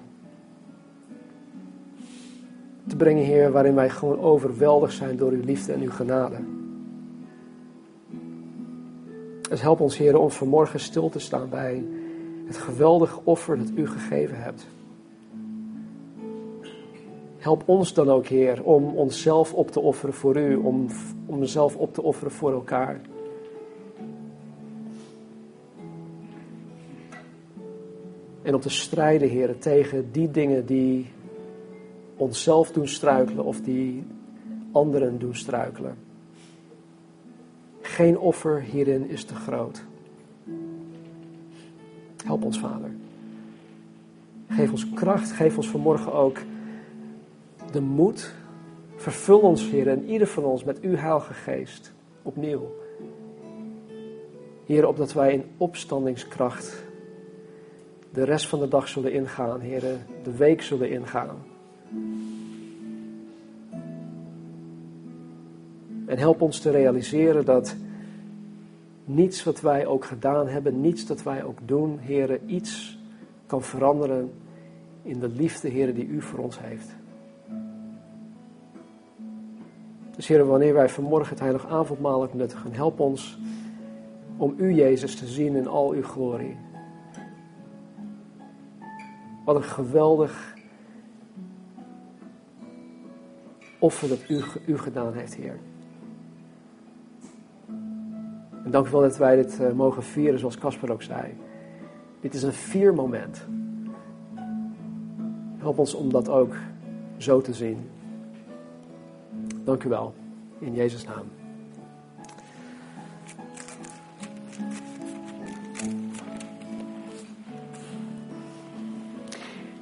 te 2.86 2.96
brengen, 2.96 3.24
Heer, 3.24 3.50
waarin 3.52 3.74
wij 3.74 3.90
gewoon 3.90 4.20
overweldigd 4.20 4.94
zijn 4.94 5.16
door 5.16 5.30
uw 5.30 5.44
liefde 5.44 5.72
en 5.72 5.80
uw 5.80 5.90
genade. 5.90 6.36
Dus 9.48 9.60
help 9.60 9.80
ons, 9.80 9.96
Heer, 9.96 10.18
om 10.18 10.30
vanmorgen 10.30 10.80
stil 10.80 11.08
te 11.08 11.18
staan 11.18 11.48
bij 11.48 11.84
het 12.46 12.56
geweldige 12.56 13.20
offer 13.24 13.58
dat 13.58 13.70
U 13.74 13.86
gegeven 13.86 14.42
hebt. 14.42 14.66
Help 17.38 17.62
ons 17.66 17.94
dan 17.94 18.10
ook, 18.10 18.26
Heer, 18.26 18.62
om 18.62 18.84
onszelf 18.84 19.54
op 19.54 19.70
te 19.70 19.80
offeren 19.80 20.14
voor 20.14 20.36
U, 20.36 20.54
om, 20.54 20.86
om 21.26 21.38
onszelf 21.38 21.76
op 21.76 21.94
te 21.94 22.02
offeren 22.02 22.32
voor 22.32 22.52
elkaar. 22.52 23.00
En 28.42 28.54
om 28.54 28.60
te 28.60 28.70
strijden, 28.70 29.28
Heer, 29.28 29.58
tegen 29.58 30.12
die 30.12 30.30
dingen 30.30 30.66
die 30.66 31.06
onszelf 32.16 32.72
doen 32.72 32.88
struikelen 32.88 33.44
of 33.44 33.60
die 33.60 34.04
anderen 34.72 35.18
doen 35.18 35.34
struikelen. 35.34 35.96
Geen 37.80 38.18
offer 38.18 38.60
hierin 38.60 39.08
is 39.08 39.24
te 39.24 39.34
groot. 39.34 39.84
Help 42.24 42.44
ons, 42.44 42.58
Vader. 42.58 42.90
Geef 44.48 44.70
ons 44.70 44.86
kracht, 44.94 45.32
geef 45.32 45.56
ons 45.56 45.68
vanmorgen 45.68 46.12
ook 46.12 46.38
de 47.72 47.80
moed. 47.80 48.34
Vervul 48.96 49.38
ons, 49.38 49.70
Heer, 49.70 49.88
en 49.88 50.04
ieder 50.04 50.26
van 50.26 50.44
ons 50.44 50.64
met 50.64 50.80
uw 50.80 50.96
heilige 50.96 51.34
geest 51.34 51.92
opnieuw. 52.22 52.70
Heer, 54.66 54.86
opdat 54.86 55.12
wij 55.12 55.32
in 55.32 55.44
opstandingskracht 55.56 56.84
de 58.12 58.24
rest 58.24 58.48
van 58.48 58.58
de 58.58 58.68
dag 58.68 58.88
zullen 58.88 59.12
ingaan, 59.12 59.60
Heer, 59.60 59.80
de 60.22 60.36
week 60.36 60.62
zullen 60.62 60.90
ingaan. 60.90 61.36
En 66.06 66.18
help 66.18 66.40
ons 66.40 66.60
te 66.60 66.70
realiseren 66.70 67.44
dat 67.44 67.76
niets 69.04 69.44
wat 69.44 69.60
wij 69.60 69.86
ook 69.86 70.04
gedaan 70.04 70.48
hebben, 70.48 70.80
niets 70.80 71.06
dat 71.06 71.22
wij 71.22 71.44
ook 71.44 71.58
doen, 71.64 71.98
Heer, 71.98 72.40
iets 72.46 72.98
kan 73.46 73.62
veranderen 73.62 74.32
in 75.02 75.18
de 75.18 75.28
liefde, 75.28 75.68
Heer, 75.68 75.94
die 75.94 76.06
U 76.06 76.22
voor 76.22 76.38
ons 76.38 76.58
heeft. 76.60 76.94
Dus 80.16 80.26
Heer, 80.26 80.46
wanneer 80.46 80.74
wij 80.74 80.88
vanmorgen 80.88 81.28
het 81.28 81.40
heilige 81.40 81.66
avondmaal 81.66 82.22
ook 82.22 82.34
nuttigen, 82.34 82.72
help 82.72 83.00
ons 83.00 83.38
om 84.36 84.54
U, 84.56 84.72
Jezus, 84.72 85.16
te 85.16 85.26
zien 85.26 85.56
in 85.56 85.66
al 85.66 85.92
Uw 85.92 86.02
glorie. 86.02 86.56
Wat 89.44 89.56
een 89.56 89.62
geweldig 89.62 90.54
offer 93.78 94.08
dat 94.08 94.28
U, 94.28 94.42
u 94.66 94.78
gedaan 94.78 95.14
heeft, 95.14 95.34
Heer. 95.34 95.58
En 98.64 98.70
dank 98.70 98.86
u 98.86 98.90
wel 98.90 99.00
dat 99.00 99.16
wij 99.16 99.36
dit 99.36 99.58
uh, 99.60 99.72
mogen 99.72 100.02
vieren, 100.02 100.38
zoals 100.38 100.58
Casper 100.58 100.92
ook 100.92 101.02
zei. 101.02 101.34
Dit 102.20 102.34
is 102.34 102.42
een 102.42 102.52
viermoment. 102.52 103.46
Help 105.58 105.78
ons 105.78 105.94
om 105.94 106.12
dat 106.12 106.28
ook 106.28 106.54
zo 107.16 107.40
te 107.40 107.54
zien. 107.54 107.90
Dank 109.64 109.84
u 109.84 109.88
wel. 109.88 110.14
In 110.58 110.74
Jezus' 110.74 111.04
naam. 111.04 111.24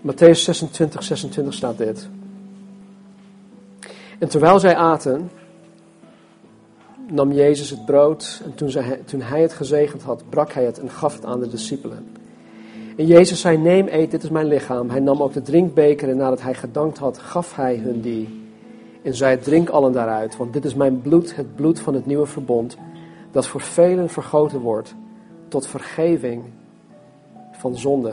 Matthäus 0.01 0.41
26, 0.45 1.03
26 1.03 1.55
staat 1.55 1.79
dit. 1.79 2.09
En 4.19 4.29
terwijl 4.29 4.59
zij 4.59 4.77
aten, 4.77 5.31
nam 7.11 7.33
Jezus 7.33 7.71
het 7.71 7.85
brood 7.85 8.43
en 8.45 8.55
toen, 8.55 8.71
toen 9.05 9.21
hij 9.21 9.43
het 9.43 9.53
gezegend 9.53 10.03
had, 10.03 10.23
brak 10.29 10.53
hij 10.53 10.65
het 10.65 10.81
en 10.81 10.91
gaf 10.91 11.15
het 11.15 11.25
aan 11.25 11.41
de 11.41 11.49
discipelen. 11.49 12.07
En 12.97 13.07
Jezus 13.07 13.41
zei, 13.41 13.59
neem, 13.59 13.87
eet, 13.89 14.11
dit 14.11 14.23
is 14.23 14.31
mijn 14.31 14.47
lichaam. 14.47 14.91
Hij 14.91 15.01
nam 15.01 15.23
ook 15.23 15.33
de 15.33 15.43
drinkbeker 15.43 16.09
en 16.09 16.17
nadat 16.17 16.43
hij 16.43 16.55
gedankt 16.55 16.99
had, 16.99 17.19
gaf 17.19 17.57
hij 17.57 17.77
hun 17.77 18.01
die. 18.01 18.49
En 19.03 19.15
zei, 19.15 19.39
drink 19.39 19.69
allen 19.69 19.93
daaruit, 19.93 20.37
want 20.37 20.53
dit 20.53 20.65
is 20.65 20.75
mijn 20.75 21.01
bloed, 21.01 21.37
het 21.37 21.55
bloed 21.55 21.81
van 21.81 21.95
het 21.95 22.07
nieuwe 22.07 22.27
verbond, 22.27 22.77
dat 23.31 23.47
voor 23.47 23.61
velen 23.61 24.09
vergoten 24.09 24.61
wordt 24.61 24.95
tot 25.49 25.67
vergeving 25.67 26.43
van 27.53 27.77
zonde. 27.77 28.13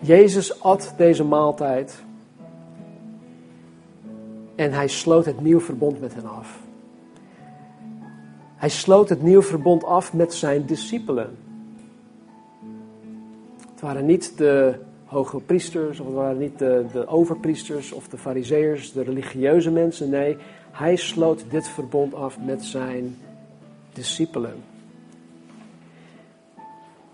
Jezus 0.00 0.62
at 0.62 0.94
deze 0.96 1.24
maaltijd 1.24 2.03
en 4.54 4.72
hij 4.72 4.88
sloot 4.88 5.24
het 5.24 5.40
nieuw 5.40 5.60
verbond 5.60 6.00
met 6.00 6.14
hen 6.14 6.26
af. 6.26 6.62
Hij 8.56 8.68
sloot 8.68 9.08
het 9.08 9.22
nieuw 9.22 9.42
verbond 9.42 9.84
af 9.84 10.12
met 10.12 10.34
zijn 10.34 10.66
discipelen. 10.66 11.36
Het 13.70 13.80
waren 13.80 14.06
niet 14.06 14.38
de 14.38 14.74
hoge 15.04 15.40
priesters, 15.40 16.00
of 16.00 16.06
het 16.06 16.14
waren 16.14 16.38
niet 16.38 16.58
de, 16.58 17.04
overpriesters 17.06 17.92
of 17.92 18.08
de 18.08 18.18
fariseërs, 18.18 18.92
de 18.92 19.02
religieuze 19.02 19.70
mensen. 19.70 20.10
Nee, 20.10 20.36
hij 20.70 20.96
sloot 20.96 21.44
dit 21.50 21.68
verbond 21.68 22.14
af 22.14 22.38
met 22.40 22.64
zijn 22.64 23.16
discipelen. 23.92 24.54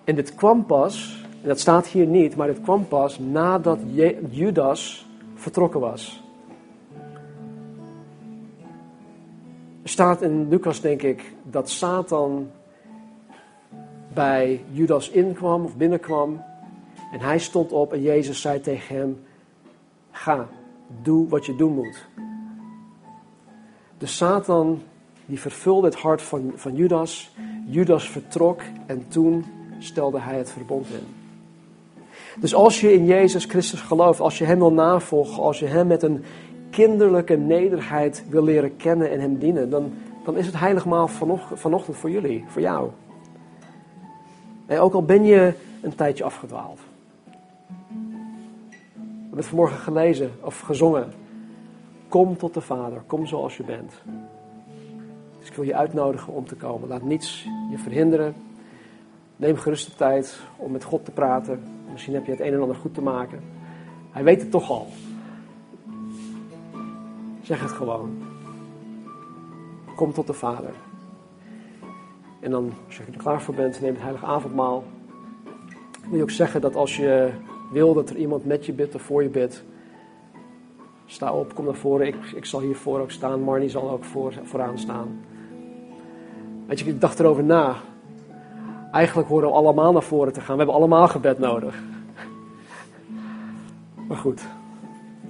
En 0.04 0.14
dit 0.14 0.34
kwam 0.34 0.66
pas, 0.66 1.24
en 1.42 1.48
dat 1.48 1.60
staat 1.60 1.86
hier 1.86 2.06
niet, 2.06 2.36
maar 2.36 2.46
dit 2.46 2.60
kwam 2.60 2.88
pas 2.88 3.18
nadat 3.18 3.78
Judas 4.30 5.06
vertrokken 5.34 5.80
was. 5.80 6.22
Staat 9.90 10.22
in 10.22 10.48
Lucas, 10.48 10.80
denk 10.80 11.02
ik, 11.02 11.32
dat 11.42 11.70
Satan 11.70 12.50
bij 14.14 14.64
Judas 14.70 15.10
inkwam 15.10 15.64
of 15.64 15.76
binnenkwam. 15.76 16.42
En 17.12 17.20
hij 17.20 17.38
stond 17.38 17.72
op 17.72 17.92
en 17.92 18.02
Jezus 18.02 18.40
zei 18.40 18.60
tegen 18.60 18.96
hem: 18.96 19.20
Ga, 20.10 20.48
doe 21.02 21.28
wat 21.28 21.46
je 21.46 21.56
doen 21.56 21.74
moet. 21.74 22.06
De 23.98 24.06
Satan 24.06 24.82
die 25.26 25.40
vervulde 25.40 25.86
het 25.86 25.96
hart 25.96 26.22
van, 26.22 26.52
van 26.54 26.74
Judas. 26.74 27.34
Judas 27.66 28.10
vertrok 28.10 28.60
en 28.86 29.08
toen 29.08 29.44
stelde 29.78 30.20
hij 30.20 30.36
het 30.38 30.50
verbond 30.50 30.86
in. 30.88 31.06
Dus 32.40 32.54
als 32.54 32.80
je 32.80 32.92
in 32.92 33.06
Jezus 33.06 33.44
Christus 33.44 33.80
gelooft, 33.80 34.20
als 34.20 34.38
je 34.38 34.44
Hem 34.44 34.58
wil 34.58 34.72
navolgen, 34.72 35.42
als 35.42 35.58
je 35.58 35.66
Hem 35.66 35.86
met 35.86 36.02
een 36.02 36.24
kinderlijke 36.70 37.36
nederigheid 37.36 38.24
wil 38.28 38.44
leren 38.44 38.76
kennen 38.76 39.10
en 39.10 39.20
Hem 39.20 39.38
dienen, 39.38 39.70
dan, 39.70 39.92
dan 40.24 40.36
is 40.36 40.46
het 40.46 40.58
heiligmaal 40.58 41.08
vanochtend, 41.54 41.96
voor 41.96 42.10
jullie, 42.10 42.44
voor 42.46 42.62
jou. 42.62 42.90
En 44.66 44.78
ook 44.78 44.94
al 44.94 45.02
ben 45.02 45.24
je 45.24 45.54
een 45.82 45.94
tijdje 45.94 46.24
afgedwaald. 46.24 46.78
We 46.78 46.84
hebben 49.20 49.38
het 49.38 49.46
vanmorgen 49.46 49.78
gelezen 49.78 50.30
of 50.40 50.60
gezongen. 50.60 51.12
Kom 52.08 52.36
tot 52.36 52.54
de 52.54 52.60
Vader, 52.60 53.02
kom 53.06 53.26
zoals 53.26 53.56
je 53.56 53.62
bent. 53.62 53.92
Dus 55.38 55.48
ik 55.48 55.54
wil 55.54 55.64
je 55.64 55.74
uitnodigen 55.74 56.32
om 56.32 56.46
te 56.46 56.54
komen. 56.54 56.88
Laat 56.88 57.02
niets 57.02 57.48
je 57.70 57.78
verhinderen. 57.78 58.34
Neem 59.36 59.56
gerust 59.56 59.86
de 59.86 59.96
tijd 59.96 60.40
om 60.56 60.72
met 60.72 60.84
God 60.84 61.04
te 61.04 61.10
praten. 61.10 61.62
Misschien 61.92 62.14
heb 62.14 62.24
je 62.24 62.30
het 62.30 62.40
een 62.40 62.52
en 62.52 62.60
ander 62.60 62.76
goed 62.76 62.94
te 62.94 63.02
maken. 63.02 63.40
Hij 64.10 64.24
weet 64.24 64.40
het 64.40 64.50
toch 64.50 64.70
al. 64.70 64.86
Zeg 67.50 67.60
het 67.60 67.72
gewoon. 67.72 68.10
Kom 69.96 70.12
tot 70.12 70.26
de 70.26 70.32
Vader. 70.32 70.72
En 72.40 72.50
dan, 72.50 72.72
als 72.86 72.96
je 72.96 73.02
er 73.12 73.18
klaar 73.18 73.42
voor 73.42 73.54
bent, 73.54 73.80
neem 73.80 73.92
het 73.92 74.02
heilige 74.02 74.26
avondmaal. 74.26 74.84
Wil 76.08 76.16
je 76.16 76.22
ook 76.22 76.30
zeggen 76.30 76.60
dat 76.60 76.76
als 76.76 76.96
je 76.96 77.30
wil 77.70 77.94
dat 77.94 78.10
er 78.10 78.16
iemand 78.16 78.44
met 78.44 78.66
je 78.66 78.72
bidt 78.72 78.94
of 78.94 79.02
voor 79.02 79.22
je 79.22 79.28
bidt, 79.28 79.64
sta 81.06 81.32
op, 81.32 81.54
kom 81.54 81.64
naar 81.64 81.74
voren. 81.74 82.06
Ik, 82.06 82.16
ik 82.34 82.44
zal 82.44 82.60
hiervoor 82.60 83.00
ook 83.00 83.10
staan. 83.10 83.42
Marnie 83.42 83.68
zal 83.68 83.90
ook 83.90 84.04
voor, 84.04 84.32
vooraan 84.42 84.78
staan. 84.78 85.20
Weet 86.66 86.78
je, 86.78 86.86
ik 86.86 87.00
dacht 87.00 87.20
erover 87.20 87.44
na. 87.44 87.76
Eigenlijk 88.92 89.28
horen 89.28 89.48
we 89.48 89.54
allemaal 89.54 89.92
naar 89.92 90.02
voren 90.02 90.32
te 90.32 90.40
gaan. 90.40 90.52
We 90.52 90.62
hebben 90.62 90.76
allemaal 90.76 91.08
gebed 91.08 91.38
nodig. 91.38 91.82
Maar 94.08 94.16
goed, 94.16 94.42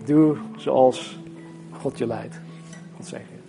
doe 0.04 0.36
zoals 0.56 1.19
God 1.82 1.98
je 1.98 2.06
leidt. 2.06 2.40
God 2.96 3.06
zegen 3.06 3.39